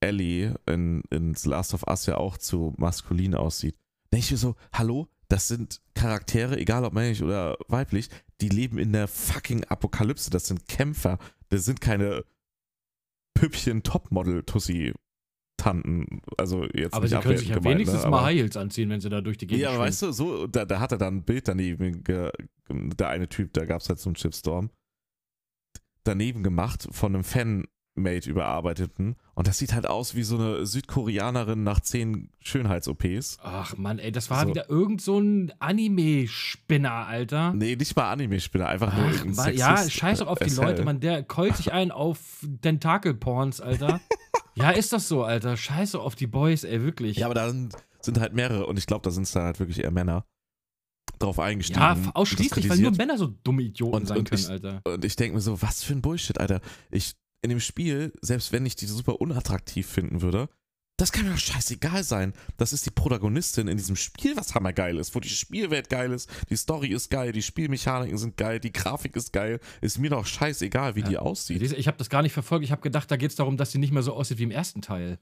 [0.00, 3.76] Ellie in, in The Last of Us ja auch zu maskulin aussieht.
[4.12, 8.08] Denke ich mir so, hallo, das sind Charaktere, egal ob männlich oder weiblich,
[8.40, 10.30] die leben in der fucking Apokalypse.
[10.30, 11.18] Das sind Kämpfer.
[11.48, 12.24] Das sind keine
[13.34, 14.94] Püppchen Topmodel-Tussi.
[15.58, 18.90] Tanten, also jetzt aber sie können sich ja gemeint, wenigstens ne, mal High Heels anziehen,
[18.90, 19.84] wenn sie da durch die Gegend ja, schwimmen.
[19.84, 22.04] weißt du, so, da, da hat er dann ein Bild daneben,
[22.68, 24.70] der eine Typ, da gab es halt so einen Chipstorm,
[26.04, 27.24] daneben gemacht von einem
[27.96, 33.38] Fanmate überarbeiteten und das sieht halt aus wie so eine Südkoreanerin nach zehn Schönheits-OPs.
[33.42, 34.48] Ach Mann, ey, das war So.
[34.48, 37.52] wieder irgend so ein Anime-Spinner, Alter.
[37.54, 40.54] Nee, nicht mal Anime-Spinner, einfach nur Ach, irgendein Mann, ja, scheiß doch auf die äh,
[40.56, 40.84] Leute, SL.
[40.84, 44.00] man, der keult sich ein auf Tentakel-Porns, Alter.
[44.54, 45.56] ja, ist das so, Alter.
[45.56, 47.16] Scheiß doch auf die Boys, ey, wirklich.
[47.16, 49.58] Ja, aber da sind, sind halt mehrere und ich glaube, da sind es dann halt
[49.58, 50.24] wirklich eher Männer
[51.18, 51.80] drauf eingestiegen.
[51.80, 52.90] Ja, ausschließlich, weil nur.
[52.92, 54.82] Männer so dumme Idioten Und- sein und können, ich- Alter.
[54.84, 56.60] Und ich denke mir so, was für ein Bullshit, Alter.
[56.90, 57.14] Ich,
[57.46, 60.48] in dem Spiel, selbst wenn ich die super unattraktiv finden würde,
[60.98, 62.32] das kann mir doch scheißegal sein.
[62.56, 66.28] Das ist die Protagonistin in diesem Spiel, was hammergeil ist, wo die Spielwelt geil ist,
[66.50, 69.60] die Story ist geil, die Spielmechaniken sind geil, die Grafik ist geil.
[69.82, 71.08] Ist mir doch scheißegal, wie Ja.
[71.08, 71.60] die aussieht.
[71.60, 72.64] Diese- Ich habe das gar nicht verfolgt.
[72.64, 74.50] Ich habe gedacht, da geht es darum, dass sie nicht mehr so aussieht wie im
[74.50, 75.18] ersten Teil.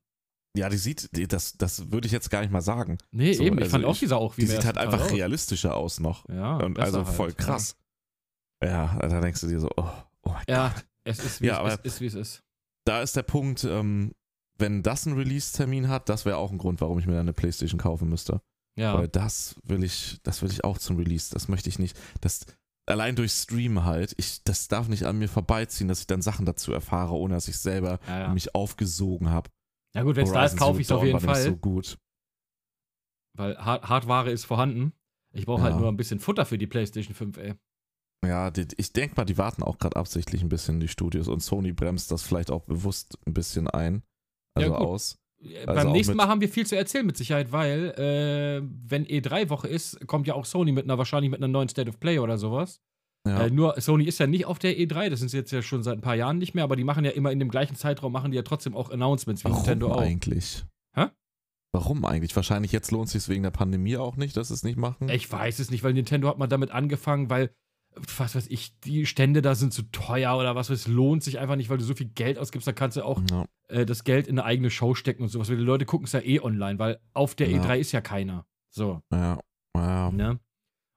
[0.57, 2.99] Ja, die sieht, die, das, das würde ich jetzt gar nicht mal sagen.
[3.11, 3.57] Nee, So, eben.
[3.59, 5.11] Ich also fand auch, ich- die sah auch wie Die sieht halt einfach aus.
[5.13, 6.29] realistischer aus noch.
[6.29, 7.75] Ja, Und also halt, voll krass.
[8.63, 9.89] Ja, da denkst du dir so, oh,
[10.23, 10.85] oh mein Ja, Gott.
[11.05, 12.43] Es ist, wie Ja, es ist, wie es ist.
[12.87, 14.13] da ist der Punkt, ähm,
[14.59, 17.33] wenn das einen Release-Termin hat, das wäre auch ein Grund, warum ich mir dann eine
[17.33, 18.41] Playstation kaufen müsste.
[18.77, 18.95] Ja.
[18.99, 21.33] Weil das will ich, das will ich auch zum Release.
[21.33, 21.97] Das möchte ich nicht.
[22.21, 22.45] Das,
[22.87, 26.45] allein durch Stream halt, ich, das darf nicht an mir vorbeiziehen, dass ich dann Sachen
[26.47, 28.29] dazu erfahre, ohne dass ich selber Ja, ja.
[28.35, 29.51] mich aufgesogen habe.
[29.95, 31.43] ja gut, wenn es da ist, kaufe ich es auf jeden Fall.
[31.43, 31.99] so gut.
[33.37, 34.93] Weil Hard Hardware ist vorhanden.
[35.33, 35.81] Ich brauche halt Ja.
[35.81, 37.55] nur ein bisschen Futter für die PlayStation 5, ey.
[38.27, 41.41] Ja, die, ich denke mal, die warten auch gerade absichtlich ein bisschen die Studios und
[41.41, 44.03] Sony bremst das vielleicht auch bewusst ein bisschen ein.
[44.55, 45.19] Also Ja, aus.
[45.43, 49.05] Äh, Also Beim nächsten Mal haben wir viel zu erzählen mit Sicherheit, weil äh, wenn
[49.07, 52.19] E3-Woche ist, kommt ja auch Sony mit einer wahrscheinlich mit einer neuen State of Play
[52.19, 52.81] oder sowas.
[53.27, 53.47] Ja.
[53.47, 55.83] Äh, nur Sony ist ja nicht auf der E3, das sind sie jetzt ja schon
[55.83, 58.13] seit ein paar Jahren nicht mehr, aber die machen ja immer in dem gleichen Zeitraum
[58.13, 60.01] machen die ja trotzdem auch Announcements wie Warum Nintendo auch.
[60.01, 60.65] eigentlich?
[60.95, 61.07] Hä?
[61.73, 62.37] Warum eigentlich?
[62.37, 65.09] Wahrscheinlich jetzt lohnt es sich wegen der Pandemie auch nicht, dass sie es nicht machen.
[65.09, 67.51] Ich weiß es nicht, weil Nintendo hat mal damit angefangen, weil
[68.19, 71.39] was weiß ich, die Stände da sind zu teuer oder was weiß ich, lohnt sich
[71.39, 73.45] einfach nicht, weil du so viel Geld ausgibst, da kannst du auch Ja.
[73.69, 75.49] äh, das Geld in eine eigene Show stecken und sowas.
[75.49, 77.63] Weil die Leute gucken es ja eh online, weil auf der Ja.
[77.63, 78.47] E3 ist ja keiner.
[78.71, 79.39] So, Ja.
[79.77, 80.11] Ja.
[80.11, 80.41] ne?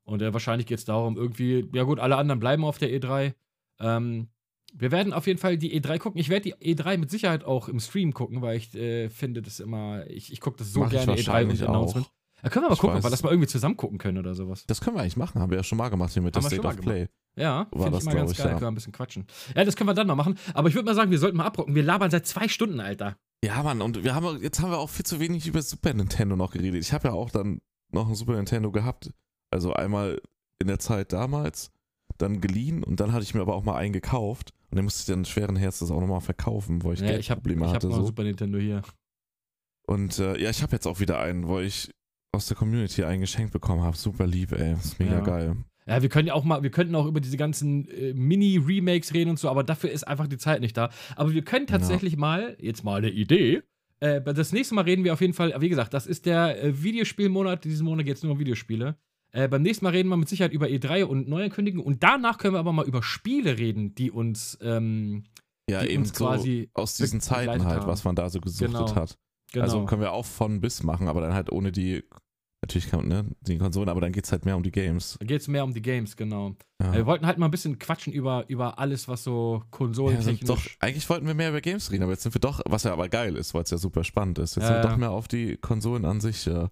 [0.03, 3.33] Und äh, wahrscheinlich geht es darum, irgendwie, ja gut, alle anderen bleiben auf der E3.
[3.79, 4.29] Ähm,
[4.73, 6.19] wir werden auf jeden Fall die E3 gucken.
[6.19, 9.59] Ich werde die E3 mit Sicherheit auch im Stream gucken, weil ich äh, finde das
[9.59, 12.05] immer, ich, ich gucke das so Mach gerne, E3 wahrscheinlich und Announcement.
[12.07, 12.11] auch.
[12.43, 14.35] Da können wir mal Ich gucken, ob wir das mal irgendwie zusammen gucken können oder
[14.35, 14.65] sowas.
[14.67, 16.49] Das können wir eigentlich machen, haben wir ja schon mal gemacht hier mit der Haben
[16.49, 17.07] State of Play.
[17.35, 18.47] Ja, finde ich mal ganz ich, geil.
[18.47, 18.51] ja.
[18.53, 19.25] Können wir ein bisschen quatschen.
[19.55, 20.37] Ja, das können wir dann mal machen.
[20.53, 21.75] Aber ich würde mal sagen, wir sollten mal abrocken.
[21.75, 23.17] Wir labern seit zwei Stunden, Alter.
[23.43, 26.35] Ja, Mann, und wir haben jetzt haben wir auch viel zu wenig über Super Nintendo
[26.35, 26.81] noch geredet.
[26.81, 27.59] Ich habe ja auch dann
[27.91, 29.11] noch ein Super Nintendo gehabt.
[29.51, 30.19] Also einmal
[30.59, 31.71] in der Zeit damals,
[32.17, 34.53] dann geliehen und dann hatte ich mir aber auch mal einen gekauft.
[34.69, 37.41] Und dann musste ich dann schweren Herzens auch nochmal verkaufen, weil ich Ja, ich habe
[37.41, 37.87] Geldprobleme ich hab hatte.
[37.89, 38.05] noch so.
[38.07, 38.81] Super Nintendo hier.
[39.85, 41.91] Und äh, ja, ich habe jetzt auch wieder einen, wo ich
[42.31, 43.97] aus der Community einen geschenkt bekommen habe.
[43.97, 44.73] Super lieb, ey.
[44.73, 45.19] Das ist mega Ja.
[45.21, 45.55] geil.
[45.87, 49.29] Ja, wir können ja auch mal, wir könnten auch über diese ganzen äh, Mini-Remakes reden
[49.29, 50.89] und so, aber dafür ist einfach die Zeit nicht da.
[51.15, 53.63] Aber wir können tatsächlich mal, jetzt mal eine Idee,
[54.01, 56.83] äh, das nächste Mal reden wir auf jeden Fall, wie gesagt, das ist der äh,
[56.83, 58.97] Videospielmonat, diesen Monat geht es nur um Videospiele.
[59.31, 62.53] Äh, beim nächsten Mal reden wir mit Sicherheit über E3 und Neuankündigungen und danach können
[62.55, 65.23] wir aber mal über Spiele reden, die uns, ähm,
[65.69, 67.87] Ja, die eben uns so quasi aus diesen Zeiten halt, haben.
[67.87, 68.95] was man da so gesuchtet Genau.
[68.95, 69.17] hat.
[69.53, 69.63] Genau.
[69.63, 72.03] Also können wir auch von bis machen, aber dann halt ohne die,
[72.61, 75.17] natürlich kann, ne, die Konsolen, aber dann geht es halt mehr um die Games.
[75.19, 76.55] da geht es mehr um die Games, genau.
[76.81, 76.93] Ja.
[76.93, 80.39] Wir wollten halt mal ein bisschen quatschen über, über alles, was so Ja, konsolentechnisch.
[80.39, 82.83] sind doch, eigentlich wollten wir mehr über Games reden, aber jetzt sind wir doch, was
[82.83, 84.89] ja aber geil ist, weil es ja super spannend ist, jetzt Ja, sind wir ja.
[84.89, 86.67] doch mehr auf die Konsolen an sich äh,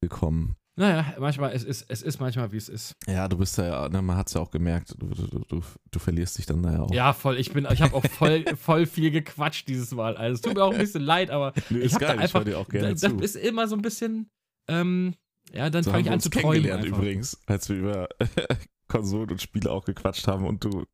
[0.00, 0.56] gekommen.
[0.78, 2.96] Naja, manchmal, es ist, es ist manchmal, wie es ist.
[3.06, 5.98] Ja, du bist ja, ne, man hat es ja auch gemerkt, du, du, du, du
[5.98, 6.92] verlierst dich dann da ja auch.
[6.92, 7.38] Ja, voll.
[7.38, 10.18] Ich bin, ich habe auch voll, voll viel gequatscht dieses Mal.
[10.18, 12.16] Also, es tut mir auch ein bisschen leid, aber Nö, ich ist habe da geil,
[12.18, 12.44] ich einfach.
[12.44, 13.16] dir auch gerne das, zu.
[13.20, 14.30] ist immer so ein bisschen.
[14.68, 15.14] Ähm,
[15.52, 16.70] ja, dann so fange ich an zu träumen.
[16.70, 16.86] Einfach.
[16.98, 18.08] übrigens, als wir über
[18.88, 20.84] Konsolen und Spiele auch gequatscht haben und du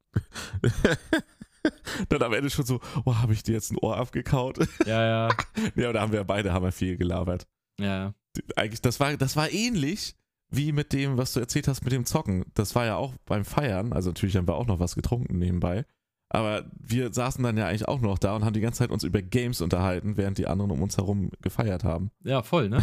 [2.08, 4.58] dann am Ende schon so, oh, habe ich dir jetzt ein Ohr abgekaut?
[4.86, 5.28] Ja, ja,
[5.74, 7.48] ja, aber da haben wir beide haben wir viel gelabert.
[7.80, 8.14] ja.
[8.56, 10.14] Eigentlich, das war, das war ähnlich
[10.50, 12.44] wie mit dem, was du erzählt hast mit dem Zocken.
[12.54, 15.84] Das war ja auch beim Feiern, also natürlich haben wir auch noch was getrunken nebenbei.
[16.28, 19.04] Aber wir saßen dann ja eigentlich auch noch da und haben die ganze Zeit uns
[19.04, 22.10] über Games unterhalten, während die anderen um uns herum gefeiert haben.
[22.24, 22.82] Ja, voll, ne?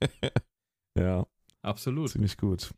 [0.98, 1.26] ja,
[1.62, 2.10] Absolut.
[2.10, 2.72] ziemlich gut.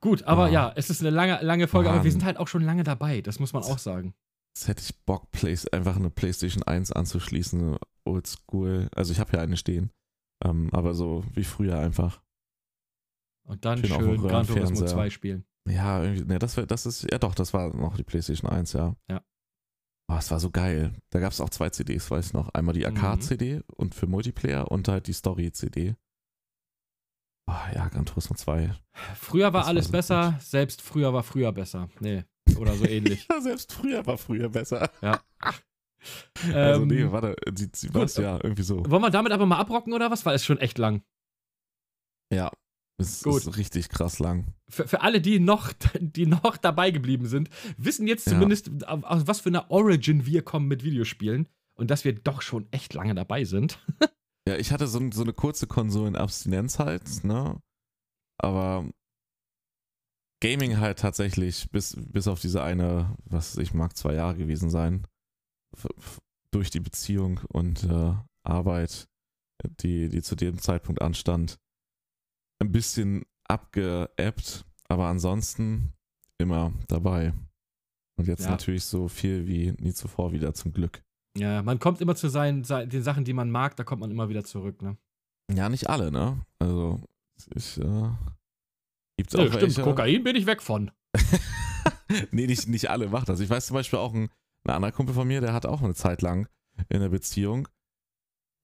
[0.00, 0.50] Gut, aber Ah.
[0.50, 2.10] ja, es ist eine lange, lange Folge, aber wir Mann.
[2.12, 3.20] sind halt auch schon lange dabei.
[3.20, 4.14] Das muss man auch sagen.
[4.54, 7.76] Jetzt hätte ich Bock, Play einfach eine PlayStation 1 anzuschließen.
[8.04, 8.88] Oldschool.
[8.94, 9.90] Also ich habe ja eine stehen.
[10.44, 12.22] Ähm, aber so wie früher einfach.
[13.46, 14.86] Und dann Schön schön Gran Turismo Röhrenfernseher.
[14.88, 15.44] 2 spielen.
[15.68, 18.72] Ja, irgendwie, ne, das, wär, das ist, ja doch, das war noch die PlayStation 1,
[18.74, 18.94] ja.
[19.08, 19.22] Ja.
[20.08, 20.92] Oh, es war so geil.
[21.10, 22.48] Da gab es auch zwei CDs, weiß ich noch.
[22.50, 22.86] Einmal die Mhm.
[22.96, 25.96] Arcade-CD und für Multiplayer und halt die Story-CD.
[27.48, 28.72] Oh, ja, Gran Turismo 2.
[29.14, 31.88] Früher war Das war alles so besser, selbst früher war früher besser.
[32.00, 32.24] Nee,
[32.58, 33.26] oder so ähnlich.
[33.30, 34.90] Ja, selbst früher war früher besser.
[36.52, 38.16] Also Ähm, nee, warte, sie, sie was?
[38.16, 38.84] Ja, irgendwie so.
[38.90, 40.24] Wollen wir damit aber mal abrocken oder was?
[40.26, 41.02] Weil es schon echt lang.
[42.32, 42.50] Ja,
[42.98, 43.42] es Gut.
[43.46, 44.54] ist richtig krass lang.
[44.68, 48.32] Für, für alle, die noch, die noch dabei geblieben sind, wissen jetzt Ja.
[48.32, 51.48] zumindest, auf- aus was für einer Origin wir kommen mit Videospielen.
[51.78, 53.78] Und dass wir doch schon echt lange dabei sind.
[54.48, 57.60] Ja, ich hatte so, so eine kurze Konsolenabstinenz halt, ne?
[58.38, 58.88] Aber
[60.40, 65.04] Gaming halt tatsächlich, bis, bis auf diese eine, was ich mag, zwei Jahre gewesen sein,
[66.50, 69.08] durch die Beziehung und äh, Arbeit,
[69.80, 71.58] die, die zu dem Zeitpunkt anstand,
[72.62, 75.92] ein bisschen abgeebbt, aber ansonsten
[76.38, 77.32] immer dabei.
[78.18, 78.50] Und jetzt Ja.
[78.50, 81.02] natürlich so viel wie nie zuvor wieder, zum Glück.
[81.36, 84.10] Ja, man kommt immer zu seinen, se- den Sachen, die man mag, da kommt man
[84.10, 84.96] immer wieder zurück, ne?
[85.52, 86.40] Ja, nicht alle, ne?
[86.58, 87.00] Also,
[87.54, 88.08] ich, äh,
[89.18, 89.82] gibt's auch Ja, stimmt, welche.
[89.82, 90.90] Kokain bin ich weg von.
[92.30, 93.40] nee, nicht, nicht alle macht das.
[93.40, 94.30] Ich weiß zum Beispiel auch, ein,
[94.66, 96.48] ein anderer Kumpel von mir, der hat auch eine Zeit lang
[96.88, 97.68] in einer Beziehung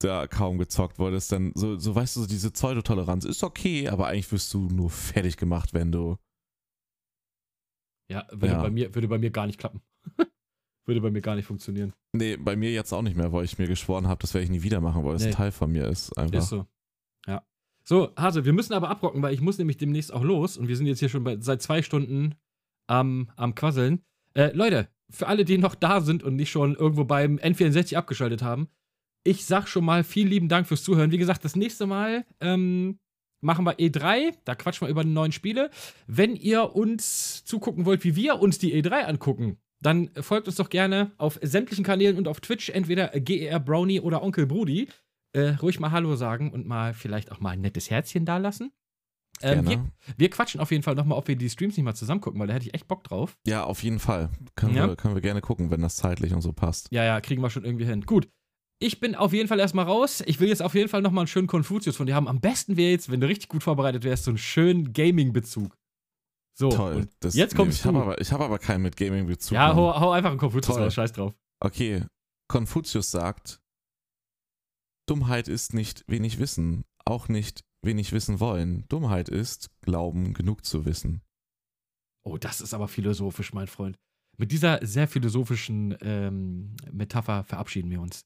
[0.05, 4.09] da kaum gezockt wurdest, dann so, so weißt du, so diese Pseudotoleranz ist okay, aber
[4.09, 6.16] eigentlich wirst du nur fertig gemacht, wenn du.
[8.11, 8.62] Ja, würde, Ja.
[8.62, 9.81] Bei, mir, würde bei mir gar nicht klappen.
[10.87, 11.93] würde bei mir gar nicht funktionieren.
[12.12, 14.51] Nee, bei mir jetzt auch nicht mehr, weil ich mir geschworen habe, das werde ich
[14.51, 15.29] nie wieder machen, weil es Nee.
[15.29, 16.16] ein Teil von mir ist.
[16.19, 16.39] Einfach.
[16.39, 16.66] Ist so.
[17.27, 17.47] Ja.
[17.85, 20.77] So, Hase, wir müssen aber abrocken, weil ich muss nämlich demnächst auch los und wir
[20.77, 22.35] sind jetzt hier schon bei, seit zwei Stunden
[22.89, 24.05] am, am Quasseln.
[24.35, 28.43] Äh, Leute, für alle, die noch da sind und nicht schon irgendwo beim N64 abgeschaltet
[28.43, 28.68] haben,
[29.24, 31.12] ich sag schon mal vielen lieben Dank fürs Zuhören.
[31.12, 32.98] Wie gesagt, das nächste Mal ähm,
[33.40, 35.70] machen wir E3, da quatschen wir über die neuen Spiele.
[36.06, 40.70] Wenn ihr uns zugucken wollt, wie wir uns die E3 angucken, dann folgt uns doch
[40.70, 44.89] gerne auf sämtlichen Kanälen und auf Twitch, entweder GER Brownie oder Onkel Brudi.
[45.34, 48.70] Äh, ruhig mal Hallo sagen und mal vielleicht auch mal ein nettes Herzchen dalassen.
[49.44, 49.85] Ähm, wir,
[50.16, 52.47] wir quatschen auf jeden Fall nochmal, ob wir die Streams nicht mal zusammen gucken, weil
[52.48, 53.36] da hätte ich echt Bock drauf.
[53.47, 54.31] Ja, auf jeden Fall.
[54.56, 54.86] Können, Ja.
[54.89, 56.89] wir, können wir gerne gucken, wenn das zeitlich und so passt.
[56.93, 58.02] Ja, ja, kriegen wir schon irgendwie hin.
[58.02, 58.28] Gut.
[58.78, 60.24] Ich bin auf jeden Fall erstmal raus.
[60.27, 62.27] Ich will jetzt auf jeden Fall nochmal einen schönen Konfuzius von dir haben.
[62.27, 65.77] Am besten wäre jetzt, wenn du richtig gut vorbereitet wärst, so einen schönen Gaming-Bezug.
[66.59, 66.69] So.
[66.70, 67.06] Toll.
[67.20, 68.02] Das, jetzt kommst ich habe du.
[68.02, 69.55] aber, ich hab aber keinen mit Gaming-Bezug.
[69.55, 70.85] ja, hau, hau einfach einen Konfuzius Toll.
[70.85, 70.94] raus.
[70.94, 71.32] Scheiß drauf.
[71.60, 72.05] Okay,
[72.48, 73.60] Konfuzius sagt,
[75.06, 78.84] Dummheit ist nicht wenig Wissen, auch nicht wenig wissen wollen.
[78.88, 81.22] Dummheit ist Glauben, genug zu wissen.
[82.24, 83.98] Oh, das ist aber philosophisch, mein Freund.
[84.38, 88.24] Mit dieser sehr philosophischen ähm, Metapher verabschieden wir uns.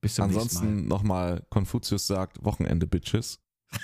[0.00, 0.42] Bis zum nächsten Mal.
[0.42, 3.40] Ansonsten nochmal, Konfuzius sagt, Wochenende, Bitches.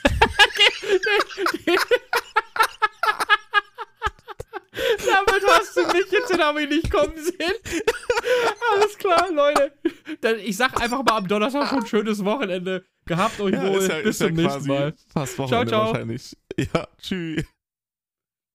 [5.06, 7.52] Damit hast du mich jetzt habe ich nicht kommen sehen.
[8.72, 9.72] Alles klar, Leute.
[10.44, 12.86] Ich sag einfach mal am Donnerstag schon ein schönes Wochenende.
[13.06, 14.02] Gehabt euch wohl.
[14.02, 14.94] Bis zum nächsten Mal.
[15.12, 15.86] Fast Ciao, Wochenende ciao.
[15.88, 16.36] wahrscheinlich.
[16.56, 17.44] Ja, tschüss.